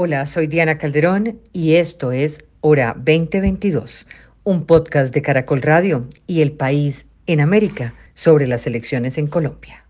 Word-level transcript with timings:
Hola, 0.00 0.26
soy 0.26 0.46
Diana 0.46 0.78
Calderón 0.78 1.40
y 1.52 1.74
esto 1.74 2.12
es 2.12 2.44
Hora 2.60 2.94
2022, 2.96 4.06
un 4.44 4.64
podcast 4.64 5.12
de 5.12 5.22
Caracol 5.22 5.60
Radio 5.60 6.06
y 6.28 6.40
El 6.40 6.52
País 6.52 7.06
en 7.26 7.40
América 7.40 7.94
sobre 8.14 8.46
las 8.46 8.68
elecciones 8.68 9.18
en 9.18 9.26
Colombia. 9.26 9.84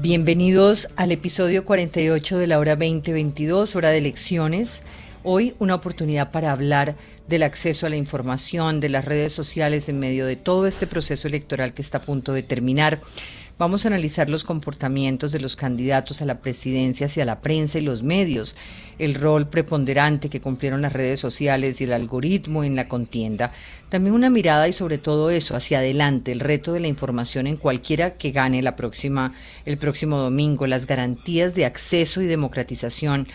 Bienvenidos 0.00 0.88
al 0.96 1.12
episodio 1.12 1.64
48 1.64 2.38
de 2.38 2.46
la 2.48 2.58
Hora 2.58 2.74
2022, 2.74 3.76
hora 3.76 3.90
de 3.90 3.98
elecciones. 3.98 4.82
Hoy 5.22 5.54
una 5.60 5.76
oportunidad 5.76 6.32
para 6.32 6.50
hablar 6.50 6.96
del 7.28 7.44
acceso 7.44 7.86
a 7.86 7.90
la 7.90 7.96
información, 7.96 8.80
de 8.80 8.88
las 8.88 9.04
redes 9.04 9.32
sociales 9.32 9.88
en 9.88 10.00
medio 10.00 10.26
de 10.26 10.34
todo 10.34 10.66
este 10.66 10.88
proceso 10.88 11.28
electoral 11.28 11.72
que 11.72 11.82
está 11.82 11.98
a 11.98 12.02
punto 12.02 12.32
de 12.32 12.42
terminar. 12.42 12.98
Vamos 13.60 13.84
a 13.84 13.88
analizar 13.88 14.30
los 14.30 14.42
comportamientos 14.42 15.32
de 15.32 15.38
los 15.38 15.54
candidatos 15.54 16.22
a 16.22 16.24
la 16.24 16.40
presidencia 16.40 17.04
hacia 17.04 17.26
la 17.26 17.42
prensa 17.42 17.78
y 17.78 17.82
los 17.82 18.02
medios, 18.02 18.56
el 18.98 19.12
rol 19.12 19.50
preponderante 19.50 20.30
que 20.30 20.40
cumplieron 20.40 20.80
las 20.80 20.94
redes 20.94 21.20
sociales 21.20 21.78
y 21.78 21.84
el 21.84 21.92
algoritmo 21.92 22.64
en 22.64 22.74
la 22.74 22.88
contienda. 22.88 23.52
También 23.90 24.14
una 24.14 24.30
mirada 24.30 24.66
y 24.66 24.72
sobre 24.72 24.96
todo 24.96 25.28
eso 25.28 25.56
hacia 25.56 25.80
adelante, 25.80 26.32
el 26.32 26.40
reto 26.40 26.72
de 26.72 26.80
la 26.80 26.88
información 26.88 27.46
en 27.46 27.58
cualquiera 27.58 28.14
que 28.14 28.30
gane 28.30 28.62
la 28.62 28.76
próxima 28.76 29.34
el 29.66 29.76
próximo 29.76 30.16
domingo, 30.16 30.66
las 30.66 30.86
garantías 30.86 31.54
de 31.54 31.66
acceso 31.66 32.22
y 32.22 32.26
democratización 32.26 33.26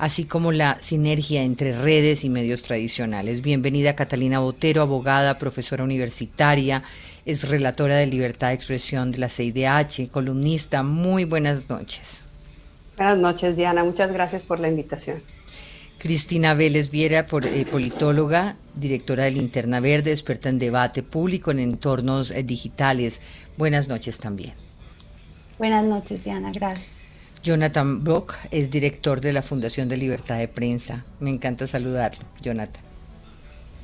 así 0.00 0.24
como 0.24 0.50
la 0.50 0.78
sinergia 0.80 1.42
entre 1.42 1.78
redes 1.78 2.24
y 2.24 2.30
medios 2.30 2.62
tradicionales. 2.62 3.42
Bienvenida 3.42 3.96
Catalina 3.96 4.40
Botero, 4.40 4.80
abogada, 4.80 5.36
profesora 5.36 5.84
universitaria, 5.84 6.84
es 7.24 7.48
relatora 7.48 7.96
de 7.96 8.06
Libertad 8.06 8.48
de 8.48 8.54
Expresión 8.54 9.12
de 9.12 9.18
la 9.18 9.28
CIDH, 9.28 10.10
columnista. 10.10 10.82
Muy 10.82 11.24
buenas 11.24 11.68
noches. 11.68 12.26
Buenas 12.96 13.18
noches, 13.18 13.56
Diana. 13.56 13.84
Muchas 13.84 14.12
gracias 14.12 14.42
por 14.42 14.60
la 14.60 14.68
invitación. 14.68 15.22
Cristina 15.98 16.54
Vélez 16.54 16.90
Viera, 16.90 17.26
eh, 17.44 17.66
politóloga, 17.70 18.56
directora 18.74 19.24
de 19.24 19.32
Linterna 19.32 19.80
Verde, 19.80 20.12
experta 20.12 20.48
en 20.48 20.58
debate 20.58 21.02
público 21.02 21.50
en 21.50 21.58
entornos 21.58 22.30
eh, 22.30 22.42
digitales. 22.42 23.20
Buenas 23.58 23.88
noches 23.88 24.18
también. 24.18 24.54
Buenas 25.58 25.84
noches, 25.84 26.24
Diana. 26.24 26.50
Gracias. 26.52 26.88
Jonathan 27.42 28.04
Brock 28.04 28.34
es 28.50 28.70
director 28.70 29.20
de 29.20 29.32
la 29.32 29.42
Fundación 29.42 29.88
de 29.88 29.96
Libertad 29.96 30.38
de 30.38 30.48
Prensa. 30.48 31.04
Me 31.20 31.30
encanta 31.30 31.66
saludarlo, 31.66 32.24
Jonathan. 32.40 32.82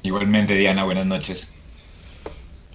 Igualmente, 0.03 0.55
Diana, 0.55 0.84
buenas 0.84 1.07
noches. 1.07 1.53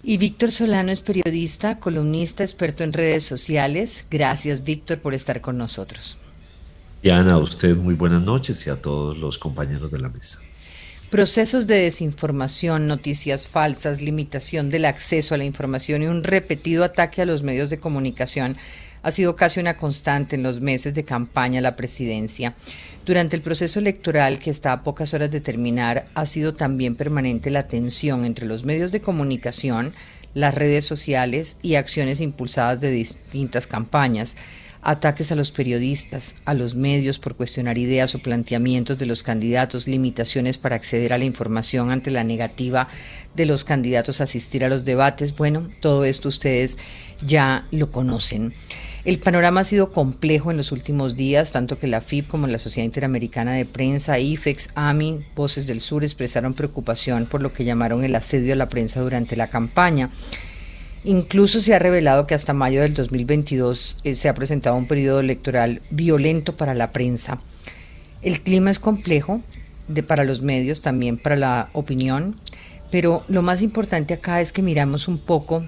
Y 0.04 0.18
Víctor 0.18 0.52
Solano 0.52 0.92
es 0.92 1.02
periodista, 1.02 1.78
columnista, 1.78 2.44
experto 2.44 2.84
en 2.84 2.94
redes 2.94 3.24
sociales. 3.24 4.06
Gracias, 4.10 4.64
Víctor, 4.64 5.00
por 5.00 5.14
estar 5.14 5.42
con 5.42 5.58
nosotros. 5.58 6.18
Diana, 7.04 7.34
a 7.34 7.38
usted 7.38 7.76
muy 7.76 7.94
buenas 7.94 8.22
noches 8.22 8.66
y 8.66 8.70
a 8.70 8.82
todos 8.82 9.18
los 9.18 9.38
compañeros 9.38 9.92
de 9.92 10.00
la 10.00 10.10
mesa. 10.10 10.40
Procesos 11.12 11.68
de 11.68 11.76
desinformación, 11.76 12.88
noticias 12.88 13.48
falsas, 13.48 14.02
limitación 14.02 14.70
del 14.70 14.86
acceso 14.86 15.36
a 15.36 15.38
la 15.38 15.44
información 15.44 16.04
y 16.04 16.08
un 16.08 16.24
repetido 16.24 16.84
ataque 16.84 17.22
a 17.22 17.26
los 17.26 17.44
medios 17.44 17.70
de 17.70 17.80
comunicación 17.80 18.58
ha 19.04 19.12
sido 19.12 19.36
casi 19.36 19.60
una 19.60 19.78
constante 19.78 20.36
en 20.36 20.44
los 20.44 20.62
meses 20.62 20.94
de 20.94 21.06
campaña 21.06 21.60
a 21.60 21.62
la 21.62 21.76
presidencia. 21.76 22.56
Durante 23.06 23.36
el 23.36 23.42
proceso 23.42 23.80
electoral, 23.80 24.40
que 24.40 24.52
está 24.52 24.74
a 24.74 24.84
pocas 24.84 25.14
horas 25.14 25.32
de 25.32 25.42
terminar, 25.42 26.08
ha 26.14 26.26
sido 26.26 26.54
también 26.54 26.96
permanente 26.96 27.50
la 27.50 27.68
tensión 27.68 28.26
entre 28.26 28.46
los 28.46 28.64
medios 28.64 28.92
de 28.92 29.02
comunicación, 29.02 29.94
las 30.34 30.54
redes 30.54 30.86
sociales 30.86 31.58
y 31.62 31.76
acciones 31.76 32.22
impulsadas 32.22 32.80
de 32.80 32.92
distintas 32.92 33.68
campañas 33.68 34.36
ataques 34.82 35.32
a 35.32 35.36
los 35.36 35.52
periodistas, 35.52 36.36
a 36.46 36.54
los 36.54 36.76
medios 36.76 37.20
por 37.20 37.36
cuestionar 37.36 37.78
ideas 37.78 38.16
o 38.16 38.20
planteamientos 38.20 38.98
de 38.98 39.06
los 39.06 39.24
candidatos, 39.24 39.88
limitaciones 39.88 40.58
para 40.58 40.76
acceder 40.76 41.14
a 41.14 41.18
la 41.18 41.26
información 41.26 41.92
ante 41.92 42.12
la 42.12 42.24
negativa 42.24 42.88
de 43.36 43.46
los 43.46 43.64
candidatos 43.64 44.20
a 44.20 44.24
asistir 44.24 44.66
a 44.66 44.70
los 44.70 44.84
debates. 44.84 45.36
Bueno, 45.36 45.70
todo 45.80 46.04
esto 46.04 46.30
ustedes 46.30 46.78
ya 47.26 47.68
lo 47.72 47.92
conocen. 47.92 48.54
El 49.04 49.18
panorama 49.18 49.62
ha 49.62 49.64
sido 49.64 49.92
complejo 49.92 50.52
en 50.52 50.58
los 50.58 50.72
últimos 50.72 51.16
días, 51.16 51.52
tanto 51.52 51.80
que 51.80 51.88
la 51.88 52.02
FIP 52.02 52.28
como 52.28 52.46
la 52.46 52.60
Sociedad 52.60 52.86
Interamericana 52.86 53.54
de 53.54 53.66
Prensa, 53.66 54.20
IFEX, 54.20 54.70
AMI, 54.76 55.26
Voces 55.36 55.66
del 55.66 55.82
Sur 55.82 56.04
expresaron 56.04 56.54
preocupación 56.54 57.26
por 57.26 57.42
lo 57.42 57.52
que 57.52 57.64
llamaron 57.64 58.04
el 58.04 58.14
asedio 58.14 58.54
a 58.54 58.58
la 58.58 58.70
prensa 58.70 59.02
durante 59.02 59.36
la 59.36 59.50
campaña. 59.50 60.12
Incluso 61.04 61.62
se 61.62 61.74
ha 61.74 61.80
revelado 61.80 62.28
que 62.28 62.36
hasta 62.36 62.54
mayo 62.54 62.82
del 62.82 62.94
2022 62.94 63.98
eh, 64.04 64.14
se 64.14 64.30
ha 64.30 64.36
presentado 64.36 64.76
un 64.76 64.86
periodo 64.86 65.20
electoral 65.20 65.82
violento 65.90 66.56
para 66.56 66.76
la 66.76 66.92
prensa. 66.92 67.40
El 68.22 68.42
clima 68.42 68.70
es 68.70 68.78
complejo 68.78 69.42
de, 69.88 70.04
para 70.04 70.26
los 70.26 70.44
medios, 70.44 70.82
también 70.82 71.18
para 71.18 71.36
la 71.36 71.70
opinión, 71.74 72.40
pero 72.92 73.24
lo 73.30 73.42
más 73.42 73.64
importante 73.64 74.14
acá 74.14 74.42
es 74.42 74.52
que 74.52 74.62
miramos 74.62 75.08
un 75.08 75.18
poco 75.18 75.66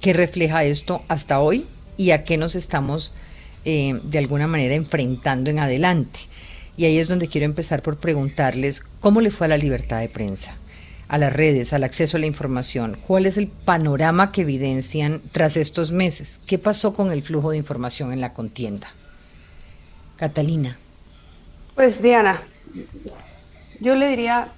qué 0.00 0.14
refleja 0.14 0.64
esto 0.64 1.02
hasta 1.08 1.40
hoy 1.40 1.66
y 1.96 2.10
a 2.10 2.24
qué 2.24 2.36
nos 2.36 2.54
estamos 2.54 3.14
eh, 3.64 4.00
de 4.04 4.18
alguna 4.18 4.46
manera 4.46 4.74
enfrentando 4.74 5.50
en 5.50 5.58
adelante. 5.58 6.20
Y 6.76 6.84
ahí 6.84 6.98
es 6.98 7.08
donde 7.08 7.28
quiero 7.28 7.44
empezar 7.44 7.82
por 7.82 7.98
preguntarles 7.98 8.82
cómo 9.00 9.20
le 9.20 9.30
fue 9.30 9.46
a 9.46 9.48
la 9.48 9.56
libertad 9.56 10.00
de 10.00 10.08
prensa, 10.08 10.56
a 11.08 11.18
las 11.18 11.32
redes, 11.32 11.72
al 11.72 11.84
acceso 11.84 12.16
a 12.16 12.20
la 12.20 12.26
información. 12.26 12.98
¿Cuál 13.06 13.26
es 13.26 13.38
el 13.38 13.48
panorama 13.48 14.32
que 14.32 14.42
evidencian 14.42 15.22
tras 15.32 15.56
estos 15.56 15.92
meses? 15.92 16.40
¿Qué 16.46 16.58
pasó 16.58 16.92
con 16.92 17.12
el 17.12 17.22
flujo 17.22 17.50
de 17.50 17.58
información 17.58 18.12
en 18.12 18.20
la 18.20 18.32
contienda? 18.32 18.92
Catalina. 20.16 20.78
Pues 21.74 22.02
Diana, 22.02 22.40
yo 23.80 23.94
le 23.96 24.08
diría, 24.08 24.52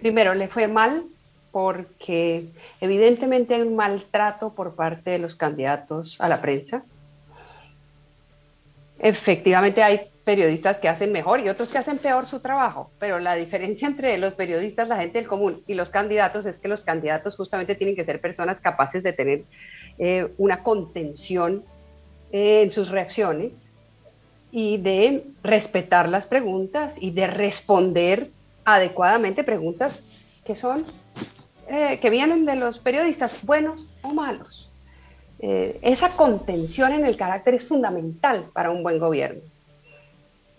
primero, 0.00 0.34
le 0.34 0.48
fue 0.48 0.68
mal 0.68 1.04
porque 1.52 2.46
evidentemente 2.80 3.54
hay 3.54 3.62
un 3.62 3.76
maltrato 3.76 4.52
por 4.54 4.74
parte 4.74 5.10
de 5.10 5.18
los 5.18 5.34
candidatos 5.34 6.20
a 6.20 6.28
la 6.28 6.40
prensa. 6.40 6.84
Efectivamente 8.98 9.82
hay 9.82 10.10
periodistas 10.24 10.78
que 10.78 10.90
hacen 10.90 11.10
mejor 11.10 11.40
y 11.40 11.48
otros 11.48 11.70
que 11.70 11.78
hacen 11.78 11.96
peor 11.96 12.26
su 12.26 12.40
trabajo, 12.40 12.90
pero 12.98 13.18
la 13.18 13.34
diferencia 13.34 13.88
entre 13.88 14.18
los 14.18 14.34
periodistas, 14.34 14.86
la 14.86 14.98
gente 14.98 15.18
del 15.18 15.26
común 15.26 15.62
y 15.66 15.72
los 15.72 15.88
candidatos 15.88 16.44
es 16.44 16.58
que 16.58 16.68
los 16.68 16.84
candidatos 16.84 17.34
justamente 17.34 17.74
tienen 17.74 17.96
que 17.96 18.04
ser 18.04 18.20
personas 18.20 18.60
capaces 18.60 19.02
de 19.02 19.14
tener 19.14 19.44
eh, 19.98 20.28
una 20.36 20.62
contención 20.62 21.64
eh, 22.30 22.60
en 22.62 22.70
sus 22.70 22.90
reacciones 22.90 23.72
y 24.52 24.76
de 24.76 25.24
respetar 25.42 26.10
las 26.10 26.26
preguntas 26.26 26.96
y 27.00 27.10
de 27.12 27.26
responder 27.26 28.30
adecuadamente 28.66 29.44
preguntas 29.44 30.00
que 30.44 30.54
son 30.54 30.84
eh, 31.68 31.98
que 32.00 32.10
vienen 32.10 32.46
de 32.46 32.56
los 32.56 32.78
periodistas, 32.78 33.44
buenos 33.44 33.86
o 34.02 34.14
malos. 34.14 34.70
Eh, 35.40 35.78
esa 35.82 36.16
contención 36.16 36.92
en 36.92 37.04
el 37.04 37.16
carácter 37.16 37.54
es 37.54 37.66
fundamental 37.66 38.46
para 38.52 38.70
un 38.70 38.82
buen 38.82 38.98
gobierno. 38.98 39.42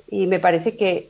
Y 0.08 0.28
me 0.28 0.40
parece 0.40 0.78
que, 0.78 1.10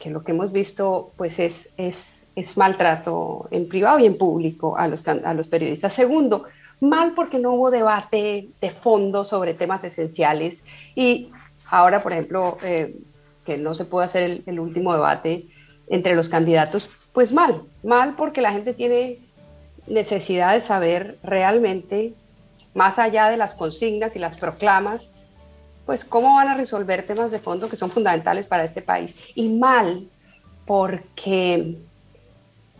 que 0.00 0.10
lo 0.10 0.24
que 0.24 0.32
hemos 0.32 0.52
visto 0.52 1.12
pues 1.16 1.38
es, 1.38 1.70
es, 1.76 2.24
es, 2.34 2.56
maltrato 2.56 3.48
en 3.50 3.68
privado 3.68 3.98
y 3.98 4.06
en 4.06 4.18
público 4.18 4.76
a 4.76 4.88
los, 4.88 5.06
a 5.06 5.34
los 5.34 5.48
periodistas. 5.48 5.94
Segundo, 5.94 6.44
mal 6.80 7.12
porque 7.14 7.38
no 7.38 7.52
hubo 7.52 7.70
debate 7.70 8.48
de 8.60 8.70
fondo 8.70 9.24
sobre 9.24 9.54
temas 9.54 9.84
esenciales 9.84 10.62
y 10.94 11.30
ahora, 11.70 12.02
por 12.02 12.12
ejemplo, 12.12 12.58
eh, 12.62 12.96
que 13.46 13.56
no 13.56 13.74
se 13.74 13.84
pudo 13.84 14.02
hacer 14.02 14.24
el, 14.24 14.42
el 14.46 14.60
último 14.60 14.92
debate 14.92 15.46
entre 15.88 16.14
los 16.14 16.28
candidatos, 16.28 16.90
pues 17.12 17.32
mal, 17.32 17.62
mal 17.82 18.14
porque 18.16 18.40
la 18.40 18.52
gente 18.52 18.72
tiene 18.74 19.18
necesidad 19.86 20.54
de 20.54 20.60
saber 20.60 21.18
realmente, 21.22 22.14
más 22.74 22.98
allá 22.98 23.28
de 23.28 23.36
las 23.36 23.54
consignas 23.54 24.16
y 24.16 24.18
las 24.18 24.36
proclamas, 24.36 25.10
pues 25.84 26.04
cómo 26.04 26.36
van 26.36 26.48
a 26.48 26.56
resolver 26.56 27.06
temas 27.06 27.30
de 27.30 27.40
fondo 27.40 27.68
que 27.68 27.76
son 27.76 27.90
fundamentales 27.90 28.46
para 28.46 28.64
este 28.64 28.82
país. 28.82 29.14
Y 29.34 29.48
mal 29.50 30.08
porque 30.66 31.76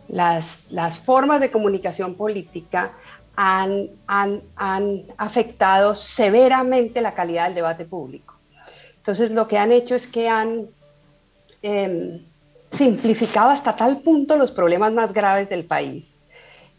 las, 0.09 0.71
las 0.71 1.01
formas 1.01 1.41
de 1.41 1.51
comunicación 1.51 2.15
política 2.15 2.93
han, 3.35 3.89
han, 4.07 4.43
han, 4.57 5.05
afectado 5.17 5.95
severamente 5.95 7.01
la 7.01 7.15
calidad 7.15 7.47
del 7.47 7.57
debate 7.57 7.85
público. 7.85 8.35
Entonces 8.97 9.33
lo 9.33 9.49
que 9.49 9.59
han 9.59 9.73
hecho 9.73 9.95
es 9.95 10.07
que 10.07 10.29
han... 10.29 10.69
Eh, 11.63 12.25
simplificado 12.73 13.51
hasta 13.51 13.77
tal 13.77 13.99
punto 14.01 14.37
los 14.37 14.51
problemas 14.51 14.93
más 14.93 15.13
graves 15.13 15.49
del 15.49 15.65
país 15.65 16.19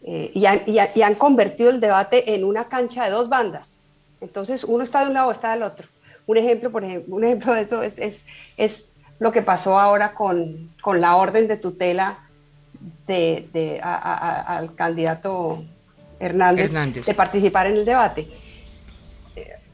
eh, 0.06 0.30
y, 0.34 1.00
han, 1.00 1.14
convertido 1.14 1.70
el 1.70 1.80
debate 1.80 2.34
en 2.34 2.44
una 2.44 2.64
cancha 2.64 3.04
de 3.04 3.10
dos 3.10 3.30
bandas. 3.30 3.78
Entonces, 4.20 4.62
uno 4.64 4.84
está 4.84 5.00
de 5.00 5.08
un 5.08 5.14
lado, 5.14 5.32
está 5.32 5.52
del 5.52 5.62
otro. 5.62 5.88
Un 6.26 6.36
ejemplo, 6.36 6.70
por 6.70 6.84
ejemplo, 6.84 7.16
un 7.16 7.24
ejemplo 7.24 7.54
de 7.54 7.62
eso 7.62 7.82
es, 7.82 8.24
es, 8.56 8.88
lo 9.18 9.32
que 9.32 9.42
pasó 9.42 9.78
ahora 9.78 10.12
con, 10.12 10.74
con, 10.82 11.00
la 11.00 11.16
orden 11.16 11.48
de 11.48 11.56
tutela 11.56 12.18
de, 13.06 13.80
al 13.82 14.74
candidato 14.74 15.64
Hernández, 16.18 16.72
de 17.06 17.14
participar 17.14 17.68
en 17.68 17.74
el 17.74 17.84
debate. 17.84 18.28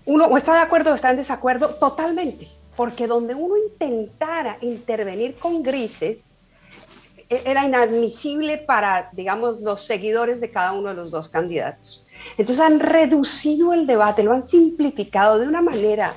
uno 0.05 0.27
o 0.27 0.37
está 0.37 0.55
de 0.55 0.61
acuerdo 0.61 0.93
o 0.93 0.95
está 0.95 1.11
en 1.11 1.17
desacuerdo 1.17 1.75
totalmente, 1.77 2.49
porque 2.81 3.07
donde 3.07 3.35
uno 3.35 3.59
intentara 3.59 4.57
intervenir 4.63 5.35
con 5.35 5.63
grises, 5.63 6.31
e, 7.29 7.43
era 7.45 7.67
inadmisible 7.67 8.57
para, 8.57 9.11
digamos, 9.13 9.61
los 9.61 9.85
seguidores 9.85 10.41
de 10.41 10.51
cada 10.51 10.73
uno 10.73 10.89
de 10.89 10.95
los 10.95 11.11
dos 11.11 11.29
candidatos. 11.29 12.07
Entonces 12.39 12.65
han 12.65 12.81
reducido 12.81 13.75
el 13.75 13.87
debate, 13.87 14.23
lo 14.23 14.33
han 14.33 14.45
simplificado 14.45 15.39
de 15.39 15.47
una 15.47 15.61
manera 15.61 16.15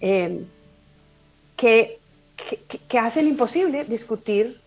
eh, 0.00 0.44
que, 1.56 1.98
hacen 3.00 3.26
imposible 3.26 3.82
discutir 3.82 4.60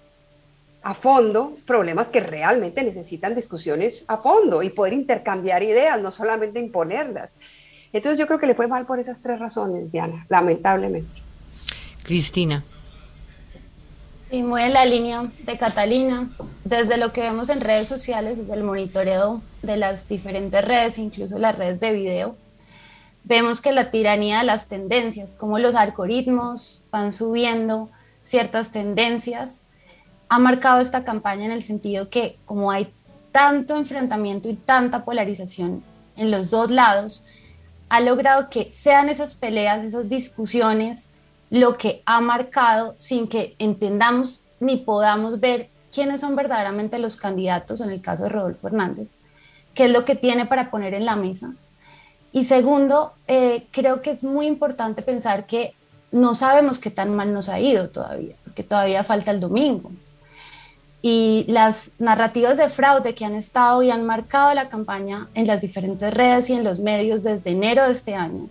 a 0.83 0.93
fondo 0.93 1.55
problemas 1.65 2.09
que 2.09 2.19
realmente 2.19 2.83
necesitan 2.83 3.33
discusiones 3.33 4.03
a 4.09 4.17
fondo 4.17 4.61
y 4.61 4.71
poder 4.71 4.91
intercambiar 4.91 5.63
ideas, 5.63 6.01
no 6.01 6.11
solamente 6.11 6.59
imponerlas. 6.59 7.37
Entonces 7.93 8.19
yo 8.19 8.27
creo 8.27 8.39
que 8.39 8.47
le 8.47 8.55
fue 8.55 8.67
mal 8.67 8.85
por 8.85 8.99
esas 8.99 9.21
tres 9.21 9.39
razones, 9.39 9.89
Diana, 9.89 10.25
lamentablemente. 10.27 11.28
Cristina. 12.03 12.63
Y 14.31 14.43
muy 14.43 14.61
en 14.61 14.73
la 14.73 14.85
línea 14.85 15.31
de 15.43 15.57
Catalina, 15.57 16.29
desde 16.63 16.97
lo 16.97 17.13
que 17.13 17.21
vemos 17.21 17.49
en 17.49 17.61
redes 17.61 17.87
sociales, 17.87 18.37
desde 18.37 18.53
el 18.53 18.63
monitoreo 18.63 19.41
de 19.63 19.77
las 19.77 20.07
diferentes 20.07 20.63
redes, 20.63 20.99
incluso 20.99 21.39
las 21.39 21.57
redes 21.57 21.79
de 21.79 21.93
video, 21.93 22.35
vemos 23.23 23.61
que 23.61 23.71
la 23.71 23.89
tiranía 23.89 24.39
de 24.39 24.45
las 24.45 24.67
tendencias, 24.67 25.33
como 25.33 25.59
los 25.59 25.75
algoritmos 25.75 26.85
van 26.91 27.11
subiendo 27.11 27.89
ciertas 28.23 28.71
tendencias, 28.71 29.63
ha 30.29 30.37
marcado 30.37 30.79
esta 30.79 31.03
campaña 31.03 31.45
en 31.45 31.51
el 31.51 31.63
sentido 31.63 32.09
que 32.09 32.37
como 32.45 32.71
hay 32.71 32.87
tanto 33.31 33.77
enfrentamiento 33.77 34.49
y 34.49 34.55
tanta 34.55 35.05
polarización 35.05 35.83
en 36.15 36.31
los 36.31 36.49
dos 36.49 36.69
lados, 36.69 37.25
ha 37.89 38.01
logrado 38.01 38.49
que 38.49 38.69
sean 38.69 39.09
esas 39.09 39.33
peleas, 39.33 39.83
esas 39.83 40.07
discusiones, 40.09 41.09
lo 41.49 41.77
que 41.77 42.01
ha 42.05 42.21
marcado 42.21 42.95
sin 42.97 43.27
que 43.27 43.55
entendamos 43.59 44.47
ni 44.59 44.77
podamos 44.77 45.39
ver 45.39 45.69
quiénes 45.91 46.21
son 46.21 46.35
verdaderamente 46.35 46.99
los 46.99 47.15
candidatos, 47.15 47.81
en 47.81 47.89
el 47.89 48.01
caso 48.01 48.23
de 48.23 48.29
Rodolfo 48.29 48.67
Hernández, 48.67 49.15
qué 49.73 49.85
es 49.85 49.91
lo 49.91 50.05
que 50.05 50.15
tiene 50.15 50.45
para 50.45 50.69
poner 50.69 50.93
en 50.93 51.05
la 51.05 51.15
mesa. 51.15 51.53
Y 52.31 52.45
segundo, 52.45 53.13
eh, 53.27 53.67
creo 53.71 54.01
que 54.01 54.11
es 54.11 54.23
muy 54.23 54.45
importante 54.45 55.01
pensar 55.01 55.47
que 55.47 55.73
no 56.11 56.35
sabemos 56.35 56.77
qué 56.77 56.91
tan 56.91 57.15
mal 57.15 57.33
nos 57.33 57.49
ha 57.49 57.59
ido 57.59 57.89
todavía, 57.89 58.35
porque 58.43 58.63
todavía 58.63 59.03
falta 59.03 59.31
el 59.31 59.39
domingo. 59.39 59.91
Y 61.01 61.45
las 61.47 61.93
narrativas 61.97 62.57
de 62.57 62.69
fraude 62.69 63.15
que 63.15 63.25
han 63.25 63.33
estado 63.33 63.81
y 63.81 63.89
han 63.89 64.05
marcado 64.05 64.53
la 64.53 64.69
campaña 64.69 65.29
en 65.33 65.47
las 65.47 65.61
diferentes 65.61 66.13
redes 66.13 66.49
y 66.49 66.53
en 66.53 66.63
los 66.63 66.79
medios 66.79 67.23
desde 67.23 67.51
enero 67.51 67.85
de 67.85 67.93
este 67.93 68.15
año 68.15 68.49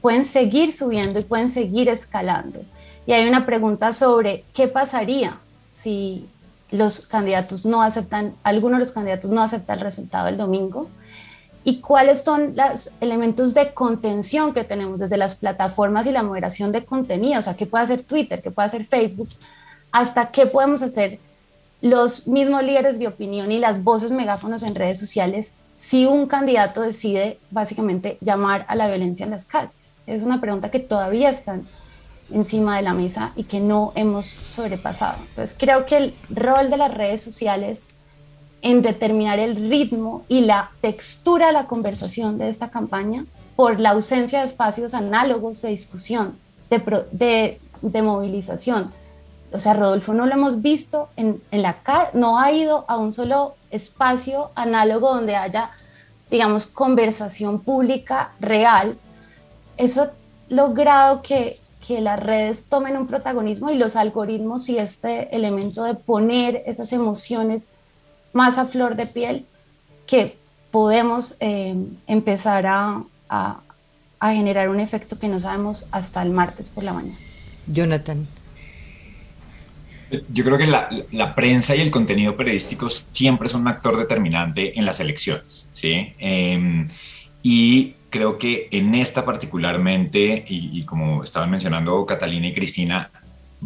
pueden 0.00 0.24
seguir 0.24 0.72
subiendo 0.72 1.18
y 1.20 1.24
pueden 1.24 1.48
seguir 1.48 1.88
escalando. 1.88 2.60
Y 3.06 3.12
hay 3.12 3.28
una 3.28 3.46
pregunta 3.46 3.92
sobre 3.92 4.44
qué 4.54 4.68
pasaría 4.68 5.38
si 5.72 6.28
los 6.70 7.06
candidatos 7.06 7.64
no 7.64 7.82
aceptan, 7.82 8.34
algunos 8.42 8.78
de 8.78 8.84
los 8.84 8.92
candidatos 8.92 9.30
no 9.30 9.42
aceptan 9.42 9.78
el 9.78 9.84
resultado 9.84 10.26
del 10.26 10.36
domingo 10.36 10.88
y 11.64 11.80
cuáles 11.80 12.22
son 12.22 12.54
los 12.56 12.90
elementos 13.00 13.54
de 13.54 13.72
contención 13.74 14.54
que 14.54 14.64
tenemos 14.64 15.00
desde 15.00 15.16
las 15.16 15.34
plataformas 15.34 16.06
y 16.06 16.12
la 16.12 16.22
moderación 16.22 16.72
de 16.72 16.84
contenido, 16.84 17.40
o 17.40 17.42
sea, 17.42 17.56
qué 17.56 17.66
puede 17.66 17.84
hacer 17.84 18.02
Twitter, 18.02 18.42
qué 18.42 18.50
puede 18.50 18.66
hacer 18.66 18.84
Facebook, 18.84 19.28
hasta 19.90 20.30
qué 20.30 20.46
podemos 20.46 20.82
hacer 20.82 21.18
los 21.80 22.26
mismos 22.26 22.62
líderes 22.62 22.98
de 22.98 23.06
opinión 23.08 23.52
y 23.52 23.58
las 23.58 23.84
voces 23.84 24.10
megáfonos 24.10 24.62
en 24.62 24.74
redes 24.74 24.98
sociales 24.98 25.54
si 25.78 26.06
un 26.06 26.26
candidato 26.26 26.82
decide 26.82 27.38
básicamente 27.52 28.18
llamar 28.20 28.66
a 28.68 28.74
la 28.74 28.88
violencia 28.88 29.24
en 29.24 29.30
las 29.30 29.44
calles? 29.44 29.96
Es 30.06 30.24
una 30.24 30.40
pregunta 30.40 30.72
que 30.72 30.80
todavía 30.80 31.30
está 31.30 31.60
encima 32.32 32.76
de 32.76 32.82
la 32.82 32.94
mesa 32.94 33.32
y 33.36 33.44
que 33.44 33.60
no 33.60 33.92
hemos 33.94 34.26
sobrepasado. 34.26 35.18
Entonces 35.28 35.56
creo 35.56 35.86
que 35.86 35.96
el 35.96 36.14
rol 36.30 36.68
de 36.68 36.78
las 36.78 36.92
redes 36.92 37.22
sociales 37.22 37.86
en 38.60 38.82
determinar 38.82 39.38
el 39.38 39.54
ritmo 39.70 40.24
y 40.28 40.40
la 40.40 40.72
textura 40.80 41.46
de 41.46 41.52
la 41.52 41.66
conversación 41.66 42.38
de 42.38 42.48
esta 42.48 42.70
campaña 42.70 43.24
por 43.54 43.78
la 43.78 43.90
ausencia 43.90 44.40
de 44.40 44.46
espacios 44.46 44.94
análogos 44.94 45.62
de 45.62 45.68
discusión, 45.68 46.36
de, 46.70 48.02
movilización, 48.02 48.90
o 49.52 49.60
sea, 49.60 49.74
Rodolfo 49.74 50.12
no 50.12 50.26
lo 50.26 50.34
hemos 50.34 50.60
visto 50.60 51.08
en, 51.16 51.40
en 51.52 51.62
la 51.62 51.82
calle, 51.84 52.10
no 52.14 52.38
ha 52.40 52.50
ido 52.50 52.84
a 52.88 52.96
un 52.98 53.12
solo 53.12 53.54
espacio 53.70 54.50
análogo 54.54 55.14
donde 55.14 55.36
haya, 55.36 55.70
digamos, 56.30 56.66
conversación 56.66 57.60
pública 57.60 58.32
real. 58.40 58.96
Eso 59.76 60.02
ha 60.02 60.12
logrado 60.48 61.22
que, 61.22 61.60
que 61.86 62.00
las 62.00 62.18
redes 62.20 62.66
tomen 62.68 62.96
un 62.96 63.06
protagonismo 63.06 63.70
y 63.70 63.76
los 63.76 63.96
algoritmos 63.96 64.68
y 64.68 64.78
este 64.78 65.34
elemento 65.34 65.84
de 65.84 65.94
poner 65.94 66.62
esas 66.66 66.92
emociones 66.92 67.70
más 68.32 68.58
a 68.58 68.66
flor 68.66 68.96
de 68.96 69.06
piel 69.06 69.46
que 70.06 70.38
podemos 70.70 71.36
eh, 71.40 71.74
empezar 72.06 72.66
a, 72.66 73.02
a, 73.28 73.60
a 74.20 74.32
generar 74.32 74.68
un 74.68 74.80
efecto 74.80 75.18
que 75.18 75.28
no 75.28 75.40
sabemos 75.40 75.86
hasta 75.90 76.22
el 76.22 76.30
martes 76.30 76.68
por 76.68 76.84
la 76.84 76.92
mañana. 76.92 77.18
Jonathan. 77.66 78.26
Yo 80.30 80.44
creo 80.44 80.56
que 80.56 80.66
la, 80.66 81.34
prensa 81.34 81.76
y 81.76 81.80
el 81.80 81.90
contenido 81.90 82.36
periodístico 82.36 82.88
siempre 82.88 83.48
son 83.48 83.62
un 83.62 83.68
actor 83.68 83.96
determinante 83.96 84.78
en 84.78 84.84
las 84.86 85.00
elecciones, 85.00 85.68
¿sí? 85.72 86.14
Eh, 86.18 86.86
y 87.42 87.94
creo 88.10 88.38
que 88.38 88.68
en 88.70 88.94
esta 88.94 89.24
particularmente, 89.24 90.44
y, 90.48 90.82
como 90.84 91.22
estaban 91.22 91.50
mencionando 91.50 92.04
Catalina 92.06 92.48
y 92.48 92.54
Cristina, 92.54 93.10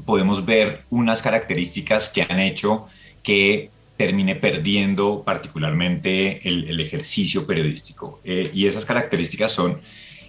podemos 0.04 0.44
ver 0.44 0.82
unas 0.90 1.22
características 1.22 2.08
que 2.08 2.22
han 2.22 2.40
hecho 2.40 2.86
que 3.22 3.70
termine 3.96 4.34
perdiendo 4.34 5.22
particularmente 5.24 6.46
el, 6.48 6.68
el 6.68 6.80
ejercicio 6.80 7.46
periodístico. 7.46 8.20
Eh, 8.24 8.50
y 8.52 8.66
esas 8.66 8.84
características 8.84 9.52
son, 9.52 9.80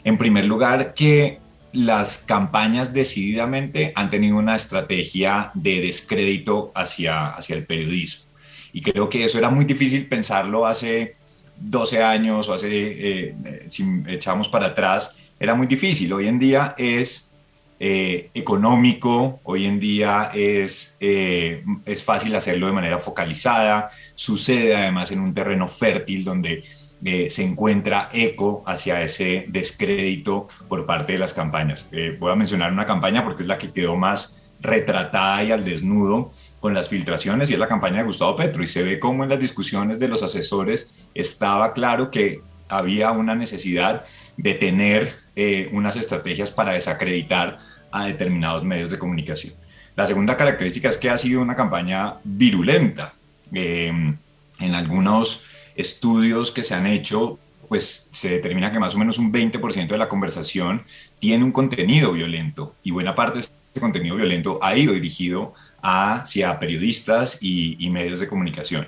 en 0.04 0.18
primer 0.18 0.46
lugar, 0.46 0.94
que 0.94 1.40
las 1.74 2.20
campañas 2.20 2.94
decididamente 2.94 3.92
han 3.96 4.10
tenido 4.10 4.38
una 4.38 4.56
estrategia 4.56 5.52
de 5.56 5.82
descrédito 5.82 6.72
hacia, 6.76 7.30
hacia 7.30 7.56
el 7.56 7.66
periodismo. 7.66 8.26
Y 8.72 8.82
creo 8.82 9.10
que 9.10 9.24
eso 9.24 9.38
era 9.38 9.50
muy 9.50 9.66
difícil 9.66 10.08
pensarlo 10.08 10.66
hace 10.66 11.16
12 11.58 12.04
años 12.04 12.48
o 12.50 12.54
hace, 12.54 12.70
eh, 12.72 13.36
si 13.68 13.84
echamos 14.08 14.50
para 14.50 14.68
atrás, 14.68 15.16
era 15.40 15.56
muy 15.56 15.68
difícil. 15.68 16.14
Hoy 16.14 16.28
en 16.28 16.40
día 16.40 16.76
es 16.78 17.32
eh, 17.80 18.30
económico, 18.34 19.42
hoy 19.44 19.66
en 19.66 19.80
día 19.80 20.32
es, 20.34 20.96
eh, 21.00 21.64
es 21.86 22.04
fácil 22.04 22.36
hacerlo 22.36 22.68
de 22.68 22.74
manera 22.74 23.00
focalizada, 23.00 23.90
sucede 24.16 24.76
además 24.76 25.12
en 25.12 25.20
un 25.20 25.34
terreno 25.34 25.68
fértil 25.68 26.24
donde 26.24 26.64
eh, 27.06 27.30
se 27.30 27.44
encuentra 27.44 28.08
eco 28.14 28.64
hacia 28.66 29.02
ese 29.02 29.46
descrédito 29.50 30.48
por 30.70 30.86
parte 30.86 31.14
de 31.14 31.20
las 31.20 31.34
campañas. 31.34 31.90
Eh, 31.92 32.16
voy 32.18 32.32
a 32.32 32.36
mencionar 32.36 32.72
una 32.72 32.86
campaña 32.86 33.26
porque 33.26 33.44
es 33.44 33.48
la 33.48 33.58
que 33.58 33.72
quedó 33.72 33.98
más 33.98 34.42
retratada 34.62 35.44
y 35.44 35.52
al 35.52 35.66
desnudo 35.66 36.32
con 36.62 36.74
las 36.74 36.88
filtraciones 36.88 37.50
y 37.50 37.54
es 37.54 37.60
la 37.60 37.68
campaña 37.68 37.98
de 37.98 38.04
Gustavo 38.06 38.38
Petro 38.38 38.64
y 38.64 38.68
se 38.68 38.84
ve 38.84 39.00
como 39.00 39.24
en 39.24 39.30
las 39.30 39.40
discusiones 39.40 40.00
de 40.00 40.08
los 40.08 40.24
asesores 40.24 40.96
estaba 41.14 41.74
claro 41.74 42.10
que 42.10 42.42
había 42.70 43.12
una 43.12 43.36
necesidad 43.36 44.06
de 44.38 44.54
tener 44.54 45.16
eh, 45.36 45.70
unas 45.74 45.98
estrategias 45.98 46.52
para 46.52 46.72
desacreditar 46.72 47.60
a 47.92 48.06
determinados 48.06 48.64
medios 48.64 48.90
de 48.90 48.98
comunicación. 48.98 49.54
La 49.98 50.08
segunda 50.08 50.38
característica 50.38 50.88
es 50.88 50.98
que 50.98 51.10
ha 51.10 51.18
sido 51.18 51.42
una 51.42 51.56
campaña 51.56 52.14
virulenta. 52.24 53.14
En 53.52 54.18
algunos 54.60 55.44
estudios 55.76 56.52
que 56.52 56.64
se 56.64 56.76
han 56.76 56.88
hecho, 56.88 57.40
pues 57.68 58.08
se 58.12 58.30
determina 58.30 58.72
que 58.72 58.80
más 58.80 58.96
o 58.96 59.00
menos 59.00 59.18
un 59.18 59.32
20% 59.32 59.88
de 59.88 59.98
la 59.98 60.10
conversación 60.10 60.84
tiene 61.20 61.44
un 61.44 61.52
contenido 61.52 62.12
violento 62.12 62.76
y 62.84 62.92
buena 62.92 63.16
parte 63.16 63.40
de 63.40 63.46
ese 63.46 63.52
contenido 63.80 64.16
violento 64.16 64.60
ha 64.62 64.76
ido 64.76 64.94
dirigido 64.94 65.54
hacia 65.82 66.60
periodistas 66.60 67.38
y, 67.42 67.90
medios 67.90 68.20
de 68.20 68.28
comunicación. 68.28 68.88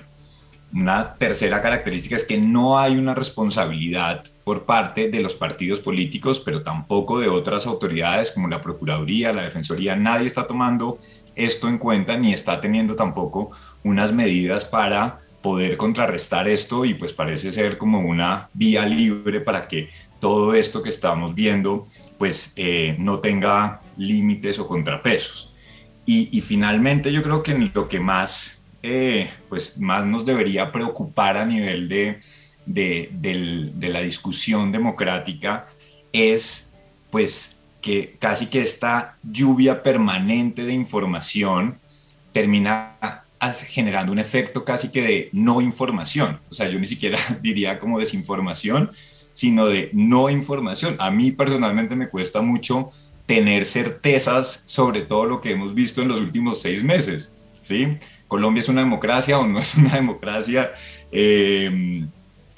Una 0.72 1.14
tercera 1.14 1.62
característica 1.62 2.16
es 2.16 2.24
que 2.24 2.38
no 2.38 2.78
hay 2.78 2.96
una 2.96 3.14
responsabilidad 3.14 4.24
por 4.44 4.64
parte 4.64 5.08
de 5.08 5.20
los 5.20 5.34
partidos 5.34 5.80
políticos, 5.80 6.40
pero 6.40 6.62
tampoco 6.62 7.20
de 7.20 7.28
otras 7.28 7.66
autoridades 7.66 8.32
como 8.32 8.48
la 8.48 8.60
Procuraduría, 8.60 9.32
la 9.32 9.44
Defensoría. 9.44 9.94
Nadie 9.94 10.26
está 10.26 10.46
tomando 10.46 10.98
esto 11.34 11.68
en 11.68 11.78
cuenta 11.78 12.16
ni 12.16 12.32
está 12.32 12.60
teniendo 12.60 12.96
tampoco 12.96 13.50
unas 13.84 14.12
medidas 14.12 14.64
para 14.64 15.20
poder 15.46 15.76
contrarrestar 15.76 16.48
esto 16.48 16.84
y 16.84 16.94
pues 16.94 17.12
parece 17.12 17.52
ser 17.52 17.78
como 17.78 18.00
una 18.00 18.48
vía 18.52 18.84
libre 18.84 19.40
para 19.40 19.68
que 19.68 19.90
todo 20.18 20.54
esto 20.54 20.82
que 20.82 20.88
estamos 20.88 21.36
viendo 21.36 21.86
pues 22.18 22.52
eh, 22.56 22.96
no 22.98 23.20
tenga 23.20 23.80
límites 23.96 24.58
o 24.58 24.66
contrapesos. 24.66 25.54
Y, 26.04 26.40
finalmente 26.40 27.12
yo 27.12 27.22
creo 27.22 27.44
que 27.44 27.54
lo 27.72 27.86
que 27.86 28.00
más, 28.00 28.60
eh, 28.82 29.30
pues 29.48 29.78
más 29.78 30.04
nos 30.04 30.26
debería 30.26 30.72
preocupar 30.72 31.36
a 31.36 31.46
nivel 31.46 31.88
de, 31.88 32.18
de, 32.64 33.10
de, 33.12 33.70
de 33.72 33.88
la 33.88 34.00
discusión 34.00 34.72
democrática 34.72 35.68
es 36.12 36.72
pues 37.08 37.60
que 37.80 38.16
casi 38.18 38.46
que 38.46 38.62
esta 38.62 39.16
lluvia 39.22 39.80
permanente 39.84 40.64
de 40.64 40.72
información 40.72 41.78
termina 42.32 43.25
generando 43.54 44.12
un 44.12 44.18
efecto 44.18 44.64
casi 44.64 44.90
que 44.90 45.02
de 45.02 45.28
no 45.32 45.60
información. 45.60 46.40
O 46.50 46.54
sea, 46.54 46.68
yo 46.68 46.78
ni 46.78 46.86
siquiera 46.86 47.18
diría 47.42 47.78
como 47.78 47.98
desinformación, 47.98 48.90
sino 49.32 49.66
de 49.66 49.90
no 49.92 50.30
información. 50.30 50.96
A 50.98 51.10
mí 51.10 51.32
personalmente 51.32 51.96
me 51.96 52.08
cuesta 52.08 52.40
mucho 52.40 52.90
tener 53.26 53.64
certezas 53.64 54.62
sobre 54.66 55.02
todo 55.02 55.26
lo 55.26 55.40
que 55.40 55.52
hemos 55.52 55.74
visto 55.74 56.02
en 56.02 56.08
los 56.08 56.20
últimos 56.20 56.60
seis 56.60 56.82
meses. 56.82 57.34
¿sí? 57.62 57.98
Colombia 58.28 58.60
es 58.60 58.68
una 58.68 58.82
democracia 58.82 59.38
o 59.38 59.46
no 59.46 59.58
es 59.58 59.74
una 59.74 59.94
democracia. 59.94 60.72
Eh, 61.10 62.06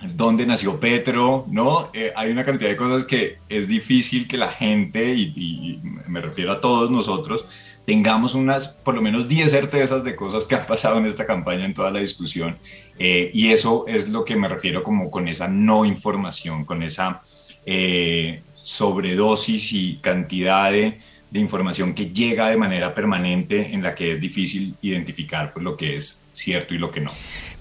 dónde 0.01 0.47
nació 0.47 0.79
Petro, 0.79 1.45
¿no? 1.49 1.91
Eh, 1.93 2.13
hay 2.15 2.31
una 2.31 2.45
cantidad 2.45 2.71
de 2.71 2.77
cosas 2.77 3.05
que 3.05 3.39
es 3.49 3.67
difícil 3.67 4.29
que 4.29 4.37
la 4.37 4.51
gente, 4.51 5.15
y, 5.15 5.81
me 6.07 6.21
refiero 6.21 6.53
a 6.53 6.61
todos 6.61 6.91
nosotros, 6.91 7.47
tengamos 7.89 8.35
unas, 8.35 8.69
por 8.69 8.95
lo 8.95 9.01
menos 9.01 9.29
10 9.29 9.51
certezas 9.51 10.05
de 10.05 10.15
cosas 10.15 10.45
que 10.45 10.55
han 10.55 10.67
pasado 10.67 10.99
en 10.99 11.07
esta 11.07 11.25
campaña, 11.25 11.65
en 11.65 11.73
toda 11.73 11.91
la 11.91 12.01
discusión. 12.01 12.59
Eh, 12.99 13.31
y 13.33 13.49
eso 13.49 13.87
es 13.89 14.11
lo 14.11 14.27
que 14.27 14.37
me 14.37 14.47
refiero 14.47 14.83
como 14.83 15.11
con 15.11 15.27
esa 15.27 15.49
no 15.49 15.87
información, 15.87 16.67
con 16.67 16.83
esa 16.83 17.23
eh, 17.65 18.43
sobredosis 18.57 19.73
y 19.73 19.97
cantidad 20.03 20.71
de, 20.71 20.99
información 21.33 21.95
que 21.95 22.11
llega 22.11 22.51
de 22.51 22.59
manera 22.59 22.93
permanente 22.93 23.73
en 23.73 23.83
la 23.83 23.95
que 23.95 24.13
es 24.13 24.21
difícil 24.21 24.75
identificar 24.83 25.55
pues, 25.55 25.65
lo 25.65 25.75
que 25.75 25.97
es 25.97 26.21
cierto 26.35 26.75
y 26.75 26.79
lo 26.79 26.91
que 26.91 27.01
no. 27.01 27.13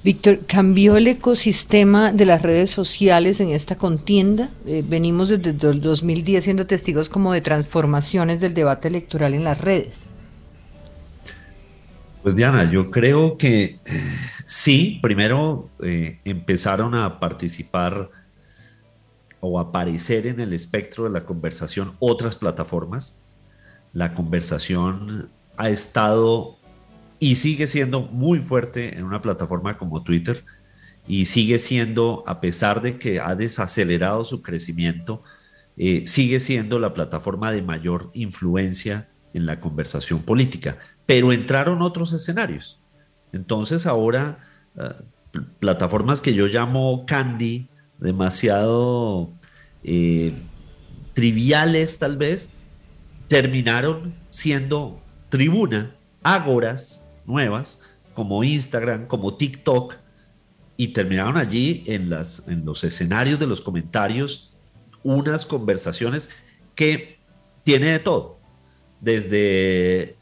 Víctor, 0.03 0.41
¿cambió 0.45 0.97
el 0.97 1.07
ecosistema 1.07 2.11
de 2.11 2.25
las 2.25 2.41
redes 2.41 2.69
sociales 2.69 3.39
en 3.39 3.51
esta 3.51 3.77
contienda? 3.77 4.49
Eh, 4.65 4.83
venimos 4.85 5.29
desde 5.29 5.69
el 5.69 5.79
2010 5.79 6.43
siendo 6.43 6.67
testigos 6.67 7.07
como 7.07 7.31
de 7.31 7.39
transformaciones 7.39 8.41
del 8.41 8.53
debate 8.53 8.89
electoral 8.89 9.33
en 9.33 9.45
las 9.45 9.57
redes. 9.57 10.07
Pues 12.27 12.35
Diana, 12.35 12.69
yo 12.69 12.91
creo 12.91 13.37
que 13.37 13.63
eh, 13.63 13.79
sí, 14.45 14.99
primero 15.01 15.69
eh, 15.81 16.19
empezaron 16.25 16.93
a 16.93 17.21
participar 17.21 18.11
o 19.39 19.61
aparecer 19.61 20.27
en 20.27 20.41
el 20.41 20.51
espectro 20.51 21.05
de 21.05 21.09
la 21.11 21.23
conversación 21.23 21.95
otras 21.99 22.35
plataformas. 22.35 23.21
La 23.93 24.13
conversación 24.13 25.29
ha 25.55 25.69
estado 25.69 26.57
y 27.17 27.37
sigue 27.37 27.65
siendo 27.65 28.01
muy 28.01 28.41
fuerte 28.41 28.97
en 28.97 29.05
una 29.05 29.21
plataforma 29.21 29.77
como 29.77 30.03
Twitter 30.03 30.43
y 31.07 31.27
sigue 31.27 31.59
siendo, 31.59 32.25
a 32.27 32.41
pesar 32.41 32.81
de 32.81 32.97
que 32.99 33.21
ha 33.21 33.35
desacelerado 33.35 34.25
su 34.25 34.41
crecimiento, 34.41 35.23
eh, 35.77 36.05
sigue 36.07 36.41
siendo 36.41 36.77
la 36.77 36.93
plataforma 36.93 37.53
de 37.53 37.61
mayor 37.61 38.09
influencia 38.13 39.07
en 39.33 39.45
la 39.45 39.61
conversación 39.61 40.23
política. 40.23 40.77
Pero 41.07 41.33
entraron 41.33 41.81
otros 41.81 42.13
escenarios. 42.13 42.79
Entonces 43.33 43.87
ahora 43.87 44.37
eh, 44.75 44.91
plataformas 45.59 46.21
que 46.21 46.35
yo 46.35 46.45
llamo 46.45 47.05
candy, 47.07 47.67
demasiado 47.97 49.31
eh, 49.83 50.33
triviales 51.13 51.97
tal 51.97 52.17
vez, 52.17 52.59
terminaron 53.27 54.13
siendo 54.29 55.01
tribuna, 55.29 55.95
ágoras, 56.21 57.05
nuevas, 57.25 57.81
como 58.13 58.43
Instagram, 58.43 59.07
como 59.07 59.35
TikTok, 59.35 59.95
y 60.77 60.89
terminaron 60.89 61.37
allí 61.37 61.83
en, 61.87 62.09
las, 62.09 62.47
en 62.47 62.63
los 62.63 62.83
escenarios 62.83 63.39
de 63.39 63.47
los 63.47 63.61
comentarios 63.61 64.53
unas 65.03 65.45
conversaciones 65.45 66.29
que 66.75 67.17
tiene 67.63 67.87
de 67.87 67.99
todo, 67.99 68.39
desde 69.01 70.16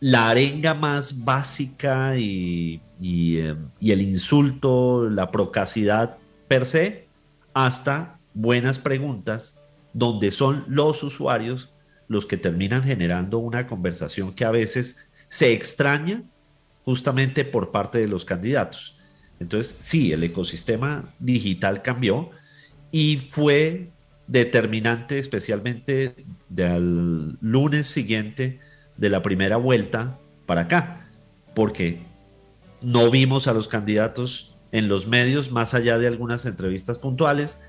la 0.00 0.30
arenga 0.30 0.74
más 0.74 1.24
básica 1.24 2.16
y, 2.16 2.80
eh, 3.02 3.56
y, 3.80 3.90
el 3.92 4.02
insulto, 4.02 5.08
la 5.08 5.30
procacidad 5.30 6.16
per 6.46 6.66
se, 6.66 7.06
hasta 7.54 8.18
buenas 8.34 8.78
preguntas 8.78 9.64
donde 9.92 10.30
son 10.30 10.64
los 10.68 11.02
usuarios 11.02 11.70
los 12.06 12.26
que 12.26 12.36
terminan 12.36 12.82
generando 12.82 13.38
una 13.38 13.66
conversación 13.66 14.32
que 14.32 14.44
a 14.44 14.50
veces 14.50 15.08
se 15.28 15.52
extraña 15.52 16.22
justamente 16.84 17.44
por 17.44 17.70
parte 17.70 17.98
de 17.98 18.08
los 18.08 18.24
candidatos. 18.24 18.96
Entonces, 19.40 19.76
sí, 19.78 20.12
el 20.12 20.24
ecosistema 20.24 21.12
digital 21.18 21.82
cambió 21.82 22.30
y 22.90 23.16
fue 23.16 23.90
determinante 24.26 25.18
especialmente 25.18 26.14
del 26.48 27.36
lunes 27.40 27.86
siguiente 27.88 28.60
de 28.98 29.08
la 29.08 29.22
primera 29.22 29.56
vuelta 29.56 30.18
para 30.44 30.62
acá, 30.62 31.08
porque 31.54 32.00
no 32.82 33.10
vimos 33.10 33.48
a 33.48 33.54
los 33.54 33.68
candidatos 33.68 34.54
en 34.70 34.88
los 34.88 35.06
medios 35.06 35.50
más 35.50 35.72
allá 35.72 35.98
de 35.98 36.06
algunas 36.06 36.44
entrevistas 36.44 36.98
puntuales, 36.98 37.60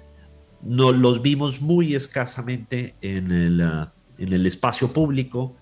no 0.62 0.92
los 0.92 1.22
vimos 1.22 1.62
muy 1.62 1.96
escasamente 1.96 2.96
en 3.02 3.32
el, 3.32 3.62
ah, 3.62 3.94
en 4.18 4.34
el 4.34 4.46
espacio 4.46 4.92
público, 4.92 5.56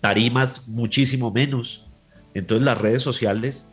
tarimas 0.00 0.68
muchísimo 0.68 1.30
menos. 1.30 1.86
Entonces 2.32 2.64
las 2.64 2.78
redes 2.78 3.02
sociales 3.02 3.68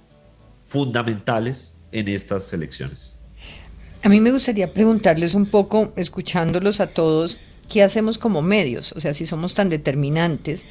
fundamentales 0.63 1.77
en 1.91 2.07
estas 2.07 2.51
elecciones. 2.53 3.19
A 4.03 4.09
mí 4.09 4.19
me 4.19 4.31
gustaría 4.31 4.73
preguntarles 4.73 5.35
un 5.35 5.45
poco, 5.45 5.93
escuchándolos 5.95 6.81
a 6.81 6.87
todos, 6.87 7.39
¿qué 7.69 7.83
hacemos 7.83 8.17
como 8.17 8.41
medios? 8.41 8.91
O 8.93 8.99
sea, 8.99 9.13
si 9.13 9.25
somos 9.25 9.53
tan 9.53 9.69
determinantes, 9.69 10.65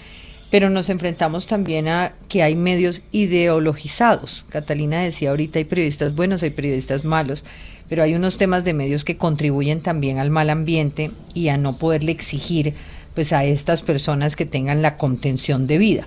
pero 0.53 0.69
nos 0.69 0.91
enfrentamos 0.91 1.47
también 1.47 1.89
a 1.89 2.13
que 2.29 2.43
hay 2.43 2.57
medios 2.57 3.05
ideologizados. 3.11 4.45
Catalina 4.51 5.01
decía 5.01 5.31
ahorita 5.31 5.59
hay 5.59 5.65
periodistas 5.65 6.15
buenos, 6.15 6.43
hay 6.43 6.51
periodistas 6.51 7.07
malos, 7.07 7.43
pero 7.89 8.03
hay 8.03 8.15
unos 8.15 8.37
temas 8.37 8.63
de 8.63 8.75
medios 8.75 9.03
que 9.03 9.17
contribuyen 9.17 9.81
también 9.81 10.19
al 10.19 10.29
mal 10.29 10.51
ambiente 10.51 11.11
y 11.33 11.49
a 11.49 11.57
no 11.57 11.79
poderle 11.79 12.13
exigir 12.13 12.75
pues 13.15 13.33
a 13.33 13.47
estas 13.47 13.81
personas 13.81 14.37
que 14.37 14.45
tengan 14.45 14.83
la 14.83 14.99
contención 14.99 15.67
de 15.67 15.79
vida. 15.79 16.07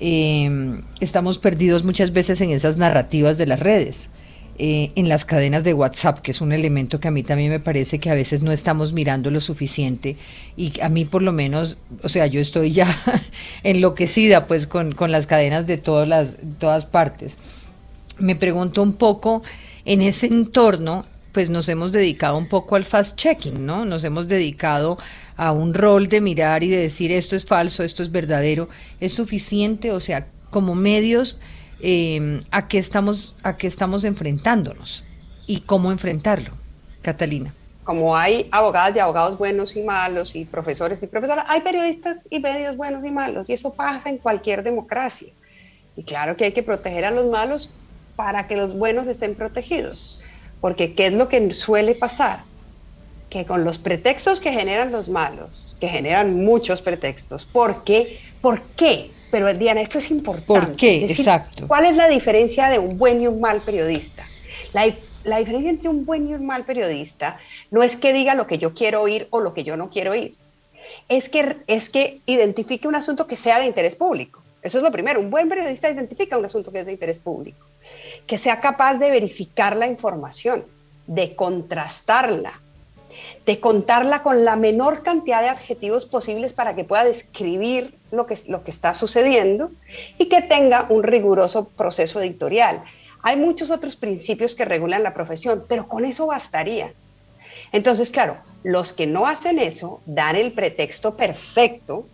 Eh, 0.00 0.80
estamos 0.98 1.38
perdidos 1.38 1.84
muchas 1.84 2.12
veces 2.12 2.40
en 2.40 2.50
esas 2.50 2.78
narrativas 2.78 3.38
de 3.38 3.46
las 3.46 3.60
redes. 3.60 4.10
Eh, 4.58 4.92
en 4.94 5.10
las 5.10 5.26
cadenas 5.26 5.64
de 5.64 5.74
WhatsApp, 5.74 6.20
que 6.20 6.30
es 6.30 6.40
un 6.40 6.50
elemento 6.50 6.98
que 6.98 7.08
a 7.08 7.10
mí 7.10 7.22
también 7.22 7.50
me 7.50 7.60
parece 7.60 7.98
que 7.98 8.08
a 8.08 8.14
veces 8.14 8.40
no 8.40 8.52
estamos 8.52 8.94
mirando 8.94 9.30
lo 9.30 9.40
suficiente 9.40 10.16
y 10.56 10.80
a 10.80 10.88
mí 10.88 11.04
por 11.04 11.20
lo 11.20 11.30
menos, 11.30 11.76
o 12.02 12.08
sea, 12.08 12.26
yo 12.26 12.40
estoy 12.40 12.72
ya 12.72 12.88
enloquecida 13.64 14.46
pues 14.46 14.66
con, 14.66 14.92
con 14.92 15.12
las 15.12 15.26
cadenas 15.26 15.66
de 15.66 15.76
todas 15.76 16.08
las 16.08 16.30
todas 16.58 16.86
partes. 16.86 17.36
Me 18.18 18.34
pregunto 18.34 18.82
un 18.82 18.94
poco 18.94 19.42
en 19.84 20.00
ese 20.00 20.28
entorno, 20.28 21.04
pues 21.32 21.50
nos 21.50 21.68
hemos 21.68 21.92
dedicado 21.92 22.38
un 22.38 22.48
poco 22.48 22.76
al 22.76 22.84
fast 22.84 23.14
checking, 23.14 23.66
¿no? 23.66 23.84
Nos 23.84 24.04
hemos 24.04 24.26
dedicado 24.26 24.96
a 25.36 25.52
un 25.52 25.74
rol 25.74 26.08
de 26.08 26.22
mirar 26.22 26.64
y 26.64 26.68
de 26.68 26.78
decir 26.78 27.12
esto 27.12 27.36
es 27.36 27.44
falso, 27.44 27.82
esto 27.82 28.02
es 28.02 28.10
verdadero, 28.10 28.70
es 29.00 29.12
suficiente, 29.12 29.92
o 29.92 30.00
sea, 30.00 30.28
como 30.48 30.74
medios, 30.74 31.38
eh, 31.80 32.40
¿a, 32.50 32.68
qué 32.68 32.78
estamos, 32.78 33.34
¿a 33.42 33.56
qué 33.56 33.66
estamos 33.66 34.04
enfrentándonos 34.04 35.04
y 35.46 35.60
cómo 35.60 35.92
enfrentarlo? 35.92 36.52
Catalina. 37.02 37.54
Como 37.84 38.16
hay 38.16 38.48
abogadas 38.50 38.96
y 38.96 38.98
abogados 38.98 39.38
buenos 39.38 39.76
y 39.76 39.82
malos 39.82 40.34
y 40.34 40.44
profesores 40.44 41.02
y 41.02 41.06
profesoras, 41.06 41.44
hay 41.48 41.60
periodistas 41.60 42.26
y 42.30 42.40
medios 42.40 42.76
buenos 42.76 43.04
y 43.04 43.12
malos 43.12 43.48
y 43.48 43.52
eso 43.52 43.72
pasa 43.72 44.08
en 44.08 44.18
cualquier 44.18 44.62
democracia. 44.64 45.28
Y 45.96 46.02
claro 46.02 46.36
que 46.36 46.44
hay 46.44 46.52
que 46.52 46.62
proteger 46.62 47.04
a 47.04 47.10
los 47.10 47.26
malos 47.26 47.70
para 48.16 48.48
que 48.48 48.56
los 48.56 48.76
buenos 48.76 49.06
estén 49.06 49.34
protegidos. 49.34 50.20
Porque 50.60 50.94
¿qué 50.94 51.06
es 51.06 51.12
lo 51.12 51.28
que 51.28 51.52
suele 51.52 51.94
pasar? 51.94 52.42
que 53.30 53.44
con 53.44 53.64
los 53.64 53.78
pretextos 53.78 54.40
que 54.40 54.52
generan 54.52 54.92
los 54.92 55.08
malos, 55.08 55.74
que 55.80 55.88
generan 55.88 56.36
muchos 56.36 56.80
pretextos, 56.80 57.44
¿por 57.44 57.84
qué? 57.84 58.20
¿Por 58.40 58.62
qué? 58.76 59.10
Pero 59.36 59.52
Diana, 59.52 59.82
esto 59.82 59.98
es 59.98 60.10
importante. 60.10 60.46
¿Por 60.46 60.76
qué? 60.76 61.04
Exacto. 61.04 61.68
¿Cuál 61.68 61.84
es 61.84 61.94
la 61.94 62.08
diferencia 62.08 62.70
de 62.70 62.78
un 62.78 62.96
buen 62.96 63.20
y 63.20 63.26
un 63.26 63.38
mal 63.38 63.60
periodista? 63.60 64.26
La, 64.72 64.86
la 65.24 65.36
diferencia 65.36 65.68
entre 65.68 65.90
un 65.90 66.06
buen 66.06 66.26
y 66.26 66.32
un 66.32 66.46
mal 66.46 66.64
periodista 66.64 67.38
no 67.70 67.82
es 67.82 67.96
que 67.96 68.14
diga 68.14 68.34
lo 68.34 68.46
que 68.46 68.56
yo 68.56 68.72
quiero 68.72 69.02
oír 69.02 69.28
o 69.28 69.42
lo 69.42 69.52
que 69.52 69.62
yo 69.62 69.76
no 69.76 69.90
quiero 69.90 70.12
oír. 70.12 70.34
Es 71.10 71.28
que, 71.28 71.58
es 71.66 71.90
que 71.90 72.22
identifique 72.24 72.88
un 72.88 72.94
asunto 72.94 73.26
que 73.26 73.36
sea 73.36 73.60
de 73.60 73.66
interés 73.66 73.94
público. 73.94 74.42
Eso 74.62 74.78
es 74.78 74.84
lo 74.84 74.90
primero. 74.90 75.20
Un 75.20 75.28
buen 75.28 75.50
periodista 75.50 75.90
identifica 75.90 76.38
un 76.38 76.46
asunto 76.46 76.72
que 76.72 76.78
es 76.78 76.86
de 76.86 76.92
interés 76.92 77.18
público. 77.18 77.66
Que 78.26 78.38
sea 78.38 78.62
capaz 78.62 78.94
de 78.94 79.10
verificar 79.10 79.76
la 79.76 79.86
información, 79.86 80.64
de 81.06 81.36
contrastarla, 81.36 82.62
de 83.44 83.60
contarla 83.60 84.22
con 84.22 84.44
la 84.44 84.56
menor 84.56 85.02
cantidad 85.02 85.40
de 85.40 85.48
adjetivos 85.48 86.04
posibles 86.04 86.52
para 86.52 86.74
que 86.74 86.84
pueda 86.84 87.04
describir 87.04 87.94
lo 88.10 88.26
que, 88.26 88.38
lo 88.48 88.64
que 88.64 88.70
está 88.70 88.94
sucediendo 88.94 89.70
y 90.18 90.28
que 90.28 90.42
tenga 90.42 90.86
un 90.88 91.02
riguroso 91.02 91.68
proceso 91.68 92.20
editorial. 92.20 92.82
Hay 93.22 93.36
muchos 93.36 93.70
otros 93.70 93.96
principios 93.96 94.54
que 94.54 94.64
regulan 94.64 95.02
la 95.02 95.14
profesión, 95.14 95.64
pero 95.68 95.88
con 95.88 96.04
eso 96.04 96.26
bastaría. 96.26 96.92
Entonces, 97.72 98.10
claro, 98.10 98.38
los 98.62 98.92
que 98.92 99.06
no 99.06 99.26
hacen 99.26 99.58
eso 99.58 100.00
dan 100.06 100.36
el 100.36 100.52
pretexto 100.52 101.16
perfecto 101.16 102.06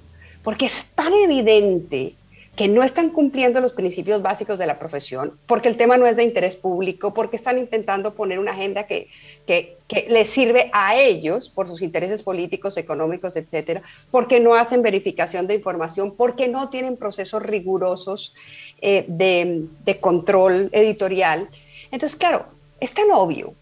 porque 0.42 0.66
es 0.66 0.86
tan 0.94 1.12
evidente 1.12 2.14
que 2.56 2.68
no 2.68 2.82
están 2.82 3.08
cumpliendo 3.08 3.60
los 3.60 3.72
principios 3.72 4.20
básicos 4.20 4.58
de 4.58 4.66
la 4.66 4.78
profesión, 4.78 5.38
porque 5.46 5.68
el 5.68 5.78
tema 5.78 5.96
no 5.96 6.06
es 6.06 6.16
de 6.16 6.22
interés 6.22 6.54
público, 6.54 7.14
porque 7.14 7.36
están 7.36 7.56
intentando 7.58 8.12
poner 8.12 8.38
una 8.38 8.50
agenda 8.50 8.86
que, 8.86 9.08
que, 9.46 9.78
les 10.08 10.28
sirve 10.28 10.70
a 10.72 10.96
ellos 10.96 11.48
por 11.48 11.66
sus 11.66 11.80
intereses 11.82 12.22
políticos, 12.22 12.76
económicos, 12.76 13.36
etcétera, 13.36 13.82
porque 14.10 14.38
no 14.40 14.54
hacen 14.54 14.82
verificación 14.82 15.46
de 15.46 15.54
información, 15.54 16.14
porque 16.14 16.48
no 16.48 16.68
tienen 16.68 16.96
procesos 16.96 17.42
rigurosos 17.42 18.34
eh, 18.82 19.04
de, 19.08 19.66
de 19.84 20.00
control 20.00 20.68
editorial. 20.72 21.48
Entonces, 21.90 22.16
claro, 22.16 22.46
es 22.80 22.92
tan 22.92 23.10
obvio 23.12 23.54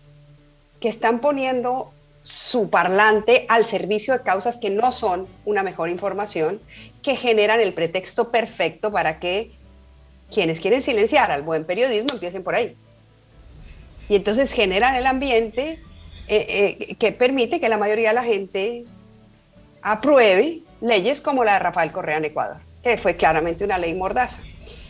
que 0.81 0.89
están 0.89 1.21
poniendo 1.21 1.93
su 2.23 2.71
parlante 2.71 3.47
al 3.49 3.67
servicio 3.67 4.13
de 4.15 4.23
causas 4.23 4.57
que 4.59 4.71
no 4.71 4.93
son 4.93 5.27
una 5.45 5.63
mejor 5.63 5.89
información, 5.89 6.61
que 7.03 7.17
generan 7.17 7.61
el 7.61 7.73
pretexto 7.73 8.31
perfecto 8.31 8.93
para 8.93 9.19
que 9.19 9.53
quienes 10.33 10.61
quieren 10.61 10.83
silenciar 10.83 11.31
al 11.31 11.43
buen 11.43 11.65
periodismo 11.65 12.13
empiecen 12.13 12.43
por 12.43 12.55
ahí. 12.55 12.77
Y 14.09 14.17
entonces 14.17 14.53
generan 14.53 14.95
el 14.97 15.07
ambiente 15.07 15.81
eh, 16.29 16.77
eh, 16.89 16.95
que 16.97 17.13
permite 17.13 17.61
que 17.61 17.69
la 17.69 17.79
mayoría 17.79 18.11
de 18.11 18.15
la 18.15 18.25
gente 18.25 18.85
apruebe 19.83 20.61
leyes 20.81 21.21
como 21.21 21.45
la 21.45 21.55
de 21.55 21.59
Rafael 21.61 21.93
Correa 21.93 22.19
en 22.19 22.27
Ecuador, 22.27 22.59
que 22.83 22.97
fue 22.99 23.17
claramente 23.17 23.65
una 23.65 23.79
ley 23.79 23.95
mordaza 23.95 24.43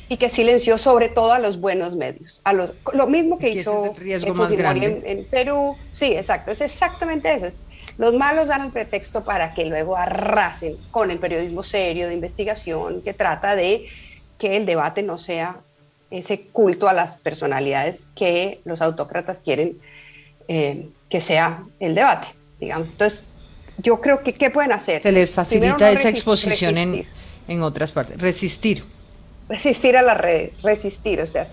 y 0.08 0.16
que 0.16 0.28
silenció 0.28 0.76
sobre 0.76 1.08
todo 1.08 1.32
a 1.32 1.38
los 1.38 1.60
buenos 1.60 1.94
medios. 1.94 2.40
A 2.44 2.52
los, 2.52 2.74
lo 2.92 3.06
mismo 3.06 3.38
que 3.38 3.50
hizo 3.50 3.94
en, 3.96 5.02
en, 5.06 5.24
Perú. 5.26 5.76
Sí, 5.92 6.14
exacto, 6.14 6.50
es 6.50 6.60
exactamente 6.60 7.32
eso. 7.32 7.56
Los 7.98 8.14
malos 8.14 8.46
dan 8.46 8.62
el 8.66 8.72
pretexto 8.72 9.24
para 9.24 9.54
que 9.54 9.64
luego 9.66 9.96
arrasen 9.96 10.76
con 10.90 11.10
el 11.10 11.18
periodismo 11.18 11.62
serio 11.62 12.08
de 12.08 12.14
investigación 12.14 13.02
que 13.02 13.14
trata 13.14 13.56
de 13.56 13.86
que 14.38 14.56
el 14.56 14.66
debate 14.66 15.02
no 15.02 15.18
sea 15.18 15.60
ese 16.10 16.40
culto 16.40 16.88
a 16.88 16.92
las 16.92 17.16
personalidades 17.16 18.08
que 18.14 18.60
los 18.64 18.80
autócratas 18.80 19.38
quieren 19.44 19.78
eh, 20.48 20.88
que 21.08 21.20
sea 21.20 21.64
el 21.78 21.94
debate, 21.94 22.28
digamos. 22.58 22.90
Entonces, 22.90 23.24
yo 23.78 24.00
creo 24.00 24.22
que 24.22 24.32
¿qué 24.32 24.50
pueden 24.50 24.72
hacer? 24.72 25.02
Se 25.02 25.12
les 25.12 25.32
facilita 25.32 25.90
esa 25.90 26.08
exposición 26.08 26.78
en, 26.78 27.06
en 27.46 27.62
otras 27.62 27.92
partes. 27.92 28.20
Resistir 28.20 28.84
resistir 29.50 29.96
a 29.96 30.02
las 30.02 30.16
redes, 30.16 30.62
resistir, 30.62 31.20
o 31.20 31.26
sea, 31.26 31.46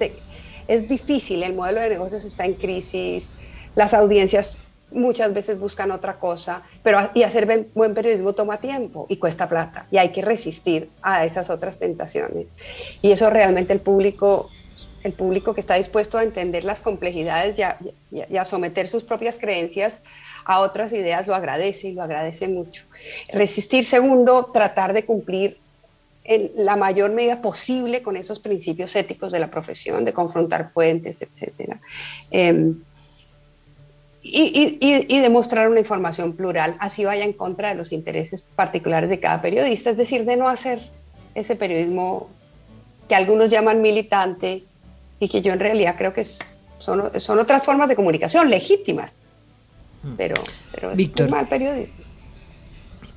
es 0.67 0.87
difícil, 0.87 1.41
el 1.41 1.53
modelo 1.53 1.81
de 1.81 1.89
negocios 1.89 2.23
está 2.23 2.45
en 2.45 2.53
crisis, 2.53 3.31
las 3.75 3.93
audiencias 3.93 4.59
muchas 4.91 5.33
veces 5.33 5.59
buscan 5.59 5.91
otra 5.91 6.19
cosa, 6.19 6.63
pero 6.83 6.99
y 7.13 7.23
hacer 7.23 7.67
buen 7.73 7.93
periodismo 7.93 8.33
toma 8.33 8.57
tiempo 8.57 9.05
y 9.09 9.17
cuesta 9.17 9.49
plata 9.49 9.87
y 9.91 9.97
hay 9.97 10.09
que 10.09 10.21
resistir 10.21 10.89
a 11.01 11.25
esas 11.25 11.49
otras 11.49 11.79
tentaciones. 11.79 12.47
Y 13.01 13.11
eso 13.11 13.29
realmente 13.29 13.73
el 13.73 13.81
público, 13.81 14.49
el 15.03 15.13
público 15.13 15.53
que 15.53 15.61
está 15.61 15.75
dispuesto 15.75 16.17
a 16.17 16.23
entender 16.23 16.63
las 16.63 16.81
complejidades 16.81 17.57
y 17.57 18.37
a 18.37 18.45
someter 18.45 18.87
sus 18.87 19.03
propias 19.03 19.37
creencias 19.37 20.01
a 20.47 20.61
otras 20.61 20.93
ideas 20.93 21.27
lo 21.27 21.35
agradece 21.35 21.89
y 21.89 21.91
lo 21.91 22.01
agradece 22.03 22.47
mucho. 22.47 22.83
Resistir, 23.33 23.83
segundo, 23.83 24.45
tratar 24.53 24.93
de 24.93 25.03
cumplir 25.03 25.59
en 26.23 26.51
la 26.55 26.77
mayor 26.77 27.11
medida 27.11 27.41
posible 27.41 28.01
con 28.01 28.15
esos 28.15 28.39
principios 28.39 28.95
éticos 28.95 29.33
de 29.33 29.39
la 29.39 29.51
profesión, 29.51 30.05
de 30.05 30.13
confrontar 30.13 30.71
puentes, 30.71 31.21
etc. 31.21 31.75
Em, 32.31 32.81
y, 34.21 34.77
y, 34.81 35.19
demostrar 35.19 35.69
una 35.69 35.79
información 35.79 36.33
plural, 36.33 36.75
así 36.79 37.05
vaya 37.05 37.23
en 37.23 37.33
contra 37.33 37.69
de 37.69 37.75
los 37.75 37.91
intereses 37.91 38.41
particulares 38.41 39.09
de 39.09 39.19
cada 39.19 39.41
periodista, 39.41 39.89
es 39.89 39.97
decir, 39.97 40.25
de 40.25 40.35
no 40.35 40.49
hacer 40.49 40.89
ese 41.35 41.55
periodismo 41.55 42.29
que 43.07 43.15
algunos 43.15 43.49
llaman 43.49 43.81
militante 43.81 44.63
y 45.19 45.29
que 45.29 45.41
yo 45.41 45.53
en 45.53 45.59
realidad 45.59 45.95
creo 45.97 46.13
que 46.13 46.25
son, 46.79 47.11
son 47.19 47.39
otras 47.39 47.63
formas 47.63 47.87
de 47.87 47.95
comunicación 47.95 48.49
legítimas, 48.49 49.23
mm. 50.03 50.13
pero, 50.17 50.35
pero 50.73 50.91
es 50.91 50.97
Víctor, 50.97 51.29
mal 51.29 51.47
periodismo. 51.47 51.95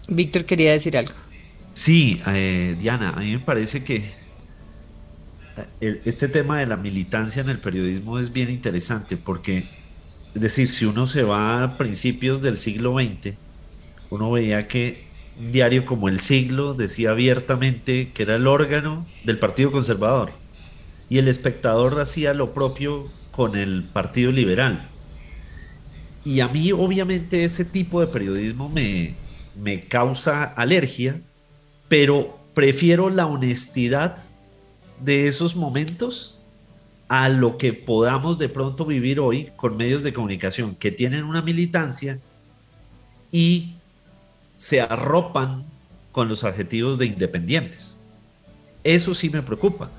Víctor 0.09 0.45
quería 0.45 0.73
decir 0.73 0.97
algo. 0.97 1.15
Sí, 1.73 2.21
eh, 2.27 2.77
Diana, 2.79 3.11
a 3.11 3.21
mí 3.21 3.33
me 3.33 3.39
parece 3.39 3.85
que 3.85 4.03
eh, 5.81 6.03
este 6.05 6.29
tema 6.29 6.59
de 6.59 6.67
la 6.67 6.77
militancia 6.77 7.41
en 7.43 7.49
el 7.49 7.59
periodismo 7.59 8.19
es 8.19 8.33
bien 8.33 8.51
interesante 8.51 9.17
porque, 9.17 9.69
es 10.35 10.41
decir, 10.41 10.69
si 10.69 10.85
uno 10.85 11.07
se 11.07 11.23
va 11.23 11.63
a 11.63 11.79
principios 11.79 12.41
del 12.41 12.59
siglo 12.59 12.97
XX, 12.99 13.35
uno 14.11 14.31
veía 14.31 14.69
que 14.69 15.05
un 15.39 15.53
diario 15.53 15.85
como 15.85 16.09
El 16.09 16.21
Siglo 16.21 16.75
decía 16.75 17.11
abiertamente 17.11 18.11
que 18.13 18.23
era 18.25 18.37
el 18.37 18.47
órgano 18.47 19.07
del 19.25 19.39
Partido 19.39 19.73
Conservador 19.73 20.33
y 21.09 21.19
el 21.19 21.29
espectador 21.29 22.01
hacía 22.01 22.35
lo 22.35 22.53
propio 22.53 23.09
con 23.31 23.57
el 23.57 23.85
Partido 23.85 24.33
Liberal. 24.33 24.89
Y 26.25 26.41
a 26.41 26.49
mí 26.49 26.73
obviamente 26.73 27.45
ese 27.45 27.65
tipo 27.65 28.01
de 28.01 28.09
periodismo 28.09 28.69
me, 28.69 29.15
me 29.57 29.87
causa 29.87 30.45
alergia 30.45 31.21
pero 31.91 32.39
prefiero 32.55 33.11
la 33.11 33.27
honestidad 33.27 34.17
de 35.01 35.27
esos 35.27 35.57
momentos 35.57 36.40
a 37.11 37.29
lo 37.29 37.59
que 37.59 37.75
podamos 37.75 38.39
de 38.39 38.49
pronto 38.49 38.87
vivir 38.87 39.21
hoy 39.21 39.51
con 39.57 39.77
medios 39.77 40.03
de 40.03 40.15
comunicación 40.15 40.75
que 40.75 40.91
tienen 40.91 41.25
una 41.25 41.43
militancia 41.43 42.19
y 43.31 43.75
se 44.57 44.81
arropan 44.81 45.67
con 46.11 46.31
los 46.31 46.43
adjetivos 46.45 46.97
de 46.97 47.05
independientes. 47.05 47.99
Eso 48.83 49.13
sí 49.13 49.29
me 49.29 49.43
preocupa, 49.43 49.91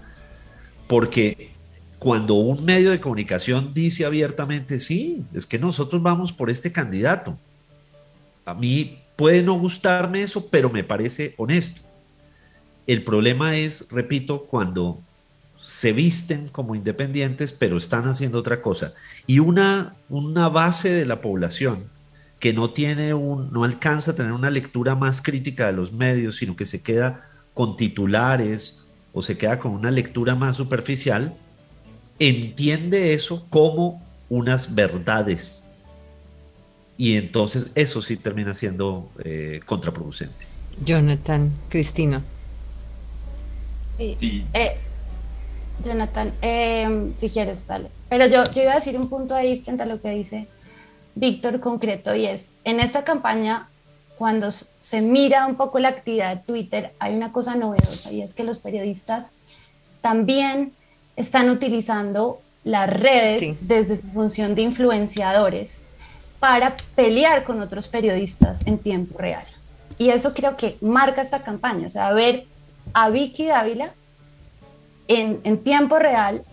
porque 0.87 1.51
cuando 1.99 2.33
un 2.33 2.65
medio 2.65 2.89
de 2.89 2.99
comunicación 2.99 3.75
dice 3.75 4.05
abiertamente, 4.05 4.79
sí, 4.79 5.23
es 5.33 5.45
que 5.45 5.59
nosotros 5.59 6.01
vamos 6.01 6.31
por 6.31 6.49
este 6.49 6.71
candidato, 6.71 7.37
a 8.45 8.55
mí 8.55 9.01
Puede 9.21 9.43
no 9.43 9.53
gustarme 9.53 10.23
eso, 10.23 10.47
pero 10.49 10.71
me 10.71 10.83
parece 10.83 11.35
honesto. 11.37 11.81
El 12.87 13.03
problema 13.03 13.55
es, 13.55 13.87
repito, 13.91 14.45
cuando 14.45 14.99
se 15.61 15.93
visten 15.93 16.47
como 16.49 16.75
independientes, 16.75 17.53
pero 17.53 17.77
están 17.77 18.07
haciendo 18.07 18.39
otra 18.39 18.61
cosa. 18.61 18.93
Y 19.27 19.39
una, 19.39 19.95
una 20.09 20.49
base 20.49 20.89
de 20.89 21.05
la 21.05 21.21
población 21.21 21.85
que 22.39 22.53
no 22.53 22.71
tiene 22.71 23.13
un, 23.13 23.53
no 23.53 23.63
alcanza 23.63 24.11
a 24.11 24.15
tener 24.15 24.31
una 24.31 24.49
lectura 24.49 24.95
más 24.95 25.21
crítica 25.21 25.67
de 25.67 25.73
los 25.73 25.91
medios, 25.91 26.37
sino 26.37 26.55
que 26.55 26.65
se 26.65 26.81
queda 26.81 27.29
con 27.53 27.77
titulares 27.77 28.87
o 29.13 29.21
se 29.21 29.37
queda 29.37 29.59
con 29.59 29.73
una 29.73 29.91
lectura 29.91 30.35
más 30.35 30.57
superficial, 30.57 31.35
entiende 32.17 33.13
eso 33.13 33.45
como 33.49 34.03
unas 34.29 34.73
verdades 34.73 35.63
y 36.97 37.15
entonces 37.15 37.71
eso 37.75 38.01
sí 38.01 38.15
termina 38.17 38.53
siendo 38.53 39.09
eh, 39.23 39.59
contraproducente. 39.65 40.45
Jonathan, 40.85 41.51
Cristina. 41.69 42.23
Sí. 43.97 44.45
Eh, 44.53 44.77
Jonathan, 45.83 46.33
eh, 46.41 47.13
si 47.17 47.29
quieres, 47.29 47.65
dale. 47.67 47.89
Pero 48.09 48.27
yo, 48.27 48.43
yo 48.53 48.63
iba 48.63 48.73
a 48.73 48.75
decir 48.75 48.97
un 48.97 49.09
punto 49.09 49.35
ahí 49.35 49.61
frente 49.61 49.83
a 49.83 49.85
lo 49.85 50.01
que 50.01 50.09
dice 50.09 50.47
Víctor 51.15 51.59
concreto 51.59 52.15
y 52.15 52.25
es, 52.25 52.51
en 52.63 52.79
esta 52.79 53.03
campaña, 53.03 53.69
cuando 54.17 54.51
se 54.51 55.01
mira 55.01 55.45
un 55.47 55.55
poco 55.55 55.79
la 55.79 55.89
actividad 55.89 56.35
de 56.35 56.43
Twitter, 56.43 56.93
hay 56.99 57.15
una 57.15 57.31
cosa 57.31 57.55
novedosa 57.55 58.11
y 58.11 58.21
es 58.21 58.33
que 58.33 58.43
los 58.43 58.59
periodistas 58.59 59.33
también 60.01 60.73
están 61.15 61.49
utilizando 61.49 62.41
las 62.63 62.89
redes 62.89 63.55
desde 63.61 63.97
su 63.97 64.07
función 64.07 64.55
de 64.55 64.61
influenciadores 64.61 65.81
para 66.39 66.77
pelear 66.95 67.43
con 67.43 67.61
otros 67.61 67.87
periodistas 67.87 68.65
en 68.65 68.77
tiempo 68.77 69.17
real. 69.17 69.45
Y 69.97 70.09
eso 70.09 70.33
creo 70.33 70.55
que 70.55 70.77
marca 70.81 71.21
esta 71.21 71.43
campaña, 71.43 71.87
o 71.87 71.89
sea, 71.89 72.11
ver 72.13 72.45
a 72.93 73.09
Vicky 73.09 73.47
Dávila 73.47 73.93
en, 75.07 75.57
tiempo 75.63 75.99
real 75.99 76.43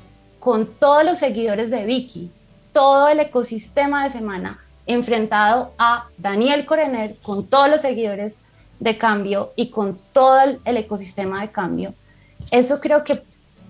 con 0.41 0.67
todos 0.67 1.05
los 1.05 1.19
seguidores 1.19 1.71
de 1.71 1.85
Vicky, 1.85 2.31
todo 2.73 3.09
el 3.09 3.21
ecosistema 3.21 4.05
de 4.05 4.11
semana 4.11 4.59
enfrentado 4.87 5.73
a 5.79 6.09
Daniel 6.17 6.65
Corener 6.65 7.17
con 7.23 7.47
todos 7.47 7.69
los 7.69 7.83
seguidores 7.83 8.39
de 8.81 8.97
cambio 8.97 9.53
y 9.55 9.69
con 9.69 9.99
todo 10.13 10.41
el, 10.65 10.77
ecosistema 10.77 11.43
de 11.43 11.51
cambio. 11.51 11.95
Eso 12.51 12.81
creo 12.81 13.05
que 13.05 13.23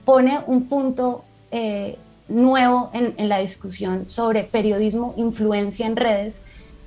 pone 0.05 0.41
un 0.47 0.69
punto 0.69 1.25
eh, 1.51 1.99
nuevo 2.29 2.91
en, 2.93 3.29
la 3.29 3.39
discusión 3.39 4.09
sobre 4.09 4.45
periodismo, 4.45 5.15
influencia 5.17 5.87
en 5.87 5.97
redes, 5.97 6.41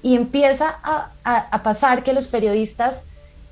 y 0.04 0.16
empieza 0.16 0.80
a, 0.84 1.64
pasar 1.64 2.04
que 2.04 2.14
los 2.14 2.28
periodistas, 2.28 3.04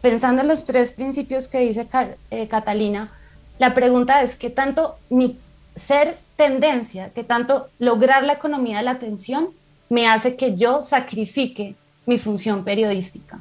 pensando 0.02 0.42
en 0.42 0.48
los 0.48 0.66
tres 0.66 0.92
principios 0.92 1.48
que 1.48 1.60
dice 1.60 1.88
eh, 2.32 2.48
Catalina, 2.48 3.12
la 3.60 3.74
pregunta 3.76 4.24
es 4.24 4.36
qué 4.36 4.50
tanto 4.50 4.98
mi 5.10 5.38
ser 5.76 6.18
tendencia, 6.36 7.12
qué 7.14 7.24
tanto 7.24 7.68
lograr 7.78 8.24
la 8.24 8.34
economía 8.34 8.78
de 8.78 8.84
la 8.84 8.92
atención 8.92 9.50
me 9.90 10.08
hace 10.08 10.36
que 10.36 10.56
yo 10.56 10.82
sacrifique 10.82 11.76
mi 12.06 12.18
función 12.18 12.64
periodística. 12.64 13.40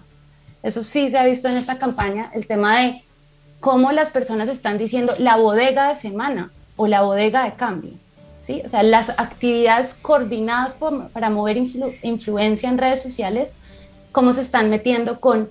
Eso 0.63 0.83
sí 0.83 1.09
se 1.09 1.19
ha 1.19 1.25
visto 1.25 1.49
en 1.49 1.57
esta 1.57 1.79
campaña, 1.79 2.31
el 2.35 2.47
tema 2.47 2.81
de 2.81 3.03
cómo 3.61 3.93
las 3.93 4.11
personas 4.11 4.49
están 4.49 4.77
diciendo 4.77 5.15
la 5.19 5.37
bodega 5.37 5.89
de 5.89 5.97
semana 5.97 6.51
o 6.77 6.87
la 6.87 7.03
bodega 7.03 7.45
de 7.45 7.55
cambio. 7.55 7.93
¿sí? 8.41 8.63
O 8.65 8.69
sea, 8.69 8.83
las 8.83 9.11
actividades 9.11 9.95
coordinadas 9.95 10.77
para 11.13 11.31
mover 11.31 11.57
influencia 12.03 12.69
en 12.69 12.79
redes 12.79 13.03
sociales, 13.03 13.55
cómo 14.11 14.33
se 14.33 14.43
están 14.43 14.69
metiendo 14.71 15.21
con 15.21 15.49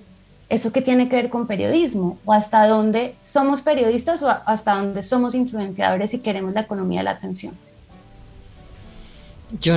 eso 0.48 0.72
que 0.72 0.80
tiene 0.80 1.08
que 1.08 1.16
ver 1.16 1.28
con 1.28 1.46
periodismo 1.46 2.18
o 2.24 2.32
hasta 2.32 2.66
dónde 2.66 3.16
somos 3.22 3.60
periodistas 3.62 4.22
o 4.22 4.28
hasta 4.28 4.74
dónde 4.76 5.02
somos 5.02 5.34
influenciadores 5.34 6.14
y 6.14 6.20
queremos 6.20 6.54
la 6.54 6.62
economía 6.62 7.00
de 7.00 7.04
la 7.04 7.10
atención. 7.12 7.54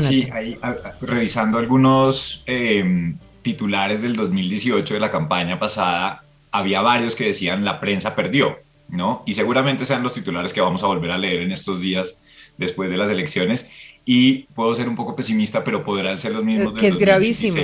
Sí, 0.01 0.27
ahí, 0.33 0.57
revisando 1.01 1.57
algunos 1.57 2.43
em, 2.45 3.17
titulares 3.41 4.01
del 4.01 4.15
2018 4.15 4.93
de 4.93 4.99
la 4.99 5.11
campaña 5.11 5.59
pasada, 5.59 6.23
había 6.51 6.81
varios 6.81 7.15
que 7.15 7.27
decían 7.27 7.63
la 7.63 7.79
prensa 7.79 8.13
perdió, 8.13 8.59
¿no? 8.89 9.23
Y 9.25 9.33
seguramente 9.33 9.85
sean 9.85 10.03
los 10.03 10.13
titulares 10.13 10.53
que 10.53 10.59
vamos 10.59 10.83
a 10.83 10.87
volver 10.87 11.11
a 11.11 11.17
leer 11.17 11.41
en 11.41 11.51
estos 11.51 11.79
días 11.81 12.19
después 12.57 12.89
de 12.89 12.97
las 12.97 13.09
elecciones. 13.09 13.71
Y 14.03 14.43
puedo 14.53 14.73
ser 14.75 14.89
un 14.89 14.95
poco 14.95 15.15
pesimista, 15.15 15.63
pero 15.63 15.83
podrán 15.83 16.17
ser 16.17 16.33
los 16.33 16.43
mismos. 16.43 16.73
Que 16.73 16.87
es 16.87 16.97
gravísimo. 16.97 17.57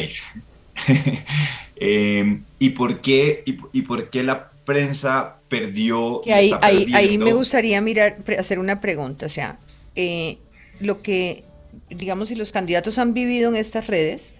Em, 1.79 2.43
¿y, 2.59 2.71
por 2.71 3.01
qué, 3.01 3.43
y, 3.45 3.81
por 3.81 4.09
qué 4.09 4.23
la 4.23 4.51
prensa 4.65 5.37
perdió? 5.47 6.21
ahí, 6.31 6.51
ahí, 6.93 7.17
me 7.17 7.33
gustaría 7.33 7.79
mirar, 7.81 8.17
hacer 8.37 8.59
una 8.59 8.81
pregunta. 8.81 9.25
O 9.25 9.29
sea, 9.29 9.59
eh, 9.95 10.37
lo 10.79 11.01
que, 11.01 11.43
digamos, 11.89 12.29
si 12.29 12.35
los 12.35 12.51
candidatos 12.51 12.97
han 12.97 13.13
vivido 13.13 13.49
en 13.49 13.55
estas 13.55 13.87
redes, 13.87 14.39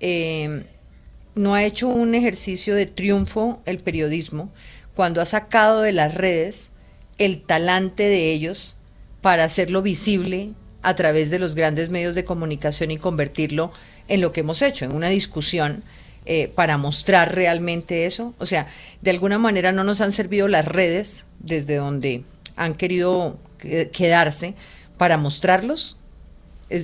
eh, 0.00 0.64
no 1.34 1.54
ha 1.54 1.64
hecho 1.64 1.88
un 1.88 2.14
ejercicio 2.14 2.74
de 2.74 2.86
triunfo 2.86 3.62
el 3.64 3.78
periodismo 3.78 4.52
cuando 4.94 5.20
ha 5.20 5.24
sacado 5.24 5.82
de 5.82 5.92
las 5.92 6.14
redes 6.14 6.72
el 7.18 7.42
talante 7.42 8.02
de 8.02 8.32
ellos 8.32 8.76
para 9.20 9.44
hacerlo 9.44 9.82
visible 9.82 10.50
a 10.82 10.96
través 10.96 11.30
de 11.30 11.38
los 11.38 11.54
grandes 11.54 11.90
medios 11.90 12.14
de 12.14 12.24
comunicación 12.24 12.90
y 12.90 12.98
convertirlo 12.98 13.72
en 14.08 14.20
lo 14.20 14.32
que 14.32 14.40
hemos 14.40 14.60
hecho, 14.62 14.84
en 14.84 14.92
una 14.92 15.08
discusión 15.08 15.84
eh, 16.24 16.48
para 16.48 16.78
mostrar 16.78 17.34
realmente 17.34 18.06
eso. 18.06 18.34
O 18.38 18.46
sea, 18.46 18.68
de 19.00 19.10
alguna 19.10 19.38
manera 19.38 19.72
no 19.72 19.84
nos 19.84 20.00
han 20.00 20.12
servido 20.12 20.48
las 20.48 20.66
redes 20.66 21.26
desde 21.40 21.76
donde 21.76 22.22
han 22.56 22.74
querido 22.74 23.38
quedarse 23.92 24.54
para 24.98 25.16
mostrarlos. 25.18 25.98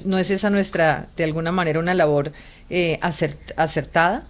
¿No 0.04 0.18
es 0.18 0.30
esa 0.30 0.50
nuestra, 0.50 1.08
de 1.16 1.24
alguna 1.24 1.50
manera, 1.52 1.78
una 1.78 1.94
labor 1.94 2.32
eh, 2.68 2.98
acertada? 3.00 4.26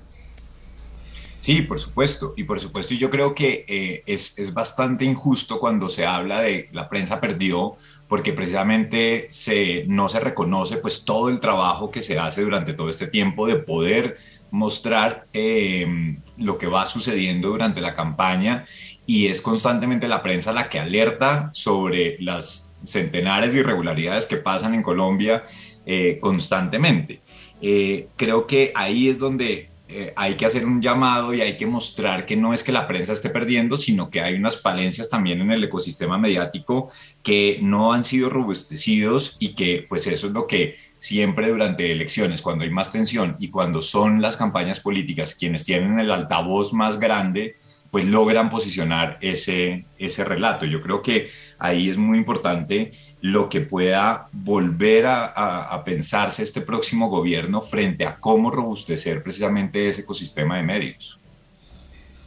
Sí, 1.39 1.63
por 1.63 1.79
supuesto. 1.79 2.35
Y 2.37 2.45
por 2.45 2.61
supuesto, 2.61 2.95
yo 2.95 3.11
creo 3.11 3.35
que 3.35 3.65
eh, 3.69 4.03
es, 4.07 4.39
es, 4.39 4.53
bastante 4.53 5.05
injusto 5.05 5.59
cuando 5.61 5.89
se 5.89 6.05
habla 6.05 6.41
de 6.41 6.69
la 6.73 6.89
prensa 6.89 7.21
perdió, 7.21 7.77
porque 8.09 8.33
precisamente 8.33 9.29
se, 9.31 9.85
no 9.87 10.09
se 10.09 10.21
reconoce 10.21 10.79
pues 10.79 11.05
todo 11.05 11.29
el 11.29 11.41
trabajo 11.41 11.91
que 11.91 12.03
se 12.03 12.19
hace 12.19 12.43
durante 12.43 12.75
todo 12.75 12.91
este 12.91 13.07
tiempo 13.07 13.47
de 13.47 13.57
poder 13.57 14.17
mostrar 14.51 15.27
em, 15.33 16.21
lo 16.37 16.59
que 16.59 16.67
va 16.67 16.87
sucediendo 16.87 17.49
durante 17.49 17.81
la 17.81 17.95
campaña 17.95 18.65
y 19.07 19.27
es 19.27 19.41
constantemente 19.41 20.09
la 20.09 20.23
prensa 20.23 20.53
la 20.53 20.69
que 20.69 20.79
alerta 20.79 21.51
sobre 21.53 22.17
las 22.21 22.71
centenares 22.85 23.53
de 23.53 23.61
irregularidades 23.61 24.27
que 24.27 24.37
pasan 24.37 24.75
en 24.75 24.83
Colombia 24.83 25.45
eh, 25.87 26.19
constantemente. 26.21 27.21
Eh, 27.61 28.09
creo 28.17 28.47
que 28.47 28.73
ahí 28.75 29.09
es 29.09 29.19
donde 29.19 29.71
eh, 29.91 30.13
hay 30.17 30.35
que 30.35 30.45
hacer 30.45 30.67
un 30.67 30.83
llamado 30.83 31.33
y 31.33 31.41
hay 31.41 31.57
que 31.57 31.67
mostrar 31.67 32.27
que 32.27 32.37
no 32.37 32.53
es 32.53 32.63
que 32.63 32.73
la 32.73 32.87
prensa 32.87 33.15
esté 33.15 33.31
perdiendo, 33.31 33.79
sino 33.79 34.11
que 34.11 34.21
hay 34.21 34.35
unas 34.35 34.61
falencias 34.61 35.09
también 35.09 35.41
en 35.41 35.51
el 35.51 35.65
ecosistema 35.65 36.19
mediático 36.19 36.91
que 37.23 37.59
no 37.63 37.95
han 37.95 38.05
sido 38.05 38.29
robustecidos 38.29 39.37
y 39.41 39.55
que 39.55 39.87
pues 39.89 40.07
eso 40.07 40.27
es 40.27 40.33
lo 40.35 40.47
que 40.47 40.77
siempre 40.99 41.51
durante 41.51 41.93
elecciones, 41.93 42.43
cuando 42.43 42.65
hay 42.65 42.71
más 42.71 42.93
tensión 42.93 43.37
y 43.39 43.49
cuando 43.49 43.83
son 43.83 44.21
las 44.21 44.37
campañas 44.37 44.81
políticas 44.81 45.35
quienes 45.35 45.65
tienen 45.65 45.99
el 46.01 46.11
altavoz 46.11 46.73
más 46.73 46.99
grande, 46.99 47.57
pues 47.91 48.07
logran 48.07 48.51
posicionar 48.51 49.19
ese, 49.21 49.87
ese 49.99 50.25
relato. 50.25 50.67
Yo 50.67 50.83
creo 50.83 51.01
que 51.01 51.31
ahí 51.59 51.89
es 51.89 51.97
muy 51.97 52.19
importante 52.19 52.91
lo 53.21 53.49
que 53.49 53.63
pueda 53.63 54.29
volver 54.33 55.07
a, 55.07 55.83
pensarse 55.85 56.43
este 56.43 56.61
próximo 56.61 57.09
gobierno 57.09 57.63
frente 57.63 58.05
a 58.05 58.17
cómo 58.17 58.51
robustecer 58.51 59.23
precisamente 59.23 59.89
ese 59.89 60.03
ecosistema 60.03 60.57
de 60.57 60.63
medios. 60.63 61.19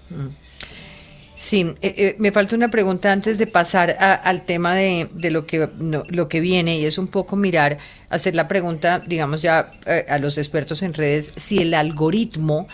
Mm. 0.09 0.50
Sí, 1.41 1.61
eh, 1.81 1.95
eh, 1.97 2.15
me 2.19 2.31
falta 2.31 2.55
una 2.55 2.69
pregunta 2.69 3.11
antes 3.11 3.39
de 3.39 3.47
pasar 3.47 3.97
al 3.99 4.45
tema 4.45 4.75
de, 4.75 5.09
lo, 5.31 5.47
que, 5.47 5.67
lo 5.79 6.29
que 6.29 6.39
viene 6.39 6.77
y 6.77 6.85
es 6.85 6.99
un 6.99 7.07
poco 7.07 7.35
mirar, 7.35 7.79
hacer 8.09 8.35
la 8.35 8.47
pregunta, 8.47 8.99
digamos 8.99 9.41
ya 9.41 9.71
eh, 9.87 10.05
a 10.07 10.19
los 10.19 10.37
expertos 10.37 10.83
en 10.83 10.93
redes, 10.93 11.31
si 11.37 11.57
el 11.57 11.73
algoritmo 11.73 12.67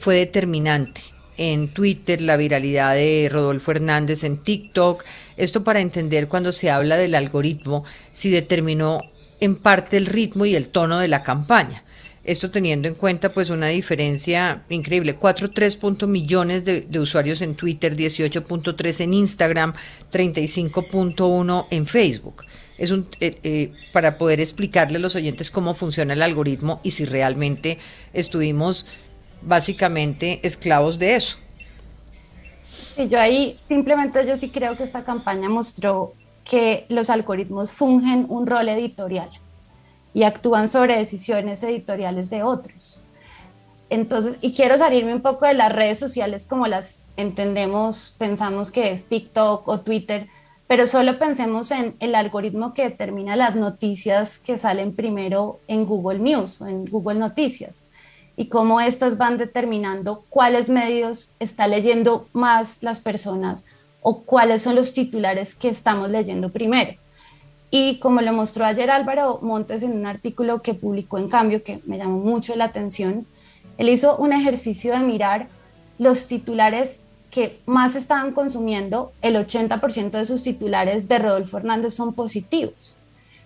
fue 0.00 0.16
determinante 0.16 1.02
en 1.36 1.68
Twitter, 1.72 2.20
la 2.20 2.36
viralidad 2.36 2.96
de 2.96 3.28
Rodolfo 3.30 3.70
Hernández 3.70 4.24
en 4.24 4.38
TikTok. 4.38 5.04
Esto 5.36 5.62
para 5.62 5.80
entender 5.80 6.26
cuando 6.26 6.50
se 6.50 6.68
habla 6.68 6.96
del 6.96 7.14
algoritmo, 7.14 7.84
si 8.10 8.28
determinó 8.28 8.98
en 9.38 9.54
parte 9.54 9.96
el 9.96 10.06
ritmo 10.06 10.46
y 10.46 10.56
el 10.56 10.70
tono 10.70 10.98
de 10.98 11.06
la 11.06 11.22
campaña. 11.22 11.84
Esto 12.22 12.50
teniendo 12.50 12.86
en 12.86 12.94
cuenta 12.94 13.32
pues 13.32 13.48
una 13.48 13.68
diferencia 13.68 14.62
increíble, 14.68 15.18
4.3 15.18 16.06
millones 16.06 16.64
de, 16.66 17.00
usuarios 17.00 17.40
en 17.40 17.54
Twitter, 17.54 17.96
18.3 17.96 19.00
en 19.00 19.14
Instagram, 19.14 19.74
35.1 20.12 21.66
en 21.70 21.86
Facebook. 21.86 22.44
Es 22.76 22.90
un, 22.90 23.06
eh, 23.20 23.38
eh, 23.42 23.72
para 23.92 24.18
poder 24.18 24.40
explicarle 24.40 24.96
a 24.96 25.00
los 25.00 25.16
oyentes 25.16 25.50
cómo 25.50 25.72
funciona 25.72 26.12
el 26.12 26.20
algoritmo 26.20 26.80
y 26.82 26.90
si 26.90 27.06
realmente 27.06 27.78
estuvimos 28.12 28.86
básicamente 29.40 30.40
esclavos 30.42 30.98
de 30.98 31.14
eso. 31.14 31.38
Y 32.98 33.08
yo 33.08 33.18
ahí 33.18 33.58
simplemente 33.68 34.26
yo 34.26 34.36
sí 34.36 34.50
creo 34.50 34.76
que 34.76 34.84
esta 34.84 35.04
campaña 35.04 35.48
mostró 35.48 36.12
que 36.44 36.84
los 36.90 37.08
algoritmos 37.08 37.72
fungen 37.72 38.26
un 38.28 38.46
rol 38.46 38.68
editorial 38.68 39.30
y 40.14 40.24
actúan 40.24 40.68
sobre 40.68 40.96
decisiones 40.96 41.62
editoriales 41.62 42.30
de 42.30 42.42
otros. 42.42 43.06
Entonces, 43.90 44.38
y 44.40 44.54
quiero 44.54 44.78
salirme 44.78 45.14
un 45.14 45.22
poco 45.22 45.46
de 45.46 45.54
las 45.54 45.72
redes 45.72 45.98
sociales 45.98 46.46
como 46.46 46.66
las 46.66 47.02
entendemos, 47.16 48.14
pensamos 48.18 48.70
que 48.70 48.92
es 48.92 49.06
TikTok 49.06 49.66
o 49.66 49.80
Twitter, 49.80 50.28
pero 50.68 50.86
solo 50.86 51.18
pensemos 51.18 51.72
en 51.72 51.96
el 51.98 52.14
algoritmo 52.14 52.72
que 52.74 52.84
determina 52.84 53.34
las 53.34 53.56
noticias 53.56 54.38
que 54.38 54.58
salen 54.58 54.94
primero 54.94 55.58
en 55.66 55.84
Google 55.84 56.20
News 56.20 56.62
o 56.62 56.68
en 56.68 56.84
Google 56.84 57.18
Noticias 57.18 57.88
y 58.36 58.46
cómo 58.46 58.80
estas 58.80 59.18
van 59.18 59.36
determinando 59.36 60.22
cuáles 60.30 60.68
medios 60.68 61.34
está 61.40 61.66
leyendo 61.66 62.28
más 62.32 62.82
las 62.82 63.00
personas 63.00 63.64
o 64.00 64.22
cuáles 64.22 64.62
son 64.62 64.76
los 64.76 64.94
titulares 64.94 65.56
que 65.56 65.68
estamos 65.68 66.08
leyendo 66.08 66.50
primero. 66.50 66.92
Y 67.70 67.98
como 67.98 68.20
lo 68.20 68.32
mostró 68.32 68.64
ayer 68.64 68.90
Álvaro 68.90 69.38
Montes 69.42 69.82
en 69.82 69.92
un 69.92 70.06
artículo 70.06 70.62
que 70.62 70.74
publicó 70.74 71.18
en 71.18 71.28
cambio, 71.28 71.62
que 71.62 71.80
me 71.86 71.98
llamó 71.98 72.18
mucho 72.18 72.56
la 72.56 72.64
atención, 72.64 73.26
él 73.78 73.88
hizo 73.88 74.16
un 74.16 74.32
ejercicio 74.32 74.92
de 74.92 75.00
mirar 75.00 75.48
los 75.98 76.26
titulares 76.26 77.02
que 77.30 77.60
más 77.66 77.94
estaban 77.94 78.32
consumiendo, 78.32 79.12
el 79.22 79.36
80% 79.36 80.10
de 80.10 80.22
esos 80.22 80.42
titulares 80.42 81.06
de 81.06 81.18
Rodolfo 81.20 81.58
Hernández 81.58 81.94
son 81.94 82.12
positivos 82.12 82.96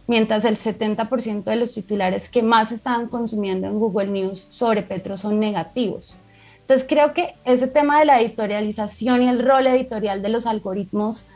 mientras 0.06 0.44
el 0.44 0.56
70% 0.56 1.44
de 1.44 1.56
los 1.56 1.72
titulares 1.72 2.28
que 2.28 2.42
más 2.42 2.72
estaban 2.72 3.08
consumiendo 3.08 3.66
en 3.66 3.78
Google 3.78 4.08
News 4.08 4.38
sobre 4.38 4.82
Petro 4.82 5.16
son 5.16 5.40
negativos. 5.40 6.20
Entonces 6.60 6.86
creo 6.88 7.12
que 7.12 7.34
ese 7.44 7.66
tema 7.66 7.98
de 7.98 8.06
la 8.06 8.20
editorialización 8.20 9.22
y 9.22 9.28
el 9.28 9.44
rol 9.44 9.66
editorial 9.66 10.22
de 10.22 10.30
los 10.30 10.46
algoritmos 10.46 11.26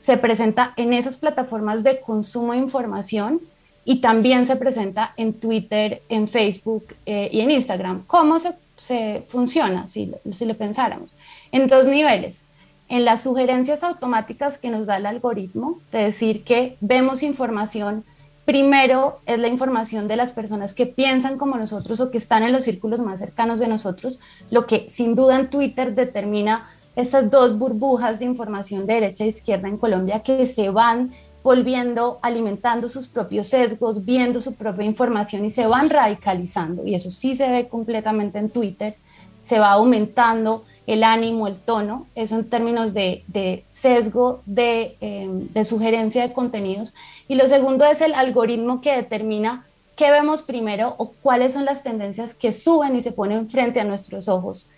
se 0.00 0.16
presenta 0.16 0.74
en 0.76 0.92
esas 0.92 1.16
plataformas 1.16 1.84
de 1.84 2.00
consumo 2.00 2.52
de 2.52 2.58
información 2.58 3.40
y 3.84 4.00
también 4.00 4.44
se 4.46 4.56
presenta 4.56 5.14
en 5.16 5.34
Twitter, 5.34 6.02
en 6.08 6.26
Facebook 6.26 6.96
eh, 7.06 7.28
y 7.32 7.40
en 7.40 7.50
Instagram. 7.50 8.04
¿Cómo 8.06 8.38
se, 8.38 9.24
funciona, 9.28 9.86
si 9.86 10.06
lo 10.06 10.56
pensáramos? 10.56 11.14
En 11.52 11.68
dos 11.68 11.86
niveles 11.86 12.46
en 12.90 13.04
las 13.04 13.22
sugerencias 13.22 13.84
automáticas 13.84 14.58
que 14.58 14.68
nos 14.68 14.86
da 14.86 14.96
el 14.96 15.06
algoritmo, 15.06 15.78
de 15.92 16.02
decir 16.06 16.42
que 16.42 16.76
vemos 16.80 17.22
información, 17.22 18.04
primero 18.44 19.20
es 19.26 19.38
la 19.38 19.46
información 19.46 20.08
de 20.08 20.16
las 20.16 20.32
personas 20.32 20.74
que 20.74 20.86
piensan 20.86 21.38
como 21.38 21.56
nosotros 21.56 22.00
o 22.00 22.10
que 22.10 22.18
están 22.18 22.42
en 22.42 22.52
los 22.52 22.64
círculos 22.64 22.98
más 22.98 23.20
cercanos 23.20 23.60
de 23.60 23.68
nosotros, 23.68 24.18
lo 24.50 24.66
que 24.66 24.90
sin 24.90 25.14
duda 25.14 25.38
en 25.38 25.50
Twitter 25.50 25.94
determina 25.94 26.68
estas 27.00 27.30
dos 27.30 27.58
burbujas 27.58 28.18
de 28.18 28.24
información 28.24 28.86
de 28.86 28.94
derecha 28.94 29.24
e 29.24 29.28
izquierda 29.28 29.68
en 29.68 29.76
Colombia 29.76 30.20
que 30.20 30.46
se 30.46 30.70
van 30.70 31.12
volviendo, 31.42 32.18
alimentando 32.22 32.88
sus 32.88 33.08
propios 33.08 33.48
sesgos, 33.48 34.04
viendo 34.04 34.40
su 34.40 34.56
propia 34.56 34.84
información 34.84 35.44
y 35.44 35.50
se 35.50 35.66
van 35.66 35.88
radicalizando. 35.88 36.86
Y 36.86 36.94
eso 36.94 37.10
sí 37.10 37.34
se 37.34 37.50
ve 37.50 37.68
completamente 37.68 38.38
en 38.38 38.50
Twitter. 38.50 38.96
Se 39.42 39.58
va 39.58 39.72
aumentando 39.72 40.64
el 40.86 41.02
ánimo, 41.02 41.46
el 41.46 41.58
tono, 41.58 42.06
eso 42.14 42.36
en 42.36 42.48
términos 42.50 42.92
de, 42.92 43.64
sesgo, 43.72 44.42
de, 44.44 44.96
em, 45.00 45.48
de 45.52 45.64
sugerencia 45.64 46.22
de 46.22 46.32
contenidos. 46.32 46.94
Y 47.26 47.36
lo 47.36 47.48
segundo 47.48 47.84
es 47.86 48.00
el 48.00 48.14
algoritmo 48.14 48.80
que 48.80 48.94
determina 48.94 49.66
qué 49.96 50.10
vemos 50.10 50.42
primero 50.42 50.94
o 50.98 51.12
cuáles 51.22 51.52
son 51.54 51.64
las 51.64 51.82
tendencias 51.82 52.34
que 52.34 52.52
suben 52.52 52.96
y 52.96 53.02
se 53.02 53.12
ponen 53.12 53.48
frente 53.48 53.80
a 53.80 53.84
nuestros 53.84 54.28
ojos, 54.28 54.70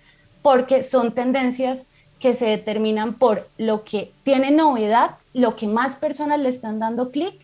porque 0.42 0.82
son 0.82 1.12
tendencias 1.12 1.87
que 2.22 2.35
se 2.37 2.46
determinan 2.46 3.14
por 3.14 3.50
lo 3.58 3.82
que 3.82 4.12
tiene 4.22 4.52
novedad, 4.52 5.16
lo 5.35 5.56
que 5.56 5.66
más 5.66 5.96
personas 5.96 6.38
le 6.38 6.50
están 6.50 6.78
dando 6.78 7.11
clic 7.11 7.35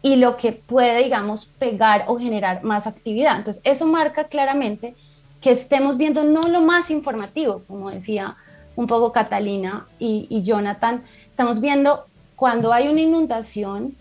y 0.00 0.14
lo 0.14 0.36
que 0.36 0.52
puede, 0.52 1.02
digamos, 1.02 1.46
pegar 1.46 2.04
o 2.06 2.18
generar 2.18 2.62
más 2.62 2.86
actividad. 2.86 3.36
Entonces, 3.36 3.60
eso 3.66 3.84
marca 3.88 4.28
claramente 4.28 4.94
que 5.40 5.50
estemos 5.50 5.98
viendo 5.98 6.22
no 6.22 6.42
lo 6.42 6.60
más 6.60 6.88
informativo, 6.92 7.64
como 7.66 7.90
decía 7.90 8.36
un 8.76 8.86
poco 8.86 9.10
Catalina 9.10 9.88
y, 9.98 10.40
Jonathan, 10.42 11.02
estamos 11.28 11.60
viendo 11.60 12.06
cuando 12.36 12.72
hay 12.72 12.86
una 12.86 13.00
inundación, 13.00 13.96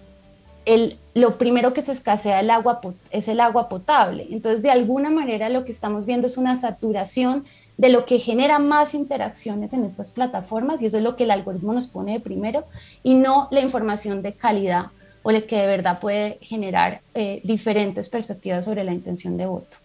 el, 0.65 0.99
lo 1.15 1.39
primero 1.39 1.73
que 1.73 1.81
se 1.81 1.93
escasea 1.93 2.41
el 2.41 2.51
agua, 2.51 2.79
es 3.09 3.27
el 3.27 3.39
agua 3.39 3.69
potable. 3.69 4.27
Entonces, 4.29 4.61
de 4.61 4.69
alguna 4.69 5.09
manera, 5.09 5.49
lo 5.49 5.65
que 5.65 5.71
estamos 5.71 6.05
viendo 6.05 6.27
es 6.27 6.37
una 6.37 6.55
saturación 6.55 7.43
de 7.81 7.89
lo 7.89 8.05
que 8.05 8.19
genera 8.19 8.59
más 8.59 8.93
interacciones 8.93 9.73
en 9.73 9.85
estas 9.85 10.11
plataformas 10.11 10.83
y 10.83 10.85
eso 10.85 10.97
es 10.99 11.03
lo 11.03 11.15
que 11.15 11.23
el 11.23 11.31
algoritmo 11.31 11.73
nos 11.73 11.87
pone 11.87 12.13
de 12.13 12.19
primero 12.19 12.67
y 13.01 13.15
no 13.15 13.47
la 13.49 13.59
información 13.59 14.21
de 14.21 14.33
calidad 14.33 14.91
o 15.23 15.31
la 15.31 15.41
que 15.41 15.57
de 15.57 15.65
verdad 15.65 15.99
puede 15.99 16.37
generar 16.43 17.01
eh, 17.15 17.41
diferentes 17.43 18.07
perspectivas 18.07 18.65
sobre 18.65 18.83
la 18.83 18.93
intención 18.93 19.35
de 19.35 19.47
voto. 19.47 19.77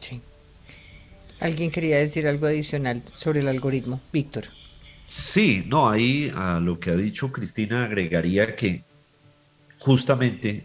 Sí. 0.00 0.20
¿Alguien 1.38 1.70
quería 1.70 1.98
decir 1.98 2.26
algo 2.26 2.46
adicional 2.46 3.02
sobre 3.14 3.38
el 3.38 3.46
algoritmo? 3.46 4.00
Víctor. 4.12 4.46
Sí, 5.06 5.62
no, 5.68 5.88
ahí 5.88 6.32
a 6.34 6.58
lo 6.58 6.80
que 6.80 6.90
ha 6.90 6.96
dicho 6.96 7.30
Cristina 7.30 7.84
agregaría 7.84 8.56
que 8.56 8.82
justamente 9.78 10.64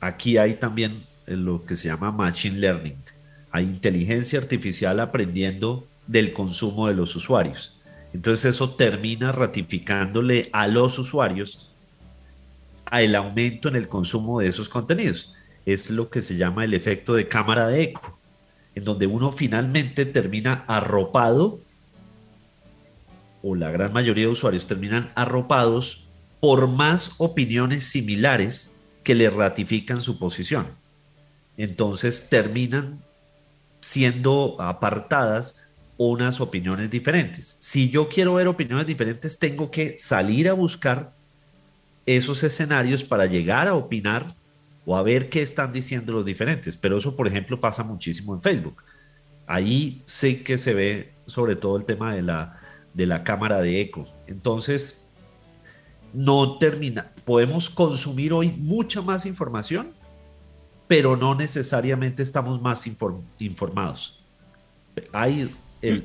aquí 0.00 0.38
hay 0.38 0.54
también 0.54 1.02
lo 1.26 1.62
que 1.66 1.76
se 1.76 1.88
llama 1.88 2.10
machine 2.12 2.60
learning. 2.60 2.96
Hay 3.50 3.64
inteligencia 3.64 4.38
artificial 4.38 5.00
aprendiendo 5.00 5.86
del 6.06 6.32
consumo 6.32 6.88
de 6.88 6.94
los 6.94 7.14
usuarios. 7.16 7.80
Entonces 8.12 8.54
eso 8.54 8.70
termina 8.70 9.32
ratificándole 9.32 10.48
a 10.52 10.68
los 10.68 10.98
usuarios 10.98 11.74
el 12.92 13.14
aumento 13.14 13.68
en 13.68 13.76
el 13.76 13.88
consumo 13.88 14.40
de 14.40 14.48
esos 14.48 14.68
contenidos. 14.68 15.34
Es 15.66 15.90
lo 15.90 16.10
que 16.10 16.22
se 16.22 16.36
llama 16.36 16.64
el 16.64 16.74
efecto 16.74 17.14
de 17.14 17.28
cámara 17.28 17.66
de 17.66 17.82
eco, 17.82 18.18
en 18.74 18.84
donde 18.84 19.06
uno 19.06 19.32
finalmente 19.32 20.04
termina 20.04 20.64
arropado, 20.66 21.60
o 23.42 23.54
la 23.54 23.70
gran 23.70 23.92
mayoría 23.92 24.24
de 24.24 24.30
usuarios 24.30 24.66
terminan 24.66 25.12
arropados 25.14 26.06
por 26.40 26.68
más 26.68 27.12
opiniones 27.18 27.84
similares 27.84 28.74
que 29.02 29.14
le 29.14 29.28
ratifican 29.30 30.00
su 30.00 30.18
posición. 30.18 30.66
Entonces 31.56 32.28
terminan 32.28 33.02
siendo 33.80 34.56
apartadas 34.60 35.63
unas 35.96 36.40
opiniones 36.40 36.90
diferentes. 36.90 37.56
Si 37.60 37.90
yo 37.90 38.08
quiero 38.08 38.34
ver 38.34 38.48
opiniones 38.48 38.86
diferentes, 38.86 39.38
tengo 39.38 39.70
que 39.70 39.98
salir 39.98 40.48
a 40.48 40.52
buscar 40.52 41.14
esos 42.06 42.42
escenarios 42.42 43.04
para 43.04 43.26
llegar 43.26 43.68
a 43.68 43.74
opinar 43.74 44.34
o 44.84 44.96
a 44.96 45.02
ver 45.02 45.28
qué 45.28 45.42
están 45.42 45.72
diciendo 45.72 46.12
los 46.12 46.24
diferentes. 46.24 46.76
Pero 46.76 46.96
eso, 46.96 47.16
por 47.16 47.26
ejemplo, 47.26 47.60
pasa 47.60 47.82
muchísimo 47.82 48.34
en 48.34 48.42
Facebook. 48.42 48.82
Ahí 49.46 50.02
sí 50.04 50.36
que 50.36 50.58
se 50.58 50.74
ve 50.74 51.12
sobre 51.26 51.56
todo 51.56 51.76
el 51.76 51.84
tema 51.84 52.14
de 52.14 52.22
la, 52.22 52.60
de 52.92 53.06
la 53.06 53.22
cámara 53.24 53.60
de 53.60 53.80
eco. 53.80 54.04
Entonces, 54.26 55.08
no 56.12 56.58
termina. 56.58 57.12
Podemos 57.24 57.70
consumir 57.70 58.32
hoy 58.32 58.50
mucha 58.50 59.00
más 59.00 59.26
información, 59.26 59.92
pero 60.86 61.16
no 61.16 61.34
necesariamente 61.34 62.22
estamos 62.22 62.60
más 62.60 62.86
informados. 63.38 64.22
Hay 65.12 65.54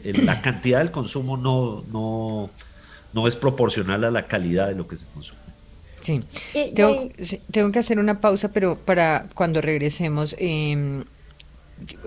la 0.03 0.41
cantidad 0.41 0.79
del 0.79 0.91
consumo 0.91 1.37
no, 1.37 1.83
no, 1.91 2.49
no 3.13 3.27
es 3.27 3.35
proporcional 3.35 4.03
a 4.03 4.11
la 4.11 4.27
calidad 4.27 4.67
de 4.67 4.75
lo 4.75 4.87
que 4.87 4.95
se 4.95 5.05
consume. 5.13 5.39
Sí. 6.01 6.21
Tengo, 7.51 7.71
que 7.71 7.79
hacer 7.79 7.99
una 7.99 8.21
pausa, 8.21 8.49
pero 8.49 8.77
para 8.77 9.27
cuando 9.35 9.61
regresemos, 9.61 10.35
eh, 10.39 11.03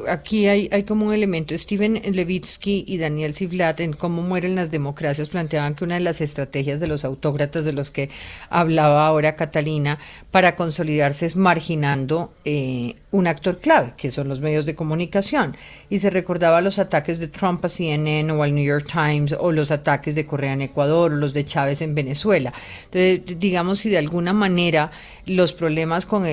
aquí 0.09 0.47
hay, 0.47 0.83
como 0.85 1.07
un 1.07 1.15
elemento. 1.15 1.57
Steven 1.57 2.01
Levitsky 2.05 2.85
y 2.87 2.99
Daniel 2.99 3.35
Zivlat 3.35 3.81
en 3.81 3.93
Cómo 3.93 4.23
mueren 4.23 4.55
las 4.55 4.71
democracias 4.71 5.29
planteaban 5.29 5.75
que 5.75 5.85
una 5.85 5.95
de 5.95 6.01
las 6.01 6.21
estrategias 6.21 6.81
de 6.81 6.87
los 6.87 7.05
autócratas 7.05 7.65
de 7.65 7.73
los 7.73 7.91
que 7.91 8.11
hablaba 8.51 9.07
ahora 9.07 9.37
Catalina 9.37 9.99
para 10.31 10.57
consolidarse 10.57 11.27
es 11.27 11.37
marginando 11.37 12.33
eh, 12.45 12.97
un 13.11 13.27
actor 13.27 13.61
clave, 13.61 13.93
que 13.97 14.11
son 14.11 14.29
los 14.29 14.41
medios 14.41 14.67
de 14.67 14.75
comunicación. 14.75 15.57
Y 15.91 15.99
se 15.99 16.11
recordaba 16.11 16.61
los 16.61 16.79
ataques 16.79 17.19
de 17.19 17.29
Trump 17.29 17.65
a 17.65 17.69
CNN 17.69 18.33
o 18.33 18.43
al 18.43 18.55
New 18.55 18.65
York 18.65 18.89
Times 18.91 19.35
o 19.39 19.53
los 19.53 19.71
ataques 19.71 20.15
de 20.15 20.27
Correa 20.27 20.55
en 20.55 20.63
Ecuador 20.63 21.13
o 21.13 21.17
los 21.17 21.35
de 21.35 21.45
Chávez 21.45 21.83
en 21.83 21.95
Venezuela. 21.95 22.53
Entonces, 22.91 23.39
digamos, 23.39 23.81
si 23.81 23.91
de 23.91 23.99
alguna 23.99 24.33
manera 24.33 24.91
los 25.27 25.53
problemas 25.53 26.07
con, 26.07 26.25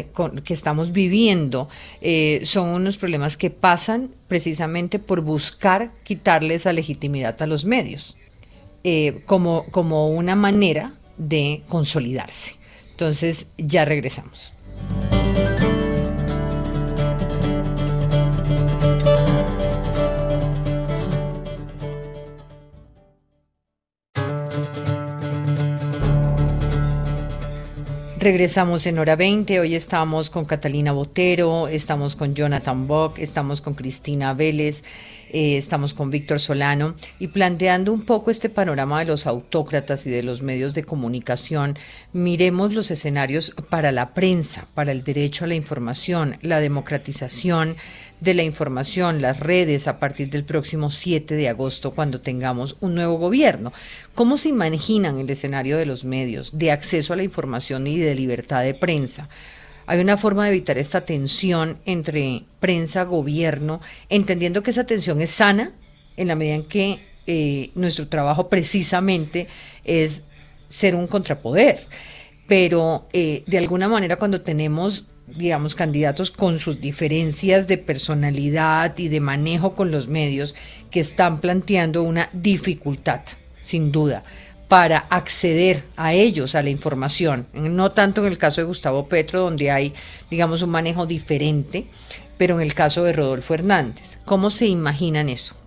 que 0.44 0.54
estamos 0.54 0.92
viviendo 0.92 1.70
eh, 2.02 2.42
son 2.44 2.70
unos 2.70 2.98
problemas 2.98 3.29
que 3.38 3.50
pasan 3.50 4.12
precisamente 4.28 5.00
por 5.00 5.22
buscar 5.22 5.92
quitarle 6.04 6.56
esa 6.56 6.74
legitimidad 6.74 7.42
a 7.42 7.48
los 7.48 7.66
medios 7.66 8.16
eh, 8.84 9.22
como, 9.26 9.66
como 9.72 10.10
una 10.10 10.36
manera 10.36 10.94
de 11.18 11.64
consolidarse. 11.68 12.56
Entonces, 12.92 13.48
ya 13.58 13.86
regresamos. 13.86 14.54
Regresamos 28.20 28.86
en 28.86 29.00
hora 29.00 29.16
20. 29.16 29.62
Hoy 29.62 29.76
estamos 29.76 30.30
con 30.30 30.44
Catalina 30.44 30.92
Botero, 30.92 31.70
estamos 31.70 32.18
con 32.18 32.36
Jonathan 32.36 32.86
Bock, 32.86 33.18
estamos 33.18 33.62
con 33.62 33.76
Cristina 33.76 34.34
Vélez, 34.34 34.84
eh, 35.32 35.58
estamos 35.58 35.94
con 35.94 36.10
Víctor 36.10 36.40
Solano 36.40 36.96
y 37.20 37.28
planteando 37.28 37.94
un 37.94 38.06
poco 38.06 38.32
este 38.32 38.50
panorama 38.50 39.00
de 39.00 39.06
los 39.06 39.28
autócratas 39.28 40.06
y 40.08 40.10
de 40.10 40.24
los 40.24 40.42
medios 40.42 40.74
de 40.74 40.84
comunicación, 40.84 41.78
miremos 42.14 42.74
los 42.74 42.92
escenarios 42.92 43.54
para 43.70 43.92
la 43.92 44.14
prensa, 44.14 44.68
para 44.74 44.92
el 44.92 45.04
derecho 45.04 45.46
a 45.46 45.48
la 45.48 45.56
información, 45.56 46.38
la 46.42 46.60
democratización 46.60 47.78
de 48.20 48.34
la 48.34 48.44
información, 48.44 49.22
las 49.22 49.40
redes 49.40 49.88
a 49.88 50.00
partir 50.00 50.30
del 50.30 50.44
próximo 50.44 50.90
7 50.90 51.36
de 51.36 51.50
agosto 51.50 51.92
cuando 51.92 52.22
tengamos 52.22 52.76
un 52.82 52.96
nuevo 52.96 53.18
gobierno. 53.18 53.72
¿Cómo 54.14 54.38
se 54.38 54.50
imaginan 54.50 55.20
el 55.20 55.30
escenario 55.30 55.78
de 55.78 55.86
los 55.86 56.04
medios, 56.04 56.58
de 56.58 56.72
acceso 56.72 57.14
a 57.14 57.16
la 57.16 57.24
información 57.24 57.88
y 57.88 57.98
de 57.98 58.16
libertad 58.16 58.64
de 58.64 58.74
prensa? 58.74 59.30
Hay 59.90 60.02
una 60.02 60.18
forma 60.18 60.44
de 60.44 60.52
evitar 60.52 60.78
esta 60.78 61.02
tensión 61.02 61.80
entre 61.84 62.44
prensa, 62.60 63.06
gobierno, 63.06 63.82
entendiendo 64.08 64.62
que 64.62 64.70
esa 64.70 64.84
tensión 64.84 65.20
es 65.20 65.32
sana 65.32 65.72
en 66.16 66.28
la 66.28 66.36
medida 66.36 66.54
en 66.54 66.66
que 66.66 67.00
eh, 67.26 67.72
nuestro 67.74 68.08
trabajo 68.08 68.50
precisamente 68.50 69.48
es 69.84 70.22
ser 70.68 70.94
un 70.94 71.08
contrapoder. 71.08 71.88
Pero 72.48 73.08
eh, 73.14 73.44
de 73.48 73.58
alguna 73.58 73.88
manera 73.88 74.18
cuando 74.18 74.42
tenemos 74.42 75.06
digamos, 75.26 75.74
candidatos 75.74 76.30
con 76.30 76.60
sus 76.60 76.80
diferencias 76.80 77.68
de 77.68 77.80
personalidad 77.80 78.96
y 78.96 79.08
de 79.08 79.20
manejo 79.20 79.74
con 79.74 79.90
los 79.90 80.08
medios 80.08 80.54
que 80.92 81.00
están 81.00 81.40
planteando 81.40 82.04
una 82.04 82.30
dificultad, 82.32 83.22
sin 83.64 83.92
duda 83.92 84.24
para 84.70 85.00
acceder 85.10 85.84
a 85.98 86.14
ellos, 86.14 86.54
a 86.54 86.62
la 86.62 86.70
información. 86.70 87.48
No 87.54 87.92
tanto 87.92 88.22
en 88.22 88.28
el 88.32 88.38
caso 88.38 88.62
de 88.62 88.66
Gustavo 88.66 89.10
Petro, 89.10 89.42
donde 89.42 89.72
hay, 89.72 89.94
digamos, 90.30 90.62
un 90.62 90.70
manejo 90.70 91.08
diferente, 91.08 91.88
pero 92.38 92.56
en 92.56 92.62
el 92.62 92.76
caso 92.76 93.04
de 93.04 93.12
Rodolfo 93.12 93.56
Hernández. 93.56 94.20
¿Cómo 94.26 94.52
se 94.52 94.68
imaginan 94.68 95.28
eso? 95.28 95.58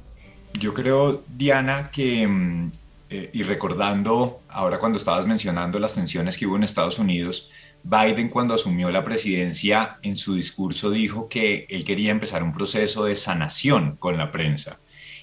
Yo 0.55 0.73
creo, 0.73 1.25
Diana, 1.27 1.91
que, 1.91 2.27
mm, 2.29 2.73
eh, 3.11 3.31
y 3.33 3.43
recordando 3.43 4.43
ahora 4.49 4.79
cuando 4.79 4.99
estabas 4.99 5.27
mencionando 5.27 5.81
las 5.81 5.95
tensiones 5.95 6.39
que 6.39 6.47
hubo 6.47 6.55
en 6.55 6.63
Estados 6.63 7.01
Unidos, 7.01 7.51
Biden 7.83 8.29
cuando 8.29 8.55
asumió 8.55 8.89
la 8.93 9.05
presidencia 9.05 9.99
en 10.03 10.15
su 10.15 10.37
discurso 10.37 10.93
dijo 10.93 11.29
que 11.29 11.67
él 11.69 11.85
quería 11.85 12.13
empezar 12.13 12.45
un 12.45 12.53
proceso 12.53 13.05
de 13.05 13.17
sanación 13.17 13.97
con 13.97 14.17
la 14.17 14.31
prensa 14.31 14.79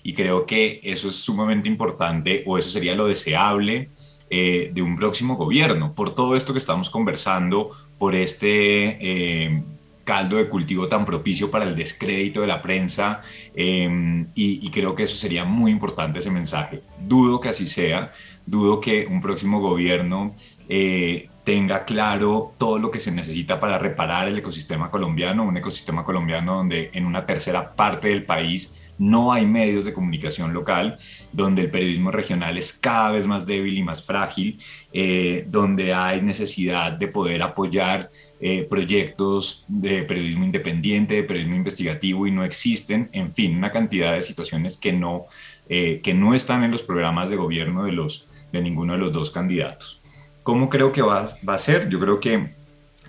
y 0.09 0.13
creo 0.15 0.47
que 0.47 0.79
eso 0.83 1.07
es 1.07 1.17
sumamente 1.17 1.69
importante 1.69 2.43
o 2.47 2.57
eso 2.57 2.71
sería 2.71 2.95
lo 2.95 3.05
deseable 3.05 3.91
eh, 4.31 4.71
de 4.73 4.81
un 4.81 4.95
próximo 4.95 5.35
gobierno, 5.35 5.93
por 5.93 6.15
todo 6.15 6.35
esto 6.35 6.51
que 6.51 6.57
estamos 6.57 6.89
conversando, 6.89 7.69
por 7.99 8.15
este 8.15 8.97
eh, 8.99 9.63
caldo 10.03 10.37
de 10.37 10.49
cultivo 10.49 10.87
tan 10.87 11.05
propicio 11.05 11.51
para 11.51 11.65
el 11.65 11.75
descrédito 11.75 12.41
de 12.41 12.47
la 12.47 12.59
prensa 12.59 13.21
em, 13.53 14.25
y, 14.33 14.67
creo 14.71 14.95
que 14.95 15.03
eso 15.03 15.15
sería 15.15 15.45
muy 15.45 15.69
importante 15.69 16.17
ese 16.17 16.31
mensaje. 16.31 16.81
Dudo 17.07 17.39
que 17.39 17.49
así 17.49 17.67
sea, 17.67 18.11
dudo 18.47 18.81
que 18.81 19.05
un 19.05 19.21
próximo 19.21 19.59
gobierno 19.59 20.33
eh, 20.67 21.29
tenga 21.43 21.85
claro 21.85 22.55
todo 22.57 22.79
lo 22.79 22.89
que 22.89 22.99
se 22.99 23.11
necesita 23.11 23.59
para 23.59 23.77
reparar 23.77 24.27
el 24.27 24.39
ecosistema 24.39 24.89
colombiano, 24.89 25.43
un 25.43 25.57
ecosistema 25.57 26.03
colombiano 26.03 26.55
donde 26.55 26.89
en 26.93 27.05
una 27.05 27.27
tercera 27.27 27.75
parte 27.75 28.07
del 28.07 28.23
país 28.23 28.75
no 28.99 29.31
hay 29.31 29.45
medios 29.45 29.85
de 29.85 29.93
comunicación 29.93 30.53
local, 30.53 30.97
donde 31.31 31.63
el 31.63 31.71
periodismo 31.71 32.11
regional 32.11 32.57
es 32.57 32.73
cada 32.73 33.13
vez 33.13 33.25
más 33.25 33.45
débil 33.45 33.77
y 33.77 33.81
más 33.81 34.03
frágil, 34.03 34.61
eh, 34.93 35.45
donde 35.47 35.93
hay 35.93 36.21
necesidad 36.21 36.91
de 36.91 37.07
poder 37.07 37.41
apoyar 37.41 38.11
eh, 38.41 38.67
proyectos 38.69 39.65
de 39.67 40.03
periodismo 40.03 40.45
independiente, 40.45 41.15
de 41.15 41.23
periodismo 41.23 41.55
investigativo 41.55 42.27
y 42.27 42.31
no 42.31 42.43
existen, 42.43 43.09
en 43.13 43.33
fin, 43.33 43.57
una 43.57 43.71
cantidad 43.71 44.13
de 44.13 44.21
situaciones 44.21 44.77
que 44.77 44.91
no, 44.91 45.25
eh, 45.69 46.01
que 46.03 46.13
no 46.13 46.35
están 46.35 46.63
en 46.63 46.71
los 46.71 46.83
programas 46.83 47.29
de 47.29 47.37
gobierno 47.37 47.85
de, 47.85 47.93
los, 47.93 48.27
de 48.51 48.61
ninguno 48.61 48.93
de 48.93 48.99
los 48.99 49.13
dos 49.13 49.31
candidatos. 49.31 50.01
¿Cómo 50.43 50.69
creo 50.69 50.91
que 50.91 51.01
va, 51.01 51.25
va 51.47 51.55
a 51.55 51.59
ser? 51.59 51.89
Yo 51.89 51.99
creo 51.99 52.19
que 52.19 52.59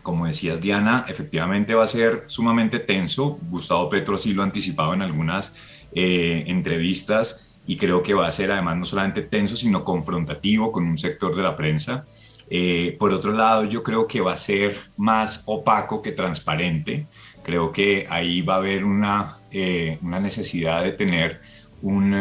como 0.03 0.27
decías 0.27 0.61
Diana, 0.61 1.05
efectivamente 1.09 1.75
va 1.75 1.85
a 1.85 1.89
ser 1.89 2.25
sumamente 2.27 2.79
tenso. 2.79 3.39
Gustavo 3.51 3.91
Petro 3.91 4.17
sí 4.17 4.33
lo 4.33 4.43
ha 4.43 4.47
anticipado 4.47 4.95
en 4.95 5.03
algunas 5.03 5.55
eh, 5.95 6.45
entrevistas 6.47 7.49
y 7.67 7.77
creo 7.77 8.03
que 8.03 8.15
va 8.15 8.27
a 8.27 8.33
ser 8.33 8.53
además 8.53 8.77
no 8.79 8.85
solamente 8.85 9.23
tenso, 9.23 9.57
sino 9.57 9.85
confrontativo 9.85 10.73
con 10.73 10.85
un 10.85 10.99
sector 10.99 11.35
de 11.35 11.43
la 11.43 11.57
prensa. 11.57 12.05
Eh, 12.49 12.97
por 12.99 13.13
otro 13.13 13.33
lado, 13.33 13.65
yo 13.65 13.83
creo 13.83 14.07
que 14.07 14.21
va 14.21 14.33
a 14.33 14.37
ser 14.37 14.77
más 14.97 15.43
opaco 15.47 16.03
que 16.03 16.13
transparente. 16.13 17.07
Creo 17.43 17.71
que 17.71 18.07
ahí 18.09 18.43
va 18.43 18.55
a 18.55 18.59
haber 18.59 18.85
una, 18.85 19.39
eh, 19.51 19.99
una 20.03 20.19
necesidad 20.19 20.83
de 20.83 20.93
tener 20.93 21.41
un, 21.83 22.15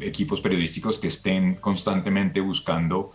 equipos 0.00 0.40
periodísticos 0.40 0.98
que 0.98 1.08
estén 1.08 1.56
constantemente 1.56 2.40
buscando 2.40 3.12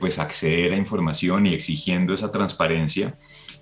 pues 0.00 0.18
acceder 0.18 0.72
a 0.72 0.76
información 0.76 1.46
y 1.46 1.54
exigiendo 1.54 2.12
esa 2.12 2.32
transparencia. 2.32 3.14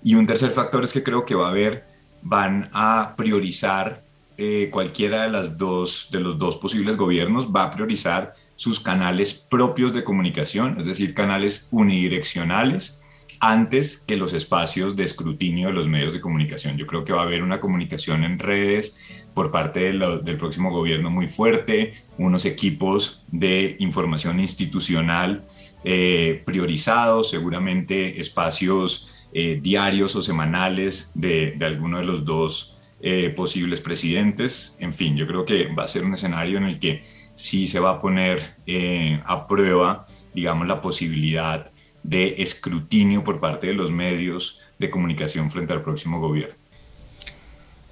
Y 0.03 0.15
un 0.15 0.25
tercer 0.25 0.49
factor 0.49 0.83
es 0.83 0.91
que 0.91 1.03
creo 1.03 1.23
que 1.23 1.35
va 1.35 1.47
a 1.47 1.51
haber, 1.51 1.85
van 2.23 2.67
a 2.73 3.13
priorizar 3.15 4.04
eh, 4.37 4.69
cualquiera 4.71 5.23
de, 5.23 5.29
las 5.29 5.57
dos, 5.57 6.09
de 6.11 6.19
los 6.19 6.37
dos 6.37 6.57
posibles 6.57 6.97
gobiernos 6.97 7.53
va 7.53 7.63
a 7.63 7.71
priorizar 7.71 8.33
sus 8.55 8.79
canales 8.79 9.33
propios 9.33 9.93
de 9.93 10.03
comunicación, 10.03 10.75
es 10.77 10.85
decir, 10.85 11.13
canales 11.13 11.67
unidireccionales, 11.71 13.01
antes 13.39 13.97
que 13.97 14.15
los 14.15 14.33
espacios 14.33 14.95
de 14.95 15.03
escrutinio 15.03 15.67
de 15.67 15.73
los 15.73 15.87
medios 15.87 16.13
de 16.13 16.21
comunicación. 16.21 16.77
Yo 16.77 16.87
creo 16.87 17.03
que 17.03 17.13
va 17.13 17.21
a 17.21 17.25
haber 17.25 17.43
una 17.43 17.59
comunicación 17.59 18.23
en 18.23 18.39
redes 18.39 19.27
por 19.33 19.51
parte 19.51 19.91
del 19.91 20.37
próximo 20.37 20.71
gobierno 20.71 21.09
muy 21.09 21.27
fuerte, 21.27 21.93
unos 22.17 22.45
equipos 22.45 23.23
de 23.27 23.75
información 23.79 24.39
institucional 24.39 25.43
eh, 25.83 26.41
priorizados, 26.45 27.29
seguramente 27.29 28.19
espacios 28.19 29.27
eh, 29.33 29.59
diarios 29.61 30.15
o 30.15 30.21
semanales 30.21 31.11
de, 31.13 31.55
de 31.57 31.65
alguno 31.65 31.99
de 31.99 32.05
los 32.05 32.23
dos 32.23 32.74
eh, 33.01 33.29
posibles 33.35 33.81
presidentes. 33.81 34.77
En 34.79 34.93
fin, 34.93 35.17
yo 35.17 35.27
creo 35.27 35.45
que 35.45 35.67
va 35.67 35.83
a 35.83 35.87
ser 35.87 36.05
un 36.05 36.13
escenario 36.13 36.57
en 36.57 36.63
el 36.63 36.79
que 36.79 37.03
sí 37.35 37.67
se 37.67 37.79
va 37.79 37.91
a 37.91 38.01
poner 38.01 38.55
eh, 38.65 39.21
a 39.25 39.47
prueba, 39.47 40.07
digamos, 40.33 40.65
la 40.65 40.81
posibilidad 40.81 41.71
de 42.03 42.35
escrutinio 42.37 43.23
por 43.23 43.39
parte 43.41 43.67
de 43.67 43.73
los 43.73 43.91
medios 43.91 44.61
de 44.79 44.89
comunicación 44.89 45.51
frente 45.51 45.73
al 45.73 45.81
próximo 45.81 46.21
gobierno. 46.21 46.55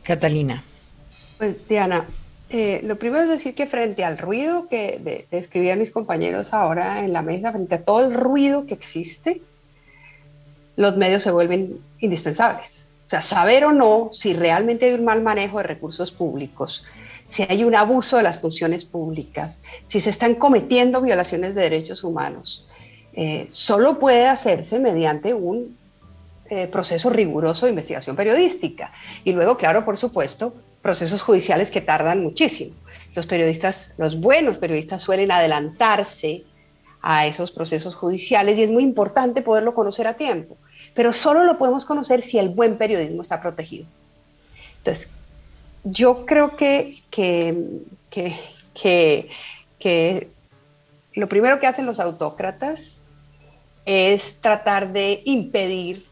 Catalina. 0.03 0.63
Pues 1.37 1.67
Diana, 1.67 2.07
eh, 2.49 2.81
lo 2.83 2.97
primero 2.97 3.23
es 3.23 3.29
decir 3.29 3.55
que 3.55 3.67
frente 3.67 4.05
al 4.05 4.17
ruido 4.17 4.69
que 4.69 5.27
describían 5.31 5.79
mis 5.79 5.91
compañeros 5.91 6.53
ahora 6.53 7.03
en 7.03 7.11
la 7.11 7.21
mesa, 7.21 7.51
frente 7.51 7.75
a 7.75 7.83
todo 7.83 8.05
el 8.05 8.13
ruido 8.13 8.65
que 8.65 8.73
existe, 8.73 9.41
los 10.77 10.95
medios 10.95 11.23
se 11.23 11.31
vuelven 11.31 11.79
indispensables 11.99 12.82
sea, 13.13 13.21
saber 13.21 13.65
o 13.65 13.71
no 13.71 14.09
si 14.11 14.33
realmente 14.33 14.87
hay 14.87 14.93
un 14.93 15.05
mal 15.05 15.21
manejo 15.21 15.57
de 15.59 15.63
recursos 15.63 16.11
públicos, 16.11 16.83
si 17.27 17.43
hay 17.43 17.63
un 17.63 17.75
abuso 17.75 18.17
de 18.17 18.23
las 18.23 18.39
funciones 18.39 18.85
públicas, 18.85 19.59
si 19.87 20.01
se 20.01 20.09
están 20.09 20.35
cometiendo 20.35 21.01
violaciones 21.01 21.53
de 21.53 21.61
derechos 21.61 22.03
humanos, 22.03 22.67
eh, 23.13 23.47
solo 23.49 23.99
puede 23.99 24.27
hacerse 24.27 24.79
mediante 24.79 25.33
un 25.33 25.77
eh, 26.49 26.67
proceso 26.67 27.09
riguroso 27.09 27.65
de 27.65 27.71
investigación 27.71 28.15
periodística. 28.15 28.91
Y 29.23 29.33
luego, 29.33 29.57
claro, 29.57 29.85
por 29.85 29.97
supuesto, 29.97 30.55
procesos 30.81 31.21
judiciales 31.21 31.69
que 31.69 31.81
tardan 31.81 32.21
muchísimo. 32.21 32.75
Los 33.15 33.27
periodistas, 33.27 33.93
los 33.97 34.19
buenos 34.19 34.57
periodistas 34.57 35.03
suelen 35.03 35.31
adelantarse 35.31 36.43
a 37.01 37.27
esos 37.27 37.51
procesos 37.51 37.95
judiciales 37.95 38.57
y 38.57 38.63
es 38.63 38.69
muy 38.69 38.83
importante 38.83 39.41
poderlo 39.41 39.73
conocer 39.73 40.07
a 40.07 40.15
tiempo 40.15 40.57
pero 40.93 41.13
solo 41.13 41.43
lo 41.43 41.57
podemos 41.57 41.85
conocer 41.85 42.21
si 42.21 42.37
el 42.37 42.49
buen 42.49 42.77
periodismo 42.77 43.21
está 43.21 43.41
protegido. 43.41 43.85
Entonces, 44.77 45.07
yo 45.83 46.25
creo 46.25 46.55
que, 46.55 46.93
que, 47.09 47.81
que, 49.79 50.29
lo 51.13 51.29
primero 51.29 51.59
que 51.59 51.67
hacen 51.67 51.85
los 51.85 51.99
autócratas 51.99 52.95
es 53.85 54.39
tratar 54.39 54.93
de 54.93 55.21
impedir 55.25 56.05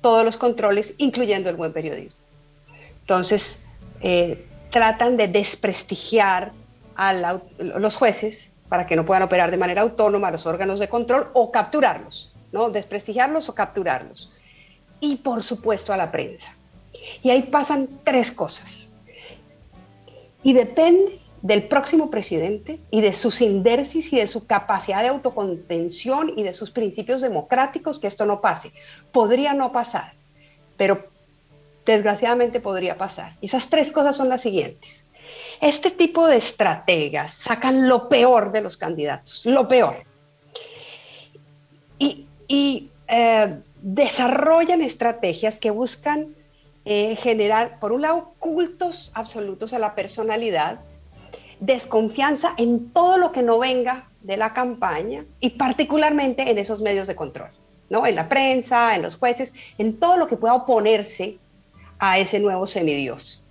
todos 0.00 0.24
los 0.24 0.36
controles, 0.36 0.94
incluyendo 0.98 1.50
el 1.50 1.56
buen 1.56 1.72
periodismo. 1.72 2.20
Entonces, 3.00 3.58
eh, 4.00 4.46
tratan 4.70 5.16
de 5.16 5.28
desprestigiar 5.28 6.52
a 6.94 7.12
los 7.58 7.96
jueces 7.96 8.52
para 8.68 8.86
que 8.86 8.96
no 8.96 9.04
puedan 9.04 9.22
operar 9.22 9.50
de 9.50 9.56
manera 9.56 9.82
autónoma 9.82 10.30
los 10.30 10.46
órganos 10.46 10.78
de 10.78 10.88
control 10.88 11.28
o 11.34 11.50
capturarlos. 11.50 12.29
¿No? 12.52 12.70
Desprestigiarlos 12.70 13.48
o 13.48 13.54
capturarlos. 13.54 14.30
Y 15.00 15.16
por 15.16 15.42
supuesto 15.42 15.92
a 15.92 15.96
la 15.96 16.10
prensa. 16.10 16.54
Y 17.22 17.30
ahí 17.30 17.42
pasan 17.42 17.88
tres 18.04 18.32
cosas. 18.32 18.90
Y 20.42 20.52
depende 20.52 21.18
del 21.42 21.62
próximo 21.64 22.10
presidente 22.10 22.80
y 22.90 23.00
de 23.00 23.14
su 23.14 23.30
sindersis 23.30 24.12
y 24.12 24.16
de 24.16 24.28
su 24.28 24.46
capacidad 24.46 25.02
de 25.02 25.08
autocontención 25.08 26.32
y 26.36 26.42
de 26.42 26.52
sus 26.52 26.70
principios 26.70 27.22
democráticos 27.22 27.98
que 27.98 28.06
esto 28.06 28.26
no 28.26 28.40
pase. 28.40 28.72
Podría 29.12 29.54
no 29.54 29.72
pasar, 29.72 30.14
pero 30.76 31.08
desgraciadamente 31.84 32.60
podría 32.60 32.98
pasar. 32.98 33.36
Y 33.40 33.46
esas 33.46 33.68
tres 33.68 33.90
cosas 33.92 34.16
son 34.16 34.28
las 34.28 34.42
siguientes. 34.42 35.06
Este 35.60 35.90
tipo 35.90 36.26
de 36.26 36.36
estrategas 36.36 37.34
sacan 37.34 37.88
lo 37.88 38.08
peor 38.08 38.52
de 38.52 38.62
los 38.62 38.76
candidatos, 38.76 39.44
lo 39.46 39.68
peor. 39.68 40.04
Y 41.98 42.26
y 42.50 42.90
eh, 43.06 43.60
desarrollan 43.80 44.82
estrategias 44.82 45.56
que 45.56 45.70
buscan 45.70 46.34
eh, 46.84 47.14
generar, 47.14 47.78
por 47.78 47.92
un 47.92 48.02
lado, 48.02 48.34
cultos 48.40 49.12
absolutos 49.14 49.72
a 49.72 49.78
la 49.78 49.94
personalidad, 49.94 50.80
desconfianza 51.60 52.52
en 52.58 52.90
todo 52.90 53.18
lo 53.18 53.30
que 53.30 53.44
no 53.44 53.60
venga 53.60 54.10
de 54.22 54.36
la 54.36 54.52
campaña 54.52 55.24
y 55.38 55.50
particularmente 55.50 56.50
en 56.50 56.58
esos 56.58 56.80
medios 56.80 57.06
de 57.06 57.14
control, 57.14 57.50
¿no? 57.88 58.04
En 58.04 58.16
la 58.16 58.28
prensa, 58.28 58.96
en 58.96 59.02
los 59.02 59.14
jueces, 59.14 59.54
en 59.78 60.00
todo 60.00 60.16
lo 60.16 60.26
que 60.26 60.36
pueda 60.36 60.54
oponerse 60.54 61.38
a 62.00 62.18
ese 62.18 62.40
nuevo 62.40 62.66
semidios. 62.66 63.44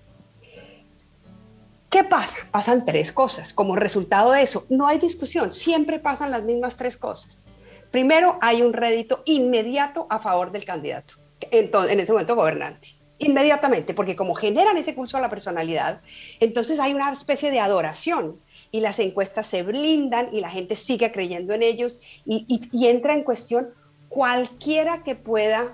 ¿Qué 1.90 2.04
pasa? 2.04 2.36
Pasan 2.52 2.86
tres 2.86 3.14
cosas. 3.14 3.54
Como 3.54 3.78
resultado 3.78 4.34
de 4.34 4.42
eso, 4.42 4.66
no 4.68 4.90
hay 4.90 5.00
discusión, 5.00 5.54
siempre 5.54 6.00
pasan 6.00 6.32
las 6.32 6.44
mismas 6.44 6.76
tres 6.76 6.98
cosas. 6.98 7.46
Primero, 7.92 8.38
hay 8.42 8.62
un 8.62 8.74
rédito 8.74 9.24
inmediato 9.26 10.08
a 10.10 10.20
favor 10.20 10.52
del 10.52 10.66
candidato, 10.66 11.16
en 11.52 12.00
ese 12.00 12.12
momento 12.12 12.36
gobernante. 12.36 12.90
Inmediatamente, 13.18 13.94
porque 13.94 14.16
como 14.16 14.34
generan 14.34 14.78
ese 14.78 14.94
pulso 14.94 15.18
a 15.18 15.22
la 15.22 15.30
personalidad, 15.30 16.02
entonces 16.40 16.80
hay 16.80 16.94
una 16.94 17.12
especie 17.12 17.52
de 17.52 17.60
adoración 17.60 18.40
y 18.72 18.80
las 18.80 19.00
encuestas 19.00 19.46
se 19.46 19.64
blindan 19.64 20.30
y 20.34 20.40
la 20.40 20.50
gente 20.50 20.76
sigue 20.76 21.12
creyendo 21.12 21.54
en 21.54 21.64
ellos 21.64 22.00
y, 22.26 22.88
entra 22.88 23.14
en 23.14 23.24
cuestión 23.24 23.70
cualquiera 24.08 25.04
que 25.04 25.16
pueda 25.16 25.74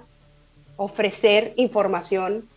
ofrecer 0.78 1.53
información 1.57 2.49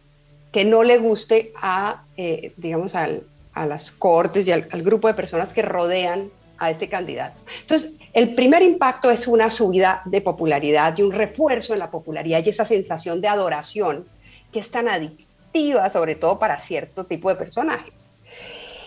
que 0.53 0.65
no 0.65 0.83
le 0.83 0.99
guste 0.99 1.53
a, 1.61 2.05
eh, 2.17 2.53
digamos, 2.57 2.95
a 2.95 3.21
las 3.67 3.91
cortes 3.91 4.47
y 4.47 4.53
al, 4.53 4.63
grupo 4.83 5.09
de 5.09 5.15
personas 5.15 5.53
que 5.53 5.63
rodean 5.63 6.31
a 6.59 6.71
este 6.71 6.89
candidato. 6.89 7.41
Entonces, 7.61 7.99
el 8.13 8.35
primer 8.35 8.63
impacto 8.63 9.11
es 9.11 9.27
una 9.29 9.51
subida 9.51 10.03
de 10.05 10.21
popularidad 10.21 10.97
y 10.97 11.03
un 11.03 11.13
refuerzo 11.13 11.73
en 11.73 11.79
la 11.79 11.91
popularidad 11.91 12.43
y 12.45 12.49
esa 12.49 12.65
sensación 12.65 13.21
de 13.21 13.29
adoración 13.29 14.07
que 14.53 14.59
es 14.61 14.71
tan 14.71 14.89
adictiva, 14.89 15.91
sobre 15.91 16.15
todo 16.15 16.39
para 16.39 16.59
cierto 16.59 17.05
tipo 17.05 17.29
de 17.29 17.37
personajes. 17.37 17.93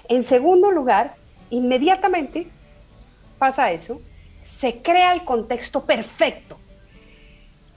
En 0.09 0.23
segundo 0.23 0.71
lugar, 0.71 1.15
inmediatamente 1.49 2.47
pasa 3.37 3.71
eso, 3.71 4.01
se 4.45 4.81
crea 4.81 5.13
el 5.13 5.23
contexto 5.23 5.85
perfecto 5.85 6.57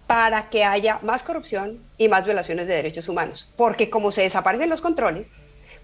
para 0.07 0.51
que 0.51 0.65
haya 0.65 0.99
más 1.03 1.23
corrupción 1.23 1.83
y 1.97 2.09
más 2.09 2.25
violaciones 2.25 2.67
de 2.67 2.75
derechos 2.75 3.09
humanos. 3.09 3.51
Porque 3.57 3.91
como 3.91 4.13
se 4.13 4.23
desaparecen 4.23 4.69
los 4.69 4.81
controles, 4.81 5.31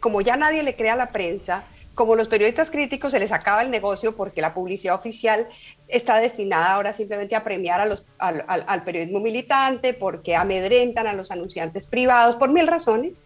como 0.01 0.23
ya 0.23 0.37
nadie 0.37 0.63
le 0.63 0.75
crea 0.75 0.95
a 0.95 0.97
la 0.97 1.09
prensa, 1.09 1.65
como 1.95 2.17
los 2.17 2.29
periodistas 2.29 2.71
críticos 2.71 3.13
se 3.13 3.21
les 3.21 3.31
acaba 3.31 3.63
el 3.63 3.71
negocio 3.71 4.17
porque 4.17 4.41
la 4.41 4.55
publicidad 4.55 4.95
oficial 4.95 5.49
está 5.87 6.19
destinada 6.19 6.73
ahora 6.73 6.95
simplemente 6.95 7.37
a 7.37 7.45
premiar 7.45 7.81
al, 8.19 8.85
periodismo 8.85 9.21
militante, 9.21 9.93
porque 9.93 10.35
amedrentan 10.35 11.07
a 11.07 11.13
los 11.13 11.31
anunciantes 11.31 11.87
privados, 11.87 12.37
por 12.37 12.51
mil 12.51 12.67
razones, 12.67 13.23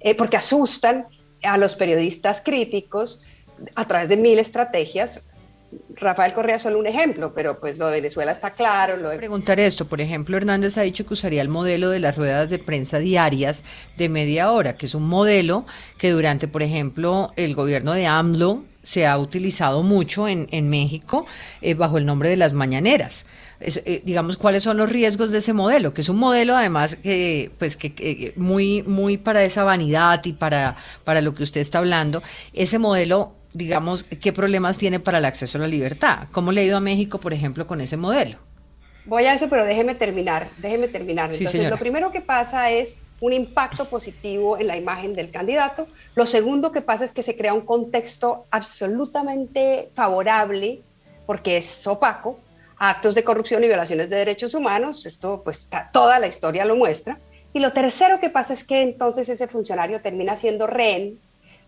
eh, 0.00 0.14
porque 0.16 0.36
asustan 0.36 1.06
a 1.44 1.56
los 1.58 1.76
periodistas 1.76 2.42
críticos 2.44 3.20
a 3.76 3.86
través 3.86 4.08
de 4.08 4.16
mil 4.16 4.38
estrategias, 4.38 5.22
Rafael 5.96 6.32
Correa 6.32 6.56
es 6.56 6.62
solo 6.62 6.78
un 6.78 6.86
ejemplo, 6.86 7.34
pero 7.34 7.60
pues 7.60 7.76
lo 7.76 7.86
de 7.86 8.00
Venezuela 8.00 8.32
está 8.32 8.50
claro. 8.50 8.96
Lo 8.96 9.10
de... 9.10 9.18
Preguntar 9.18 9.60
esto, 9.60 9.86
por 9.86 10.00
ejemplo, 10.00 10.36
Hernández 10.36 10.78
ha 10.78 10.82
dicho 10.82 11.04
que 11.04 11.12
usaría 11.12 11.42
el 11.42 11.48
modelo 11.48 11.90
de 11.90 11.98
las 11.98 12.16
ruedas 12.16 12.48
de 12.48 12.58
prensa 12.58 12.98
diarias 12.98 13.64
de 13.96 14.08
media 14.08 14.50
hora, 14.50 14.76
que 14.76 14.86
es 14.86 14.94
un 14.94 15.06
modelo 15.06 15.66
que 15.98 16.10
durante, 16.10 16.48
por 16.48 16.62
ejemplo, 16.62 17.32
el 17.36 17.54
gobierno 17.54 17.92
de 17.92 18.06
AMLO 18.06 18.64
se 18.82 19.06
ha 19.06 19.18
utilizado 19.18 19.82
mucho 19.82 20.26
en, 20.28 20.70
México 20.70 21.26
eh, 21.60 21.74
bajo 21.74 21.98
el 21.98 22.06
nombre 22.06 22.30
de 22.30 22.36
las 22.36 22.54
mañaneras. 22.54 23.26
Eh, 23.60 24.02
digamos, 24.06 24.38
cuáles 24.38 24.62
son 24.62 24.78
los 24.78 24.90
riesgos 24.90 25.30
de 25.30 25.38
ese 25.38 25.52
modelo, 25.52 25.92
que 25.92 26.00
es 26.00 26.08
un 26.08 26.16
modelo 26.16 26.56
además 26.56 26.96
pues, 27.58 27.76
que, 27.76 28.32
muy, 28.36 28.82
muy 28.84 29.18
para 29.18 29.42
esa 29.42 29.64
vanidad 29.64 30.24
y 30.24 30.32
para, 30.32 30.76
para 31.04 31.20
lo 31.20 31.34
que 31.34 31.42
usted 31.42 31.60
está 31.60 31.78
hablando. 31.78 32.22
Ese 32.54 32.78
modelo 32.78 33.37
digamos, 33.52 34.04
qué 34.04 34.32
problemas 34.32 34.78
tiene 34.78 35.00
para 35.00 35.18
el 35.18 35.24
acceso 35.24 35.58
a 35.58 35.62
la 35.62 35.68
libertad. 35.68 36.28
¿Cómo 36.32 36.52
le 36.52 36.60
ha 36.60 36.64
ido 36.64 36.76
a 36.76 36.80
México, 36.80 37.18
por 37.18 37.32
ejemplo, 37.32 37.66
con 37.66 37.80
ese 37.80 37.96
modelo? 37.96 38.38
Voy 39.04 39.24
a 39.24 39.34
eso, 39.34 39.48
pero 39.48 39.64
déjeme 39.64 39.94
terminar, 39.94 40.50
déjeme 40.58 40.88
terminar. 40.88 41.32
Entonces, 41.32 41.70
lo 41.70 41.78
primero 41.78 42.12
que 42.12 42.20
pasa 42.20 42.70
es 42.70 42.98
un 43.20 43.32
impacto 43.32 43.86
positivo 43.86 44.58
en 44.58 44.66
la 44.66 44.76
imagen 44.76 45.14
del 45.14 45.30
candidato. 45.30 45.88
Lo 46.14 46.26
segundo 46.26 46.72
que 46.72 46.82
pasa 46.82 47.04
es 47.04 47.12
que 47.12 47.22
se 47.22 47.36
crea 47.36 47.54
un 47.54 47.62
contexto 47.62 48.46
absolutamente 48.50 49.90
favorable, 49.94 50.82
porque 51.26 51.56
es 51.56 51.86
opaco, 51.86 52.38
a 52.78 52.90
actos 52.90 53.14
de 53.14 53.24
corrupción 53.24 53.64
y 53.64 53.66
violaciones 53.66 54.08
de 54.08 54.16
derechos 54.16 54.54
humanos. 54.54 55.04
Esto, 55.06 55.42
pues, 55.42 55.68
toda 55.92 56.18
la 56.18 56.26
historia 56.26 56.64
lo 56.64 56.76
muestra. 56.76 57.18
Y 57.52 57.60
lo 57.60 57.72
tercero 57.72 58.20
que 58.20 58.30
pasa 58.30 58.52
es 58.52 58.62
que 58.62 58.82
entonces 58.82 59.28
ese 59.28 59.48
funcionario 59.48 60.00
termina 60.00 60.36
siendo 60.36 60.66
rehén 60.66 61.18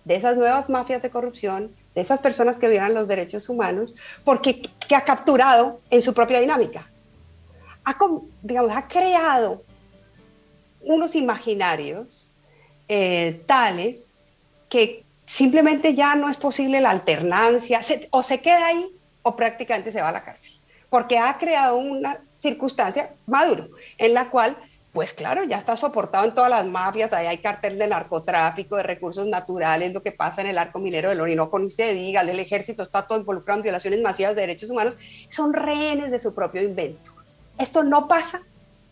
de 0.05 0.15
esas 0.15 0.37
nuevas 0.37 0.69
mafias 0.69 1.03
de 1.03 1.11
corrupción, 1.11 1.75
de 1.95 2.01
esas 2.01 2.21
personas 2.21 2.59
que 2.59 2.69
violan 2.69 2.95
los 2.95 3.09
derechos 3.09 3.49
humanos, 3.49 3.95
porque 4.25 4.63
que 4.87 4.97
ha 4.97 5.05
capturado 5.05 5.81
en 5.91 6.03
su 6.03 6.15
propia 6.15 6.41
dinámica. 6.41 6.91
Ha, 7.85 7.97
digamos, 8.43 8.73
ha 8.75 8.89
creado 8.89 9.63
unos 10.83 11.15
imaginarios 11.15 12.29
eh, 12.89 13.43
tales 13.47 14.07
que 14.69 15.05
simplemente 15.27 15.95
ya 15.95 16.17
no 16.17 16.29
es 16.29 16.37
posible 16.37 16.81
la 16.81 16.91
alternancia, 16.91 17.81
o 18.11 18.23
se 18.23 18.41
queda 18.41 18.67
ahí 18.67 18.87
o 19.23 19.37
prácticamente 19.37 19.93
se 19.93 20.01
va 20.01 20.09
a 20.09 20.13
la 20.13 20.25
cárcel, 20.25 20.53
porque 20.89 21.19
ha 21.19 21.39
creado 21.39 21.77
una 21.77 22.21
circunstancia 22.35 23.15
maduro 23.27 23.69
en 23.99 24.15
la 24.15 24.31
cual 24.31 24.57
pues 24.93 25.15
claro, 25.15 25.45
ya 25.45 25.59
está 25.59 25.77
soportado 25.77 26.25
en 26.25 26.35
todas 26.35 26.51
las 26.51 26.67
mafias, 26.67 27.13
ahí 27.13 27.27
hay 27.29 27.39
cartel 27.39 27.79
de 27.79 27.87
narcotráfico, 27.87 28.77
de 28.77 28.83
recursos 28.83 29.27
naturales, 29.27 29.93
lo 29.93 30.03
que 30.03 30.11
pasa 30.11 30.41
en 30.41 30.49
el 30.49 30.59
arco 30.59 30.81
minero 30.81 31.11
del 31.11 31.21
Orinoco, 31.21 31.59
ni 31.61 31.71
se 31.71 31.95
diga, 31.95 32.23
el 32.23 32.41
ejército 32.41 32.83
está 32.83 33.07
todo 33.07 33.19
involucrado 33.19 33.59
en 33.59 33.63
violaciones 33.63 34.03
masivas 34.03 34.35
de 34.35 34.41
derechos 34.41 34.71
humanos, 34.71 34.97
son 35.29 35.53
rehenes 35.53 36.11
de 36.11 36.19
su 36.19 36.35
propio 36.35 36.63
invento. 36.63 37.13
Esto 37.57 37.85
no 37.85 38.09
pasa 38.09 38.43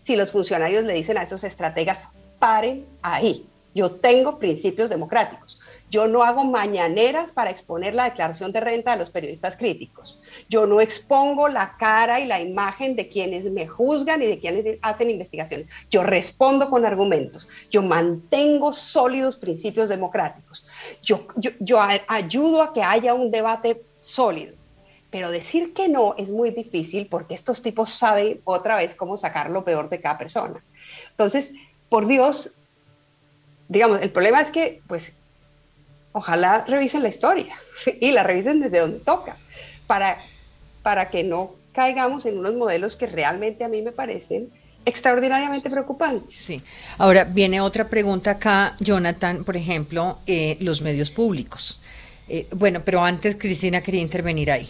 si 0.04 0.14
los 0.14 0.30
funcionarios 0.30 0.84
le 0.84 0.94
dicen 0.94 1.18
a 1.18 1.22
esos 1.22 1.42
estrategas, 1.42 2.04
paren 2.38 2.86
ahí, 3.02 3.48
yo 3.78 3.92
tengo 3.92 4.40
principios 4.40 4.90
democráticos. 4.90 5.60
Yo 5.88 6.08
no 6.08 6.24
hago 6.24 6.44
mañaneras 6.44 7.30
para 7.30 7.50
exponer 7.50 7.94
la 7.94 8.06
declaración 8.06 8.50
de 8.50 8.58
renta 8.58 8.90
de 8.90 8.98
los 8.98 9.10
periodistas 9.10 9.56
críticos. 9.56 10.20
Yo 10.48 10.66
no 10.66 10.80
expongo 10.80 11.48
la 11.48 11.76
cara 11.78 12.18
y 12.18 12.26
la 12.26 12.40
imagen 12.40 12.96
de 12.96 13.08
quienes 13.08 13.44
me 13.44 13.68
juzgan 13.68 14.20
y 14.20 14.26
de 14.26 14.40
quienes 14.40 14.78
hacen 14.82 15.10
investigaciones. 15.10 15.68
Yo 15.90 16.02
respondo 16.02 16.68
con 16.68 16.84
argumentos. 16.84 17.46
Yo 17.70 17.80
mantengo 17.82 18.72
sólidos 18.72 19.36
principios 19.36 19.88
democráticos. 19.88 20.66
Yo, 21.00 21.28
yo, 21.36 21.78
ayudo 22.08 22.62
a 22.62 22.72
que 22.72 22.82
haya 22.82 23.14
un 23.14 23.30
debate 23.30 23.80
sólido. 24.00 24.56
Pero 25.10 25.30
decir 25.30 25.72
que 25.72 25.88
no 25.88 26.16
es 26.18 26.30
muy 26.30 26.50
difícil 26.50 27.06
porque 27.06 27.34
estos 27.34 27.62
tipos 27.62 27.94
saben 27.94 28.40
otra 28.42 28.74
vez 28.74 28.96
cómo 28.96 29.16
sacar 29.16 29.50
lo 29.50 29.62
peor 29.62 29.88
de 29.88 30.00
cada 30.00 30.18
persona. 30.18 30.64
Entonces, 31.12 31.52
por 31.88 32.08
Dios, 32.08 32.50
digamos, 33.68 34.00
el 34.00 34.10
problema 34.10 34.40
es 34.40 34.50
que, 34.50 34.80
pues, 34.86 35.12
ojalá 36.12 36.64
revisen 36.66 37.02
la 37.02 37.08
historia 37.08 37.54
y 38.00 38.12
la 38.12 38.22
revisen 38.22 38.60
desde 38.60 38.80
donde 38.80 38.98
toca, 39.00 39.36
para, 39.86 40.18
para 40.82 41.10
que 41.10 41.22
no 41.22 41.54
caigamos 41.72 42.26
en 42.26 42.38
unos 42.38 42.54
modelos 42.54 42.96
que 42.96 43.06
realmente 43.06 43.64
a 43.64 43.68
mí 43.68 43.82
me 43.82 43.92
parecen 43.92 44.50
extraordinariamente 44.84 45.68
preocupantes. 45.70 46.34
Sí. 46.34 46.62
Ahora 46.96 47.24
viene 47.24 47.60
otra 47.60 47.88
pregunta 47.88 48.32
acá, 48.32 48.74
Jonathan, 48.80 49.44
por 49.44 49.56
ejemplo, 49.56 50.18
eh, 50.26 50.56
los 50.60 50.80
medios 50.80 51.10
públicos. 51.10 51.80
Eh, 52.28 52.46
bueno, 52.52 52.82
pero 52.84 53.04
antes 53.04 53.36
Cristina 53.36 53.82
quería 53.82 54.00
intervenir 54.00 54.50
ahí. 54.50 54.68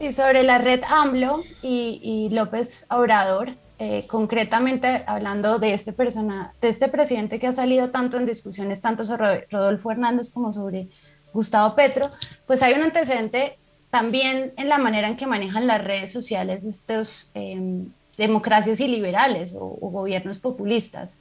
Sí, 0.00 0.12
sobre 0.12 0.42
la 0.42 0.58
red 0.58 0.82
AMLO 0.88 1.44
y, 1.62 2.00
y 2.02 2.34
López 2.34 2.86
Obrador, 2.90 3.54
eh, 3.84 4.06
concretamente 4.06 5.02
hablando 5.08 5.58
de 5.58 5.74
este 5.74 5.92
persona, 5.92 6.54
de 6.60 6.68
este 6.68 6.86
presidente 6.86 7.40
que 7.40 7.48
ha 7.48 7.52
salido 7.52 7.90
tanto 7.90 8.16
en 8.16 8.26
discusiones, 8.26 8.80
tanto 8.80 9.04
sobre 9.04 9.48
Rodolfo 9.50 9.90
Hernández 9.90 10.30
como 10.32 10.52
sobre 10.52 10.86
Gustavo 11.32 11.74
Petro, 11.74 12.12
pues 12.46 12.62
hay 12.62 12.74
un 12.74 12.84
antecedente 12.84 13.58
también 13.90 14.52
en 14.56 14.68
la 14.68 14.78
manera 14.78 15.08
en 15.08 15.16
que 15.16 15.26
manejan 15.26 15.66
las 15.66 15.82
redes 15.82 16.12
sociales 16.12 16.64
estos 16.64 17.32
em, 17.34 17.88
democracias 18.16 18.78
iliberales 18.78 19.52
o, 19.52 19.76
o 19.80 19.90
gobiernos 19.90 20.38
populistas. 20.38 21.18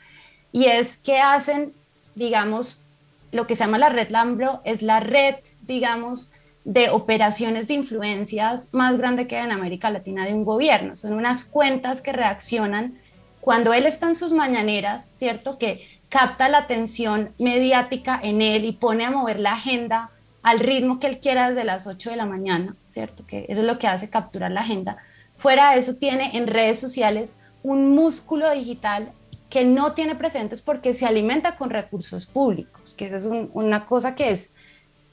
Y 0.51 0.65
es 0.65 0.97
que 0.97 1.17
hacen, 1.17 1.73
digamos, 2.13 2.85
lo 3.31 3.47
que 3.47 3.55
se 3.55 3.63
llama 3.63 3.79
la 3.79 3.89
red 3.89 4.09
Lambro, 4.09 4.61
es 4.65 4.83
la 4.83 4.99
red, 4.99 5.37
digamos, 5.63 6.31
de 6.63 6.89
operaciones 6.89 7.67
de 7.67 7.73
influencias 7.73 8.67
más 8.71 8.97
grande 8.97 9.27
que 9.27 9.37
en 9.37 9.51
América 9.51 9.89
Latina 9.89 10.25
de 10.25 10.33
un 10.33 10.45
gobierno. 10.45 10.95
Son 10.95 11.13
unas 11.13 11.45
cuentas 11.45 12.01
que 12.01 12.13
reaccionan 12.13 12.99
cuando 13.39 13.73
él 13.73 13.85
está 13.85 14.07
en 14.07 14.15
sus 14.15 14.31
mañaneras, 14.31 15.11
¿cierto? 15.15 15.57
Que 15.57 15.87
capta 16.09 16.49
la 16.49 16.59
atención 16.59 17.33
mediática 17.39 18.19
en 18.21 18.41
él 18.41 18.65
y 18.65 18.73
pone 18.73 19.05
a 19.05 19.11
mover 19.11 19.39
la 19.39 19.53
agenda 19.53 20.11
al 20.43 20.59
ritmo 20.59 20.99
que 20.99 21.07
él 21.07 21.19
quiera 21.19 21.49
desde 21.49 21.63
las 21.63 21.87
8 21.87 22.11
de 22.11 22.15
la 22.15 22.25
mañana, 22.25 22.75
¿cierto? 22.89 23.25
Que 23.25 23.45
eso 23.49 23.61
es 23.61 23.67
lo 23.67 23.79
que 23.79 23.87
hace 23.87 24.09
capturar 24.09 24.51
la 24.51 24.61
agenda. 24.61 24.97
Fuera 25.37 25.71
de 25.71 25.79
eso, 25.79 25.95
tiene 25.95 26.37
en 26.37 26.47
redes 26.47 26.79
sociales 26.79 27.39
un 27.63 27.95
músculo 27.95 28.51
digital 28.51 29.11
que 29.49 29.65
no 29.65 29.93
tiene 29.93 30.15
presentes 30.15 30.61
porque 30.61 30.93
se 30.93 31.05
alimenta 31.05 31.57
con 31.57 31.69
recursos 31.69 32.25
públicos, 32.25 32.95
que 32.95 33.13
es 33.13 33.25
una 33.25 33.85
cosa 33.85 34.15
que 34.15 34.31
es 34.31 34.51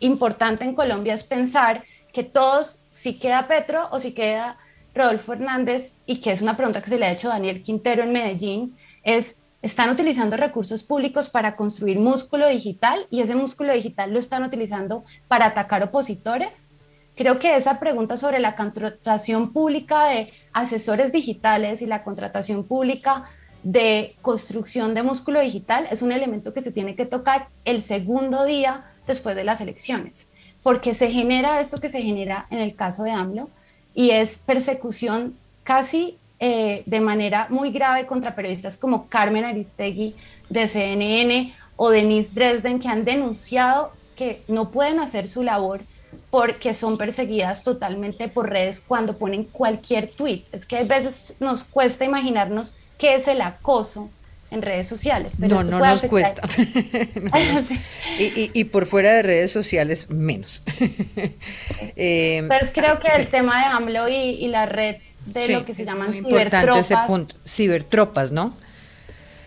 importante 0.00 0.64
en 0.64 0.74
Colombia 0.74 1.14
es 1.14 1.24
pensar 1.24 1.84
que 2.12 2.24
todos, 2.24 2.82
si 2.90 3.18
queda 3.18 3.48
Petro 3.48 3.88
o 3.90 4.00
si 4.00 4.12
queda 4.12 4.58
Rodolfo 4.94 5.32
Hernández, 5.32 5.96
y 6.06 6.20
que 6.20 6.32
es 6.32 6.42
una 6.42 6.56
pregunta 6.56 6.82
que 6.82 6.90
se 6.90 6.98
le 6.98 7.06
ha 7.06 7.12
hecho 7.12 7.28
a 7.28 7.34
Daniel 7.34 7.62
Quintero 7.62 8.02
en 8.02 8.12
Medellín, 8.12 8.76
es, 9.04 9.42
están 9.62 9.90
utilizando 9.90 10.36
recursos 10.36 10.82
públicos 10.82 11.28
para 11.28 11.56
construir 11.56 11.98
músculo 11.98 12.48
digital 12.48 13.06
y 13.10 13.20
ese 13.20 13.34
músculo 13.34 13.72
digital 13.72 14.12
lo 14.12 14.18
están 14.18 14.44
utilizando 14.44 15.04
para 15.28 15.46
atacar 15.46 15.82
opositores. 15.82 16.70
Creo 17.16 17.38
que 17.38 17.56
esa 17.56 17.80
pregunta 17.80 18.16
sobre 18.16 18.38
la 18.38 18.54
contratación 18.54 19.52
pública 19.52 20.06
de 20.06 20.32
asesores 20.52 21.12
digitales 21.12 21.82
y 21.82 21.86
la 21.86 22.04
contratación 22.04 22.64
pública 22.64 23.24
de 23.62 24.14
construcción 24.22 24.94
de 24.94 25.02
músculo 25.02 25.40
digital 25.40 25.86
es 25.90 26.02
un 26.02 26.12
elemento 26.12 26.54
que 26.54 26.62
se 26.62 26.72
tiene 26.72 26.94
que 26.94 27.06
tocar 27.06 27.48
el 27.64 27.82
segundo 27.82 28.44
día 28.44 28.84
después 29.06 29.34
de 29.36 29.44
las 29.44 29.60
elecciones, 29.60 30.28
porque 30.62 30.94
se 30.94 31.10
genera 31.10 31.60
esto 31.60 31.78
que 31.78 31.88
se 31.88 32.02
genera 32.02 32.46
en 32.50 32.58
el 32.58 32.74
caso 32.74 33.02
de 33.02 33.10
AMLO 33.10 33.50
y 33.94 34.10
es 34.10 34.38
persecución 34.38 35.36
casi 35.64 36.16
eh, 36.40 36.82
de 36.86 37.00
manera 37.00 37.48
muy 37.50 37.72
grave 37.72 38.06
contra 38.06 38.34
periodistas 38.34 38.76
como 38.76 39.08
Carmen 39.08 39.44
Aristegui 39.44 40.14
de 40.48 40.68
CNN 40.68 41.52
o 41.76 41.90
Denise 41.90 42.32
Dresden 42.32 42.78
que 42.78 42.88
han 42.88 43.04
denunciado 43.04 43.92
que 44.14 44.42
no 44.46 44.70
pueden 44.70 45.00
hacer 45.00 45.28
su 45.28 45.42
labor 45.42 45.80
porque 46.30 46.74
son 46.74 46.98
perseguidas 46.98 47.62
totalmente 47.62 48.28
por 48.28 48.50
redes 48.50 48.80
cuando 48.80 49.16
ponen 49.16 49.44
cualquier 49.44 50.10
tweet. 50.10 50.44
Es 50.52 50.66
que 50.66 50.78
a 50.78 50.84
veces 50.84 51.36
nos 51.40 51.64
cuesta 51.64 52.04
imaginarnos 52.04 52.74
qué 52.98 53.14
es 53.14 53.28
el 53.28 53.40
acoso 53.40 54.10
en 54.50 54.62
redes 54.62 54.88
sociales. 54.88 55.34
Pero 55.38 55.62
no, 55.62 55.70
no 55.70 55.78
nos 55.78 56.02
cuesta. 56.08 56.42
y, 58.18 58.64
por 58.64 58.86
fuera 58.86 59.12
de 59.12 59.22
redes 59.22 59.52
sociales, 59.52 60.10
menos. 60.10 60.62
eh, 61.96 62.44
pues 62.46 62.70
creo 62.74 62.98
que 62.98 63.08
el 63.16 63.28
tema 63.28 63.60
de 63.60 63.66
AMLO 63.66 64.08
y, 64.08 64.48
la 64.48 64.66
red 64.66 64.96
de 65.26 65.48
lo 65.48 65.64
que 65.64 65.74
se 65.74 65.84
llaman 65.84 66.12
cibertropas. 66.12 66.88
Cibertropas, 67.46 68.32
¿no? 68.32 68.54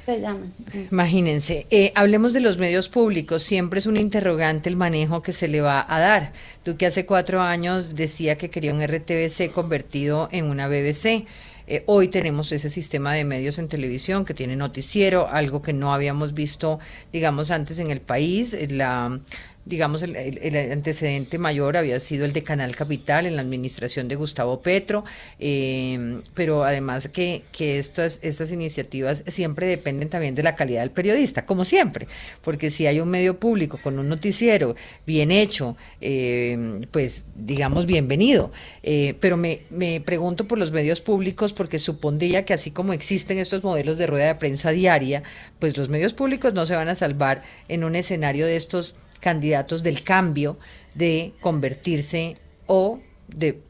Se 0.06 0.20
llaman. 0.20 0.52
Imagínense, 0.92 1.68
eh, 1.70 1.92
hablemos 1.94 2.34
de 2.34 2.40
los 2.40 2.58
medios 2.58 2.90
públicos. 2.90 3.44
Siempre 3.44 3.80
es 3.80 3.86
un 3.86 3.98
interrogante 3.98 4.68
el 4.68 4.76
manejo 4.76 5.22
que 5.22 5.32
se 5.32 5.48
le 5.48 5.62
va 5.62 5.86
a 5.88 6.00
dar. 6.00 6.32
Tú 6.64 6.76
que 6.76 6.88
hace 6.88 7.06
cuatro 7.06 7.42
años 7.42 7.96
decía 7.96 8.36
que 8.36 8.50
quería 8.50 8.74
un 8.74 8.84
RTBC 8.84 9.52
convertido 9.52 10.28
en 10.32 10.46
una 10.46 10.68
BBC. 10.68 11.28
Eh, 11.74 11.86
hoy 11.86 12.10
tenemos 12.10 12.52
ese 12.52 12.70
sistema 12.70 13.14
de 13.14 13.24
medios 13.24 13.58
en 13.58 13.70
televisión 13.70 14.26
que 14.26 14.34
tiene 14.34 14.58
noticiero, 14.58 15.30
algo 15.30 15.62
que 15.62 15.72
no 15.72 15.94
habíamos 15.94 16.34
visto, 16.34 16.80
digamos, 17.14 17.50
antes 17.50 17.80
en 17.80 17.90
el 17.92 18.02
país. 18.02 18.58
La, 18.72 19.22
digamos, 19.66 20.02
el, 20.04 20.72
antecedente 20.72 21.38
mayor 21.38 21.78
había 21.78 22.00
sido 22.00 22.26
el 22.26 22.34
de 22.34 22.44
Canal 22.44 22.76
Capital 22.76 23.26
en 23.26 23.36
la 23.36 23.42
administración 23.42 24.08
de 24.08 24.16
Gustavo 24.16 24.62
Petro, 24.62 25.04
eh, 25.40 26.22
pero 26.34 26.64
además 26.64 27.08
que, 27.08 27.44
que 27.52 27.78
estas, 27.78 28.20
estas 28.24 28.52
iniciativas 28.52 29.24
siempre 29.28 29.68
dependen 29.68 30.10
también 30.10 30.34
de 30.34 30.44
la 30.44 30.56
calidad 30.56 30.82
del 30.82 30.92
periodista, 30.92 31.46
como 31.46 31.64
siempre, 31.64 32.08
porque 32.42 32.72
si 32.72 32.88
hay 32.88 33.00
un 33.00 33.10
medio 33.10 33.40
público 33.40 33.80
con 33.82 34.00
un 34.00 34.10
noticiero 34.10 34.76
bien 35.06 35.32
hecho, 35.32 35.78
eh, 36.00 36.82
pues 36.92 37.26
digamos 37.36 37.86
bienvenido. 37.86 38.52
Eh, 38.84 39.16
pero 39.20 39.38
me, 39.38 39.62
me 39.70 40.02
pregunto 40.02 40.48
por 40.48 40.58
los 40.58 40.72
medios 40.72 41.02
públicos 41.02 41.54
porque 41.54 41.80
supondría 41.80 42.46
que 42.46 42.54
así 42.54 42.72
como 42.72 42.94
existen 42.94 43.38
estos 43.38 43.64
modelos 43.64 43.98
de 43.98 44.08
rueda 44.08 44.28
de 44.28 44.36
prensa 44.36 44.72
diaria, 44.72 45.24
pues 45.60 45.78
los 45.78 45.90
medios 45.90 46.14
públicos 46.14 46.54
no 46.54 46.66
se 46.66 46.76
van 46.76 46.90
a 46.90 46.96
salvar 46.96 47.44
en 47.68 47.84
un 47.84 47.96
escenario 47.96 48.46
de 48.46 48.56
estos 48.56 48.96
candidatos 49.22 49.84
del 49.84 50.04
cambio 50.04 50.58
de 50.94 51.34
convertirse 51.40 52.36
o 52.68 53.00
de 53.28 53.62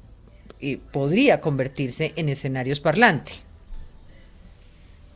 podría 0.92 1.42
convertirse 1.42 2.14
en 2.16 2.30
escenarios 2.30 2.80
parlantes. 2.80 3.46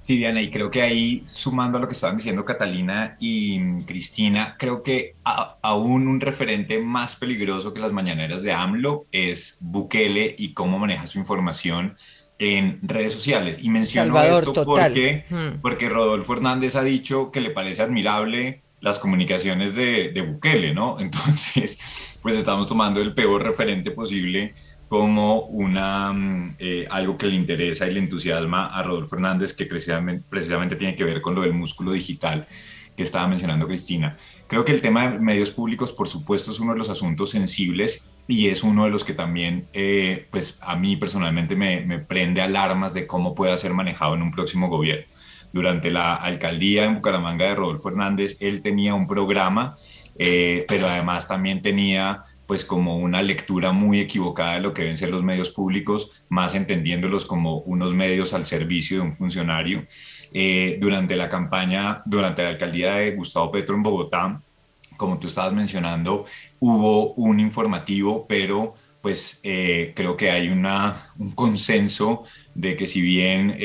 Sí, 0.05 0.17
Diana, 0.17 0.39
y 0.39 0.51
creo 0.51 0.69
que 0.69 0.83
ahí, 0.83 1.23
sumando 1.25 1.79
a 1.79 1.81
lo 1.81 1.87
que 1.87 1.93
estaban 1.93 2.17
diciendo 2.17 2.45
Catalina 2.45 3.17
y 3.19 3.59
Cristina, 3.85 4.55
creo 4.59 4.83
que 4.83 5.15
aún 5.23 6.07
un 6.07 6.21
referente 6.21 6.79
más 6.79 7.15
peligroso 7.15 7.73
que 7.73 7.79
las 7.79 7.91
mañaneras 7.91 8.43
de 8.43 8.53
AMLO 8.53 9.07
es 9.11 9.57
Bukele 9.61 10.35
y 10.37 10.53
cómo 10.53 10.77
maneja 10.77 11.07
su 11.07 11.17
información 11.17 11.95
en 12.37 12.79
redes 12.83 13.13
sociales. 13.13 13.57
Y 13.63 13.69
menciono 13.69 14.21
esto 14.21 14.53
porque, 14.63 15.25
hmm. 15.27 15.61
porque 15.63 15.89
Rodolfo 15.89 16.33
Hernández 16.33 16.75
ha 16.75 16.83
dicho 16.83 17.31
que 17.31 17.41
le 17.41 17.49
parece 17.49 17.81
admirable 17.81 18.61
las 18.81 18.99
comunicaciones 18.99 19.75
de, 19.75 20.09
de 20.09 20.21
Bukele, 20.21 20.73
¿no? 20.73 20.97
Entonces, 20.99 22.17
pues 22.21 22.35
estamos 22.35 22.67
tomando 22.67 23.01
el 23.01 23.13
peor 23.13 23.43
referente 23.43 23.91
posible 23.91 24.53
como 24.87 25.41
una, 25.47 26.13
mm, 26.13 26.55
eh, 26.59 26.87
algo 26.89 27.17
que 27.17 27.27
le 27.27 27.35
interesa 27.35 27.87
y 27.87 27.93
le 27.93 27.99
entusiasma 27.99 28.67
a 28.67 28.83
Rodolfo 28.83 29.15
Hernández, 29.15 29.53
que 29.53 29.65
precisamente, 29.65 30.75
tiene 30.75 30.95
que 30.95 31.03
ver 31.03 31.21
con 31.21 31.35
lo 31.35 31.41
del 31.41 31.53
músculo 31.53 31.91
digital 31.91 32.47
que 32.95 33.03
estaba 33.03 33.27
mencionando 33.27 33.67
Cristina. 33.67 34.15
Creo 34.47 34.63
que 34.63 34.71
el 34.71 34.81
tema 34.81 35.07
de 35.07 35.19
medios 35.19 35.51
públicos, 35.51 35.91
por 35.91 36.07
supuesto, 36.07 36.51
es 36.51 36.59
uno 36.59 36.73
de 36.73 36.77
los 36.77 36.89
asuntos 36.89 37.31
sensibles 37.31 38.07
y 38.27 38.47
es 38.47 38.63
uno 38.63 38.85
de 38.85 38.89
los 38.89 39.03
que 39.03 39.13
también, 39.13 39.67
eh, 39.73 40.27
pues 40.31 40.57
a 40.61 40.77
mí 40.77 40.95
personalmente 40.95 41.55
me, 41.55 41.81
me 41.81 41.99
prende 41.99 42.41
alarmas 42.41 42.93
de 42.93 43.05
cómo 43.05 43.35
pueda 43.35 43.57
ser 43.57 43.73
manejado 43.73 44.15
en 44.15 44.21
un 44.21 44.31
próximo 44.31 44.69
gobierno 44.69 45.05
durante 45.55 45.89
la 45.89 46.15
alcaldía 46.15 46.83
en 46.83 46.95
Bucaramanga 46.95 47.45
de 47.45 47.55
Rodolfo 47.55 47.87
Hernández, 47.87 48.35
él 48.41 48.61
tenía 48.61 48.93
un 48.93 49.07
programa, 49.07 49.73
eh, 50.19 50.65
pero 50.67 50.85
además 50.85 51.29
también 51.29 51.61
tenía 51.61 52.23
pues 52.45 52.65
como 52.65 52.97
una 52.97 53.21
lectura 53.21 53.71
muy 53.71 54.01
equivocada 54.01 54.55
de 54.55 54.59
lo 54.59 54.73
que 54.73 54.81
deben 54.81 54.97
ser 54.97 55.11
los 55.11 55.23
medios 55.23 55.51
públicos, 55.51 56.25
más 56.27 56.55
entendiéndolos 56.55 57.25
como 57.25 57.59
unos 57.59 57.93
medios 57.93 58.33
al 58.33 58.45
servicio 58.45 58.97
de 58.97 59.03
un 59.03 59.13
funcionario. 59.13 59.85
Eh, 60.33 60.77
durante 60.81 61.15
la 61.15 61.29
campaña, 61.29 62.01
durante 62.05 62.43
la 62.43 62.49
alcaldía 62.49 62.95
de 62.95 63.11
Gustavo 63.11 63.49
Petro 63.49 63.75
en 63.75 63.83
Bogotá, 63.83 64.41
como 64.97 65.17
tú 65.17 65.27
estabas 65.27 65.53
mencionando, 65.53 66.25
hubo 66.59 67.13
un 67.13 67.39
informativo, 67.39 68.25
pero 68.27 68.73
pues 69.01 69.39
eh, 69.43 69.93
creo 69.95 70.17
que 70.17 70.31
hay 70.31 70.49
una, 70.49 71.11
un 71.17 71.31
consenso 71.31 72.25
de 72.53 72.75
que 72.75 72.87
si 72.87 72.99
bien 72.99 73.55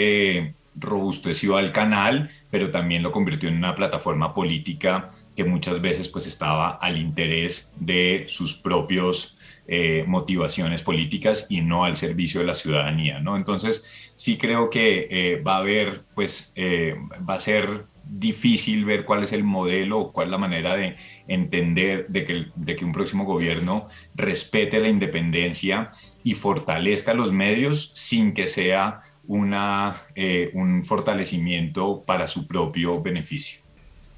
robusteció 0.81 1.57
al 1.57 1.73
canal, 1.73 2.31
pero 2.51 2.71
también 2.71 3.03
lo 3.03 3.13
convirtió 3.13 3.49
en 3.49 3.57
una 3.57 3.77
plataforma 3.77 4.35
política 4.35 5.09
que 5.37 5.45
muchas 5.45 5.81
veces 5.81 6.09
pues 6.09 6.27
estaba 6.27 6.71
al 6.71 6.99
interés 6.99 7.75
de 7.79 8.25
sus 8.29 8.55
propios 8.55 9.37
eh, 9.69 10.05
motivaciones 10.07 10.83
políticas 10.83 11.47
y 11.49 11.61
no 11.61 11.85
al 11.85 11.97
servicio 11.97 12.41
de 12.41 12.47
la 12.47 12.55
ciudadanía, 12.55 13.21
¿no? 13.21 13.37
Entonces 13.37 14.13
sí 14.17 14.37
creo 14.37 14.69
que 14.69 15.07
eh, 15.11 15.43
va 15.47 15.57
a 15.57 15.59
haber, 15.59 16.03
pues 16.15 16.53
eh, 16.57 16.97
va 17.29 17.35
a 17.35 17.41
ser 17.41 17.87
difícil 18.05 18.85
ver 18.85 19.05
cuál 19.05 19.23
es 19.23 19.33
el 19.33 19.45
modelo 19.45 20.01
o 20.01 20.13
cuál 20.13 20.27
es 20.27 20.31
la 20.33 20.39
manera 20.39 20.77
de 20.77 20.97
entender 21.29 22.09
de 22.09 22.25
que, 22.25 22.47
de 22.57 22.75
que 22.75 22.85
un 22.85 22.93
próximo 22.93 23.25
gobierno 23.25 23.87
respete 24.17 24.81
la 24.81 24.89
independencia 24.89 25.93
y 26.25 26.35
fortalezca 26.35 27.15
los 27.15 27.31
medios 27.31 27.93
sin 27.95 28.35
que 28.35 28.49
sea 28.49 29.03
una, 29.31 30.03
eh, 30.17 30.51
un 30.55 30.83
fortalecimiento 30.83 32.03
para 32.05 32.27
su 32.27 32.49
propio 32.49 33.01
beneficio. 33.01 33.61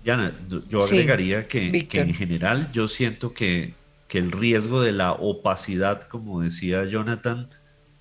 Yana, 0.03 0.35
yo 0.71 0.83
agregaría 0.83 1.47
que, 1.47 1.87
en 1.93 2.15
general 2.15 2.73
yo 2.73 2.89
siento 2.89 3.35
que, 3.35 3.75
el 4.09 4.31
riesgo 4.31 4.83
de 4.83 4.93
la 4.93 5.13
opacidad, 5.13 6.03
como 6.03 6.43
decía 6.43 6.85
Jonathan, 6.85 7.49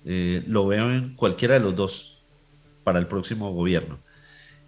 eh, 0.04 0.42
lo 0.46 0.66
veo 0.66 0.92
en 0.92 1.14
cualquiera 1.14 1.54
de 1.54 1.60
los 1.60 1.74
dos 1.74 2.22
para 2.84 2.98
el 2.98 3.06
próximo 3.06 3.50
gobierno. 3.54 3.98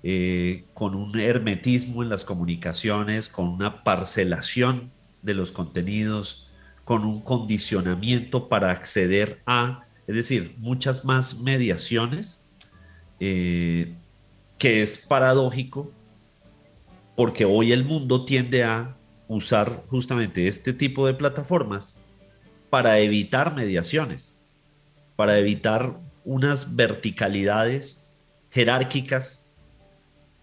Eh, 0.03 0.65
con 0.73 0.95
un 0.95 1.21
hermetismo 1.21 2.03
en 2.03 2.09
las 2.09 2.25
comunicaciones, 2.25 3.29
con 3.29 3.49
una 3.49 3.85
parcelación 3.85 4.91
de 5.21 5.35
los 5.35 5.53
contenidos, 5.53 6.51
con 6.85 7.05
un 7.05 7.21
condicionamiento 7.21 8.49
para 8.49 8.71
acceder 8.71 9.43
a 9.45 9.85
es 10.07 10.15
decir, 10.15 10.55
muchas 10.59 11.05
más 11.05 11.41
mediaciones, 11.41 12.45
eh, 13.21 13.95
que 14.59 14.83
es 14.83 14.99
paradójico, 14.99 15.93
porque 17.17 17.45
hoy 17.45 17.73
el 17.73 17.85
mundo 17.85 18.25
tiende 18.25 18.65
a 18.65 18.95
usar 19.29 19.85
justamente 19.89 20.49
este 20.49 20.73
tipo 20.73 21.07
de 21.07 21.15
plataformas 21.15 22.01
para 22.71 22.99
evitar 22.99 23.55
mediaciones, 23.55 24.45
para 25.17 25.39
evitar 25.39 26.01
unas 26.25 26.77
verticalidades 26.77 28.13
jerárquicas 28.51 29.53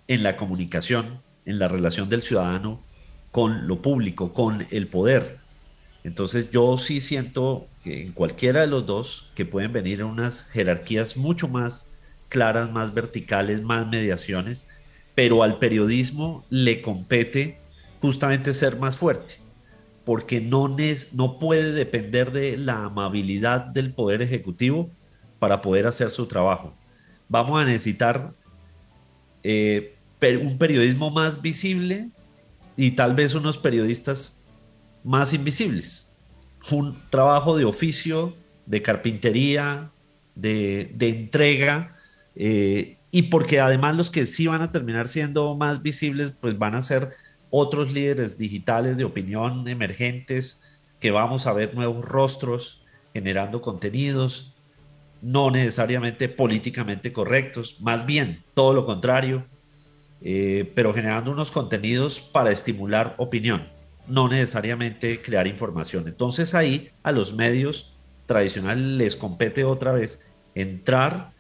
en 0.08 0.24
la 0.24 0.38
comunicación, 0.38 1.22
en 1.46 1.60
la 1.60 1.68
relación 1.68 2.10
del 2.10 2.22
ciudadano 2.22 2.84
con 3.32 3.68
lo 3.68 3.82
público, 3.82 4.34
con 4.34 4.66
el 4.72 4.88
poder. 4.88 5.41
Entonces 6.04 6.50
yo 6.50 6.78
sí 6.78 7.00
siento 7.02 7.68
que 7.84 8.02
en 8.02 8.12
cualquiera 8.12 8.62
de 8.62 8.68
los 8.68 8.86
dos 8.86 9.32
que 9.36 9.46
pueden 9.46 9.72
venir 9.72 10.04
unas 10.04 10.46
jerarquías 10.46 11.16
mucho 11.16 11.48
más 11.48 11.98
claras, 12.30 12.72
más 12.72 12.94
verticales, 12.94 13.62
más 13.62 13.88
mediaciones, 13.88 14.68
pero 15.16 15.44
al 15.44 15.60
periodismo 15.60 16.46
le 16.50 16.82
compete 16.82 17.60
justamente 18.00 18.54
ser 18.54 18.78
más 18.78 18.98
fuerte, 18.98 19.36
porque 20.06 20.42
no, 20.42 20.76
no 21.14 21.40
puede 21.40 21.72
depender 21.74 22.32
de 22.32 22.58
la 22.58 22.86
amabilidad 22.86 23.62
del 23.62 23.94
Poder 23.94 24.22
Ejecutivo 24.22 24.90
para 25.38 25.62
poder 25.62 25.88
hacer 25.88 26.10
su 26.10 26.26
trabajo. 26.26 26.74
Vamos 27.28 27.62
a 27.62 27.66
necesitar 27.66 28.34
eh, 29.44 29.96
un 30.42 30.58
periodismo 30.58 31.12
más 31.12 31.42
visible 31.42 32.10
y 32.78 32.92
tal 32.92 33.14
vez 33.14 33.36
unos 33.36 33.58
periodistas 33.58 34.41
más 35.04 35.34
invisibles. 35.34 36.14
Un 36.70 37.02
trabajo 37.10 37.58
de 37.58 37.66
oficio, 37.66 38.36
de 38.66 38.82
carpintería, 38.82 39.92
de, 40.36 40.94
entrega, 41.00 41.94
eh, 42.36 42.98
y 43.12 43.24
porque 43.24 43.60
además 43.60 43.96
los 43.96 44.12
que 44.12 44.26
sí 44.26 44.48
van 44.48 44.62
a 44.62 44.72
terminar 44.72 45.08
siendo 45.08 45.56
más 45.56 45.82
visibles, 45.82 46.32
pues 46.40 46.58
van 46.58 46.76
a 46.76 46.82
ser 46.82 47.12
otros 47.50 47.92
líderes 47.92 48.38
digitales 48.38 48.98
de 48.98 49.04
opinión 49.04 49.68
emergentes, 49.68 50.80
que 51.00 51.12
vamos 51.12 51.48
a 51.48 51.54
ver 51.54 51.74
nuevos 51.74 52.06
rostros 52.06 52.86
generando 53.14 53.62
contenidos, 53.62 54.56
no 55.22 55.52
necesariamente 55.52 56.30
políticamente 56.30 57.12
correctos, 57.12 57.82
más 57.82 58.06
bien 58.06 58.44
todo 58.54 58.74
lo 58.74 58.86
contrario, 58.86 59.46
eh, 60.22 60.72
pero 60.76 60.94
generando 60.94 61.32
unos 61.32 61.52
contenidos 61.52 62.22
para 62.22 62.52
estimular 62.52 63.16
opinión 63.18 63.68
no 64.08 64.28
necesariamente 64.28 65.22
crear 65.22 65.48
información. 65.48 66.08
Entonces 66.08 66.54
ahí 66.56 66.90
a 67.04 67.12
los 67.12 67.34
medios 67.34 67.94
tradicionales 68.26 68.84
les 68.84 69.16
compete 69.16 69.64
otra 69.64 69.92
vez 69.92 70.26
entrar 70.56 71.32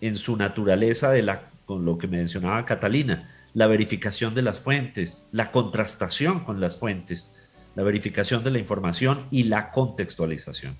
en 0.00 0.16
su 0.16 0.36
naturaleza 0.36 1.10
de 1.10 1.22
la 1.22 1.48
con 1.64 1.84
lo 1.84 1.96
que 1.96 2.08
mencionaba 2.08 2.64
Catalina, 2.64 3.30
la 3.54 3.66
verificación 3.66 4.34
de 4.34 4.42
las 4.42 4.60
fuentes, 4.60 5.28
la 5.32 5.50
contrastación 5.50 6.40
con 6.40 6.60
las 6.60 6.76
fuentes, 6.76 7.30
la 7.74 7.82
verificación 7.82 8.44
de 8.44 8.50
la 8.50 8.58
información 8.58 9.26
y 9.30 9.44
la 9.44 9.70
contextualización. 9.70 10.76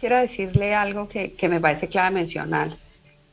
Quiero 0.00 0.18
decirle 0.18 0.74
algo 0.74 1.08
que, 1.08 1.34
que 1.34 1.48
me 1.48 1.60
parece 1.60 1.88
clave 1.88 2.14
mencionar, 2.14 2.76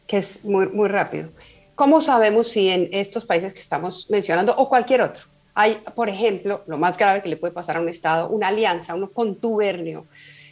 que 0.06 0.18
es 0.18 0.44
muy, 0.44 0.68
muy 0.68 0.88
rápido. 0.90 1.32
¿Cómo 1.76 2.02
sabemos 2.02 2.48
si 2.50 2.70
en 2.70 2.90
estos 2.92 3.26
países 3.26 3.54
que 3.54 3.60
estamos 3.60 4.10
mencionando 4.10 4.56
o 4.56 4.70
cualquier 4.70 5.02
otro 5.02 5.24
hay, 5.60 5.82
por 5.96 6.08
ejemplo, 6.08 6.64
lo 6.68 6.78
más 6.78 7.00
grave 7.00 7.24
que 7.24 7.30
le 7.30 7.36
puede 7.36 7.52
pasar 7.52 7.78
a 7.78 7.82
un 7.82 7.90
Estado, 7.90 8.30
una 8.30 8.50
alianza, 8.50 8.94
un 8.94 9.08
contubernio 9.08 10.06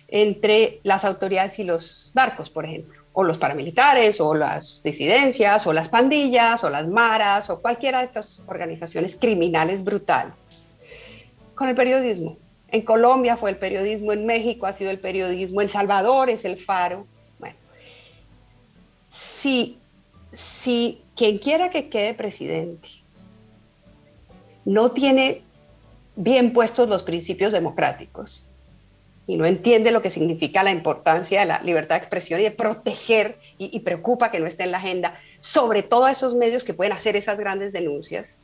entre 0.08 0.80
las 0.82 1.06
autoridades 1.06 1.60
y 1.60 1.64
los 1.64 2.10
barcos, 2.16 2.49
por 2.49 2.66
ejemplo, 2.66 3.03
o 3.14 3.24
los 3.24 3.38
paramilitares, 3.38 4.20
o 4.20 4.34
las 4.34 4.82
disidencias, 4.84 5.68
o 5.68 5.74
las 5.74 5.89
pandillas, 5.89 6.64
o 6.64 6.72
las 6.72 6.88
maras, 6.88 7.51
o 7.51 7.62
cualquiera 7.62 7.99
de 7.99 8.06
estas 8.06 8.41
organizaciones 8.47 9.16
criminales 9.16 9.84
brutales? 9.84 10.34
Con 11.53 11.70
el 11.70 11.76
periodismo. 11.76 12.38
En 12.70 12.82
Colombia 12.82 13.38
fue 13.38 13.51
el 13.51 13.58
periodismo, 13.58 14.12
en 14.12 14.26
México 14.26 14.66
ha 14.66 14.74
sido 14.74 14.89
el 14.89 14.99
periodismo, 14.99 15.62
en 15.62 15.70
Salvador 15.70 16.32
es 16.32 16.45
el 16.45 16.60
faro. 16.60 17.06
Bueno, 17.38 17.56
si, 19.08 19.78
si 20.32 21.03
quien 21.16 21.38
quiera 21.38 21.70
que 21.70 21.89
quede 21.89 22.16
presidente 22.16 23.05
no 24.66 24.91
tiene 24.91 25.43
bien 26.16 26.53
puestos 26.53 26.89
los 26.89 27.03
principios 27.03 27.51
democráticos 27.51 28.45
y 29.28 29.38
no 29.38 29.45
entiende 29.45 29.91
lo 29.91 30.01
que 30.01 30.09
significa 30.09 30.63
la 30.63 30.72
importancia 30.72 31.39
de 31.39 31.45
la 31.45 31.61
libertad 31.61 31.95
de 31.95 31.99
expresión 31.99 32.39
y 32.39 32.43
de 32.43 32.51
proteger 32.51 33.39
y, 33.57 33.80
preocupa 33.80 34.32
que 34.32 34.39
no 34.39 34.45
esté 34.45 34.63
en 34.63 34.72
la 34.72 34.78
agenda, 34.78 35.20
sobre 35.39 35.84
todo 35.84 36.05
a 36.05 36.11
esos 36.11 36.36
medios 36.36 36.63
que 36.63 36.74
pueden 36.74 36.93
hacer 36.93 37.16
esas 37.16 37.38
grandes 37.38 37.74
denuncias, 37.74 38.39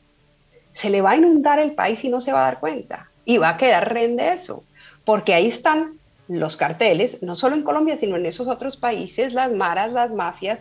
se 0.72 0.90
le 0.90 1.00
va 1.00 1.12
a 1.12 1.16
inundar 1.16 1.58
el 1.58 1.74
país 1.74 2.02
y 2.04 2.08
no 2.08 2.20
se 2.20 2.32
va 2.32 2.40
a 2.40 2.50
dar 2.50 2.60
cuenta 2.60 3.10
y 3.24 3.38
va 3.38 3.50
a 3.50 3.56
quedar 3.56 3.92
de 3.94 4.32
eso, 4.32 4.64
porque 5.04 5.34
ahí 5.34 5.46
están 5.46 5.98
los 6.28 6.56
carteles, 6.56 7.22
no 7.22 7.34
solo 7.34 7.54
en 7.54 7.62
Colombia, 7.62 7.96
sino 7.96 8.16
en 8.16 8.26
esos 8.26 8.48
otros 8.48 8.76
países, 8.76 9.34
las 9.34 9.52
maras, 9.52 9.92
las 9.92 10.10
mafias, 10.12 10.60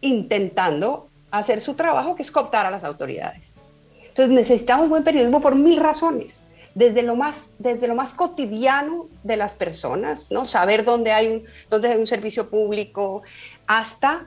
intentando 0.00 1.08
hacer 1.30 1.60
su 1.60 1.74
trabajo, 1.74 2.16
que 2.16 2.22
es 2.22 2.30
cooptar 2.30 2.66
a 2.66 2.70
las 2.70 2.82
autoridades. 2.82 3.57
Entonces 4.18 4.34
necesitamos 4.34 4.88
buen 4.88 5.04
periodismo 5.04 5.40
por 5.40 5.54
mil 5.54 5.76
razones, 5.76 6.42
desde 6.74 7.04
lo 7.04 7.14
más, 7.14 7.50
desde 7.60 7.86
lo 7.86 7.94
más 7.94 8.14
cotidiano 8.14 9.06
de 9.22 9.36
las 9.36 9.54
personas, 9.54 10.32
¿no? 10.32 10.44
saber 10.44 10.84
dónde 10.84 11.12
hay, 11.12 11.28
un, 11.28 11.44
dónde 11.70 11.86
hay 11.86 11.98
un 11.98 12.06
servicio 12.08 12.50
público, 12.50 13.22
hasta 13.68 14.26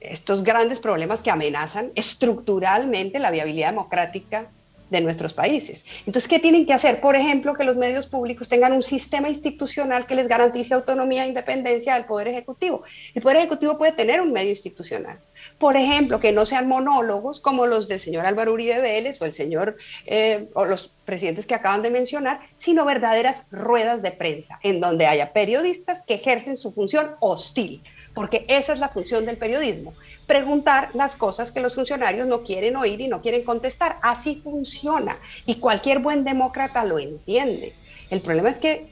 estos 0.00 0.42
grandes 0.42 0.80
problemas 0.80 1.18
que 1.18 1.30
amenazan 1.30 1.92
estructuralmente 1.96 3.18
la 3.18 3.30
viabilidad 3.30 3.68
democrática 3.68 4.50
de 4.90 5.00
nuestros 5.00 5.32
países. 5.32 5.84
Entonces, 6.00 6.28
¿qué 6.28 6.38
tienen 6.38 6.66
que 6.66 6.72
hacer? 6.72 7.00
Por 7.00 7.16
ejemplo, 7.16 7.54
que 7.54 7.64
los 7.64 7.76
medios 7.76 8.06
públicos 8.06 8.48
tengan 8.48 8.72
un 8.72 8.82
sistema 8.82 9.28
institucional 9.28 10.06
que 10.06 10.14
les 10.14 10.28
garantice 10.28 10.74
autonomía 10.74 11.24
e 11.24 11.28
independencia 11.28 11.94
del 11.94 12.04
Poder 12.04 12.28
Ejecutivo. 12.28 12.82
El 13.14 13.22
Poder 13.22 13.38
Ejecutivo 13.38 13.78
puede 13.78 13.92
tener 13.92 14.20
un 14.20 14.32
medio 14.32 14.50
institucional, 14.50 15.18
por 15.58 15.76
ejemplo, 15.76 16.20
que 16.20 16.32
no 16.32 16.44
sean 16.44 16.68
monólogos 16.68 17.40
como 17.40 17.66
los 17.66 17.88
del 17.88 18.00
señor 18.00 18.26
Álvaro 18.26 18.52
Uribe 18.52 18.80
Vélez 18.80 19.20
o 19.20 19.24
el 19.24 19.32
señor 19.32 19.76
eh, 20.06 20.48
o 20.54 20.64
los 20.64 20.92
presidentes 21.04 21.46
que 21.46 21.54
acaban 21.54 21.82
de 21.82 21.90
mencionar, 21.90 22.40
sino 22.58 22.84
verdaderas 22.84 23.44
ruedas 23.50 24.02
de 24.02 24.10
prensa 24.10 24.58
en 24.62 24.80
donde 24.80 25.06
haya 25.06 25.32
periodistas 25.32 26.02
que 26.06 26.14
ejercen 26.14 26.56
su 26.56 26.72
función 26.72 27.16
hostil, 27.20 27.82
porque 28.14 28.44
esa 28.48 28.72
es 28.72 28.78
la 28.78 28.88
función 28.88 29.24
del 29.24 29.36
periodismo, 29.36 29.94
preguntar 30.26 30.90
las 30.94 31.16
cosas 31.16 31.52
que 31.52 31.60
los 31.60 31.74
funcionarios 31.74 32.26
no 32.26 32.42
quieren 32.42 32.76
oír 32.76 33.00
y 33.00 33.08
no 33.08 33.22
quieren 33.22 33.44
contestar. 33.44 33.98
Así 34.02 34.40
funciona 34.42 35.18
y 35.46 35.56
cualquier 35.56 36.00
buen 36.00 36.24
demócrata 36.24 36.84
lo 36.84 36.98
entiende. 36.98 37.74
El 38.10 38.20
problema 38.20 38.50
es 38.50 38.58
que 38.58 38.88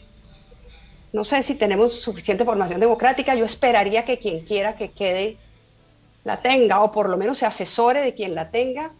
no 1.12 1.24
sé 1.24 1.42
si 1.42 1.54
tenemos 1.54 2.00
suficiente 2.00 2.44
formación 2.44 2.80
democrática, 2.80 3.34
yo 3.34 3.44
esperaría 3.44 4.04
que 4.04 4.18
quien 4.18 4.44
quiera 4.44 4.76
que 4.76 4.90
quede 4.90 5.36
la 6.24 6.36
tenga 6.36 6.82
o 6.82 6.92
por 6.92 7.08
lo 7.08 7.16
menos 7.16 7.38
se 7.38 7.46
asesore 7.46 8.00
de 8.00 8.14
quien 8.14 8.34
la 8.34 8.50
tenga 8.50 8.92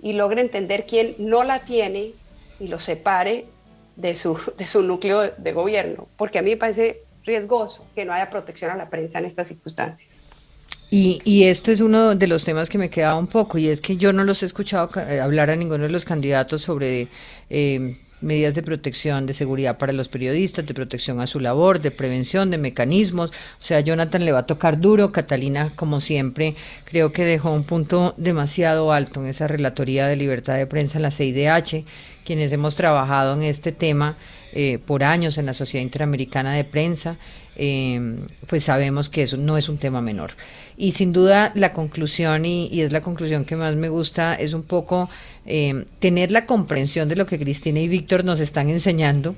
y 0.00 0.14
logre 0.14 0.40
entender 0.40 0.86
quién 0.86 1.14
no 1.18 1.44
la 1.44 1.60
tiene 1.60 2.12
y 2.58 2.68
lo 2.68 2.78
separe 2.78 3.46
de 3.96 4.16
su, 4.16 4.38
de 4.56 4.66
su 4.66 4.82
núcleo 4.82 5.30
de 5.36 5.52
gobierno, 5.52 6.08
porque 6.16 6.38
a 6.38 6.42
mí 6.42 6.50
me 6.50 6.56
parece 6.56 7.05
riesgoso 7.26 7.86
que 7.94 8.04
no 8.04 8.12
haya 8.12 8.30
protección 8.30 8.70
a 8.70 8.76
la 8.76 8.88
prensa 8.88 9.18
en 9.18 9.26
estas 9.26 9.48
circunstancias. 9.48 10.10
Y, 10.88 11.20
y, 11.24 11.44
esto 11.44 11.72
es 11.72 11.80
uno 11.80 12.14
de 12.14 12.26
los 12.28 12.44
temas 12.44 12.68
que 12.68 12.78
me 12.78 12.90
quedaba 12.90 13.18
un 13.18 13.26
poco, 13.26 13.58
y 13.58 13.68
es 13.68 13.80
que 13.80 13.96
yo 13.96 14.12
no 14.12 14.22
los 14.22 14.42
he 14.42 14.46
escuchado 14.46 14.88
hablar 15.20 15.50
a 15.50 15.56
ninguno 15.56 15.82
de 15.82 15.90
los 15.90 16.04
candidatos 16.04 16.62
sobre 16.62 17.08
eh, 17.50 17.96
medidas 18.20 18.54
de 18.54 18.62
protección, 18.62 19.26
de 19.26 19.34
seguridad 19.34 19.78
para 19.78 19.92
los 19.92 20.08
periodistas, 20.08 20.64
de 20.66 20.74
protección 20.74 21.20
a 21.20 21.26
su 21.26 21.40
labor, 21.40 21.80
de 21.80 21.90
prevención, 21.90 22.50
de 22.50 22.58
mecanismos. 22.58 23.30
O 23.30 23.64
sea, 23.64 23.80
Jonathan 23.80 24.24
le 24.24 24.32
va 24.32 24.40
a 24.40 24.46
tocar 24.46 24.80
duro. 24.80 25.12
Catalina, 25.12 25.72
como 25.76 26.00
siempre, 26.00 26.54
creo 26.84 27.12
que 27.12 27.24
dejó 27.24 27.52
un 27.52 27.64
punto 27.64 28.14
demasiado 28.16 28.92
alto 28.92 29.20
en 29.22 29.28
esa 29.28 29.48
relatoría 29.48 30.06
de 30.06 30.16
libertad 30.16 30.56
de 30.56 30.66
prensa 30.66 30.98
en 30.98 31.02
la 31.02 31.10
CIDH, 31.10 31.84
quienes 32.24 32.52
hemos 32.52 32.76
trabajado 32.76 33.34
en 33.34 33.42
este 33.42 33.72
tema 33.72 34.16
eh, 34.58 34.78
por 34.78 35.04
años 35.04 35.36
en 35.36 35.44
la 35.44 35.52
Sociedad 35.52 35.82
Interamericana 35.82 36.54
de 36.54 36.64
Prensa, 36.64 37.18
eh, 37.56 38.16
pues 38.46 38.64
sabemos 38.64 39.10
que 39.10 39.20
eso 39.20 39.36
no 39.36 39.58
es 39.58 39.68
un 39.68 39.76
tema 39.76 40.00
menor. 40.00 40.30
Y 40.78 40.92
sin 40.92 41.12
duda 41.12 41.52
la 41.54 41.72
conclusión, 41.72 42.46
y, 42.46 42.80
es 42.80 42.90
la 42.90 43.02
conclusión 43.02 43.44
que 43.44 43.54
más 43.54 43.76
me 43.76 43.90
gusta, 43.90 44.34
es 44.34 44.54
un 44.54 44.62
poco 44.62 45.10
eh, 45.44 45.84
tener 45.98 46.30
la 46.32 46.46
comprensión 46.46 47.06
de 47.10 47.16
lo 47.16 47.26
que 47.26 47.38
Cristina 47.38 47.80
y 47.80 47.88
Víctor 47.88 48.24
nos 48.24 48.40
están 48.40 48.70
enseñando, 48.70 49.36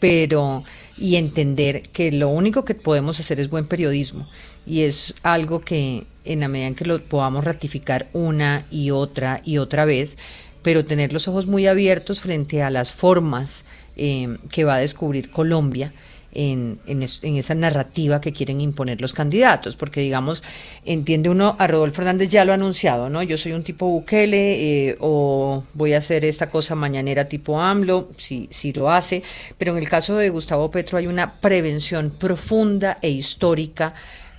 pero 0.00 0.64
y 0.98 1.14
entender 1.14 1.82
que 1.92 2.10
lo 2.10 2.28
único 2.28 2.64
que 2.64 2.74
podemos 2.74 3.20
hacer 3.20 3.38
es 3.38 3.48
buen 3.48 3.68
periodismo 3.68 4.28
y 4.66 4.80
es 4.80 5.14
algo 5.22 5.60
que 5.60 6.08
en 6.24 6.40
la 6.40 6.48
medida 6.48 6.66
en 6.66 6.74
que 6.74 6.84
lo 6.84 7.00
podamos 7.04 7.44
ratificar 7.44 8.08
una 8.12 8.66
y 8.72 8.90
otra 8.90 9.40
y 9.44 9.58
otra 9.58 9.84
vez, 9.84 10.18
pero 10.62 10.84
tener 10.84 11.12
los 11.12 11.28
ojos 11.28 11.46
muy 11.46 11.68
abiertos 11.68 12.20
frente 12.20 12.60
a 12.64 12.70
las 12.70 12.92
formas 12.92 13.64
eh, 13.96 14.38
que 14.50 14.64
va 14.64 14.76
a 14.76 14.78
descubrir 14.78 15.30
Colombia 15.30 15.92
en, 16.34 16.80
esa 17.02 17.54
narrativa 17.54 18.20
que 18.20 18.32
quieren 18.32 18.60
imponer 18.60 19.00
los 19.00 19.12
candidatos, 19.12 19.76
porque 19.76 20.00
digamos, 20.00 20.42
entiende 20.84 21.28
uno, 21.28 21.56
a 21.58 21.66
Rodolfo 21.66 21.96
Fernández 21.96 22.30
ya 22.30 22.44
lo 22.44 22.52
ha 22.52 22.54
anunciado, 22.54 23.10
¿no? 23.10 23.22
Yo 23.22 23.36
soy 23.36 23.52
un 23.52 23.62
tipo 23.62 23.86
Bukele 23.86 24.88
eh, 24.88 24.96
o 25.00 25.64
voy 25.74 25.92
a 25.92 25.98
hacer 25.98 26.24
esta 26.24 26.48
cosa 26.48 26.74
mañanera 26.74 27.28
tipo 27.28 27.60
AMLO, 27.60 28.10
si, 28.16 28.48
si 28.50 28.72
lo 28.72 28.90
hace, 28.90 29.22
pero 29.58 29.72
en 29.72 29.78
el 29.78 29.88
caso 29.88 30.16
de 30.16 30.30
Gustavo 30.30 30.70
Petro 30.70 30.98
hay 30.98 31.06
una 31.06 31.34
prevención 31.34 32.10
profunda 32.10 32.98
e 33.02 33.10
histórica 33.10 33.94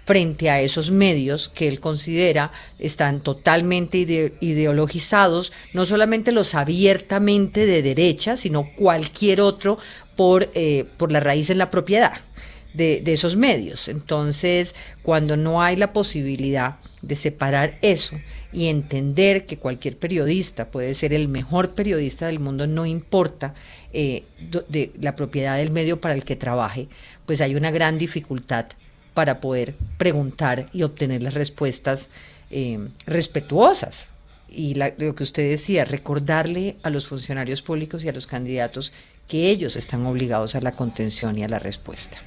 frente 0.05 0.49
a 0.49 0.61
esos 0.61 0.91
medios 0.91 1.49
que 1.49 1.67
él 1.67 1.79
considera 1.79 2.51
están 2.79 3.21
totalmente 3.21 3.97
ideologizados, 4.39 5.53
no 5.73 5.85
solamente 5.85 6.31
los 6.31 6.55
abiertamente 6.55 7.65
de 7.65 7.81
derecha, 7.81 8.37
sino 8.37 8.73
cualquier 8.75 9.41
otro 9.41 9.77
por, 10.15 10.49
eh, 10.53 10.85
por 10.97 11.11
la 11.11 11.19
raíz 11.19 11.49
en 11.49 11.57
la 11.57 11.71
propiedad 11.71 12.13
de, 12.73 13.03
esos 13.05 13.35
medios. 13.35 13.87
Entonces, 13.87 14.75
cuando 15.03 15.37
no 15.37 15.61
hay 15.61 15.75
la 15.75 15.93
posibilidad 15.93 16.77
de 17.01 17.15
separar 17.15 17.77
eso 17.81 18.19
y 18.51 18.67
entender 18.67 19.45
que 19.45 19.57
cualquier 19.57 19.97
periodista 19.97 20.69
puede 20.69 20.93
ser 20.93 21.13
el 21.13 21.27
mejor 21.27 21.73
periodista 21.73 22.27
del 22.27 22.39
mundo, 22.39 22.67
no 22.67 22.85
importa 22.85 23.53
eh, 23.93 24.23
de 24.69 24.91
la 24.99 25.15
propiedad 25.15 25.57
del 25.57 25.71
medio 25.71 26.01
para 26.01 26.15
el 26.15 26.23
que 26.23 26.35
trabaje, 26.35 26.87
pues 27.25 27.41
hay 27.41 27.55
una 27.55 27.71
gran 27.71 27.97
dificultad 27.97 28.65
para 29.13 29.39
poder 29.39 29.75
preguntar 29.97 30.67
y 30.73 30.83
obtener 30.83 31.23
las 31.23 31.33
respuestas 31.33 32.09
eh, 32.51 32.87
respetuosas. 33.05 34.09
Y 34.49 34.75
lo 34.75 35.15
que 35.15 35.23
usted 35.23 35.49
decía, 35.49 35.83
recordarle 35.83 36.75
a 36.83 36.91
los 36.91 37.07
funcionarios 37.07 37.61
públicos 37.63 38.03
y 38.03 38.09
a 38.09 38.11
los 38.11 38.27
candidatos 38.27 38.93
que 39.27 39.49
ellos 39.49 39.75
están 39.75 40.05
obligados 40.05 40.55
a 40.55 40.61
la 40.61 40.71
contención 40.71 41.37
y 41.37 41.43
a 41.43 41.49
la 41.49 41.57
respuesta. 41.57 42.19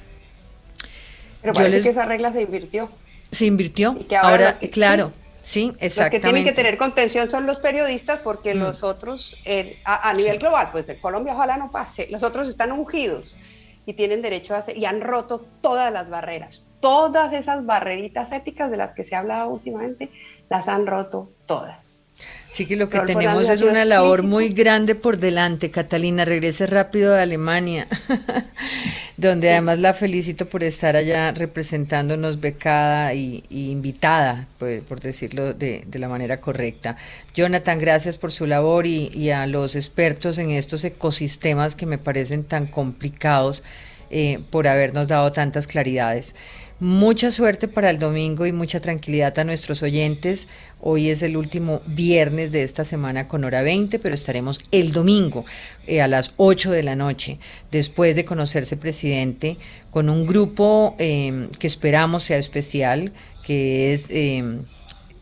Pero 1.41 1.53
parece 1.53 1.83
que 1.83 1.89
esa 1.89 2.05
regla 2.05 2.33
se 2.33 2.41
invirtió. 2.41 2.89
Se 3.31 3.45
invirtió. 3.45 3.97
ahora, 4.21 4.57
claro, 4.71 5.13
sí, 5.43 5.73
exactamente. 5.79 6.01
Los 6.01 6.11
que 6.11 6.19
tienen 6.19 6.43
que 6.43 6.51
tener 6.51 6.77
contención 6.77 7.31
son 7.31 7.45
los 7.45 7.59
periodistas 7.59 8.19
porque 8.19 8.55
mm. 8.55 8.59
los 8.59 8.83
otros, 8.83 9.37
eh, 9.45 9.79
a, 9.85 10.13
nivel 10.13 10.39
global, 10.39 10.69
pues 10.71 10.87
de 10.87 10.99
Colombia 10.99 11.33
ojalá 11.33 11.57
no 11.57 11.71
pase, 11.71 12.07
los 12.09 12.23
otros 12.23 12.49
están 12.49 12.71
ungidos 12.71 13.37
y 13.85 13.93
tienen 13.93 14.21
derecho 14.21 14.53
a 14.53 14.57
hacer, 14.57 14.77
y 14.77 14.85
han 14.85 14.99
roto 14.99 15.45
todas 15.61 15.91
las 15.93 16.09
barreras, 16.09 16.66
todas 16.79 17.33
esas 17.33 17.65
barreritas 17.65 18.31
éticas 18.31 18.71
de 18.71 18.77
las 18.77 18.93
que 18.93 19.03
se 19.03 19.15
ha 19.15 19.19
hablado 19.19 19.49
últimamente, 19.49 20.09
las 20.49 20.67
han 20.67 20.87
roto 20.87 21.29
todas. 21.45 22.03
Sí 22.51 22.65
que 22.65 22.75
lo 22.75 22.89
que 22.89 22.99
tenemos 23.01 23.47
es 23.49 23.61
una 23.61 23.85
labor 23.85 24.23
muy 24.23 24.49
grande 24.49 24.95
por 24.95 25.17
delante. 25.17 25.69
Catalina, 25.69 26.25
regrese 26.25 26.65
rápido 26.65 27.13
a 27.13 27.21
Alemania. 27.21 27.87
donde 29.17 29.49
además 29.49 29.79
la 29.79 29.95
felicito 29.95 30.47
por 30.47 30.63
estar 30.63 30.95
allá 30.95 31.31
representándonos 31.31 32.39
becada 32.39 33.15
y, 33.15 33.43
invitada, 33.49 34.47
pues, 34.59 34.83
por 34.83 35.01
decirlo 35.01 35.55
de, 35.55 35.85
la 35.91 36.07
manera 36.07 36.39
correcta. 36.39 36.97
Jonathan, 37.33 37.79
gracias 37.79 38.15
por 38.15 38.31
su 38.31 38.45
labor 38.45 38.85
y, 38.85 39.07
y, 39.07 39.31
a 39.31 39.47
los 39.47 39.75
expertos 39.75 40.37
en 40.37 40.51
estos 40.51 40.83
ecosistemas 40.83 41.73
que 41.73 41.87
me 41.87 41.97
parecen 41.97 42.43
tan 42.43 42.67
complicados 42.67 43.63
eh, 44.11 44.39
por 44.51 44.67
habernos 44.67 45.07
dado 45.07 45.31
tantas 45.31 45.65
claridades. 45.65 46.35
Mucha 46.79 47.31
suerte 47.31 47.67
para 47.67 47.89
el 47.89 47.97
domingo 47.97 48.45
y 48.45 48.51
mucha 48.51 48.79
tranquilidad 48.79 49.39
a 49.39 49.43
nuestros 49.43 49.81
oyentes. 49.81 50.47
Hoy 50.79 51.09
es 51.09 51.23
el 51.23 51.35
último 51.35 51.81
viernes 51.87 52.51
de 52.51 52.61
esta 52.61 52.83
semana 52.83 53.27
con 53.27 53.43
hora 53.43 53.63
20, 53.63 53.97
pero 53.97 54.13
estaremos 54.13 54.61
el 54.69 54.91
domingo 54.91 55.43
eh, 55.87 56.01
a 56.01 56.07
las 56.07 56.35
8 56.37 56.69
de 56.69 56.83
la 56.83 56.95
noche, 56.95 57.39
después 57.71 58.15
de 58.15 58.25
conocerse 58.25 58.77
presidente, 58.77 59.57
con 59.89 60.07
un 60.07 60.27
grupo 60.27 60.95
eh, 60.99 61.49
que 61.57 61.65
esperamos 61.65 62.25
sea 62.25 62.37
especial, 62.37 63.11
que 63.43 63.93
es 63.93 64.11
eh, 64.11 64.43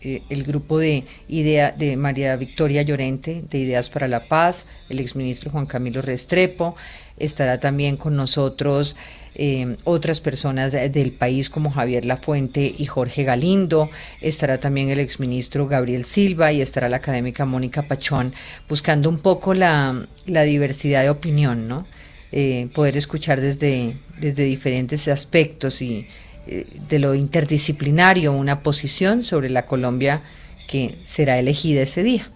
el 0.01 0.43
grupo 0.43 0.77
de 0.77 1.05
idea 1.29 1.71
de 1.71 1.95
María 1.95 2.35
Victoria 2.35 2.81
Llorente, 2.81 3.43
de 3.49 3.57
Ideas 3.59 3.89
para 3.89 4.09
la 4.09 4.27
Paz, 4.27 4.65
el 4.89 4.99
exministro 4.99 5.51
Juan 5.51 5.65
Camilo 5.65 6.01
Restrepo, 6.01 6.75
estará 7.17 7.59
también 7.59 7.97
con 7.97 8.15
nosotros. 8.15 8.95
Eh, 9.37 9.75
otras 9.83 10.21
personas 10.21 10.71
del 10.71 11.11
país 11.11 11.49
como 11.49 11.69
Javier 11.69 12.05
Lafuente 12.05 12.73
y 12.77 12.85
Jorge 12.85 13.23
Galindo, 13.23 13.89
estará 14.21 14.59
también 14.61 14.89
el 14.89 14.99
exministro 14.99 15.67
Gabriel 15.67 16.05
Silva 16.05 16.53
y 16.53 16.61
estará 16.61 16.87
la 16.87 16.97
académica 16.97 17.43
Mónica 17.43 17.81
Pachón, 17.81 18.33
buscando 18.69 19.09
un 19.09 19.19
poco 19.19 19.53
la, 19.53 20.07
diversidad 20.25 21.03
de 21.03 21.09
opinión, 21.09 21.67
¿no? 21.67 21.85
Eh, 22.31 22.69
poder 22.73 22.95
escuchar 22.95 23.41
desde, 23.41 23.97
desde 24.19 24.43
diferentes 24.43 25.07
aspectos 25.09 25.81
y 25.81 26.07
eh, 26.47 26.65
de 26.89 26.99
lo 26.99 27.13
interdisciplinario 27.15 28.31
una 28.31 28.61
posición 28.61 29.23
sobre 29.23 29.49
la 29.49 29.65
Colombia 29.65 30.23
que 30.67 30.97
será 31.03 31.39
elegida 31.39 31.81
ese 31.81 32.03
día. 32.03 32.29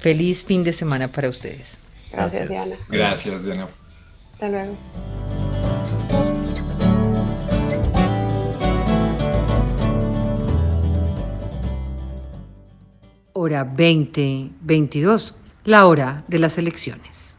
Feliz 0.00 0.44
fin 0.44 0.64
de 0.64 0.72
semana 0.72 1.12
para 1.12 1.28
ustedes. 1.28 1.80
Gracias, 2.12 2.48
Diana. 2.48 2.76
Gracias, 2.88 3.44
Diana. 3.44 3.68
Hora 13.34 13.62
2022, 13.62 15.36
la 15.62 15.86
hora 15.86 16.24
de 16.26 16.40
las 16.40 16.58
elecciones. 16.58 17.31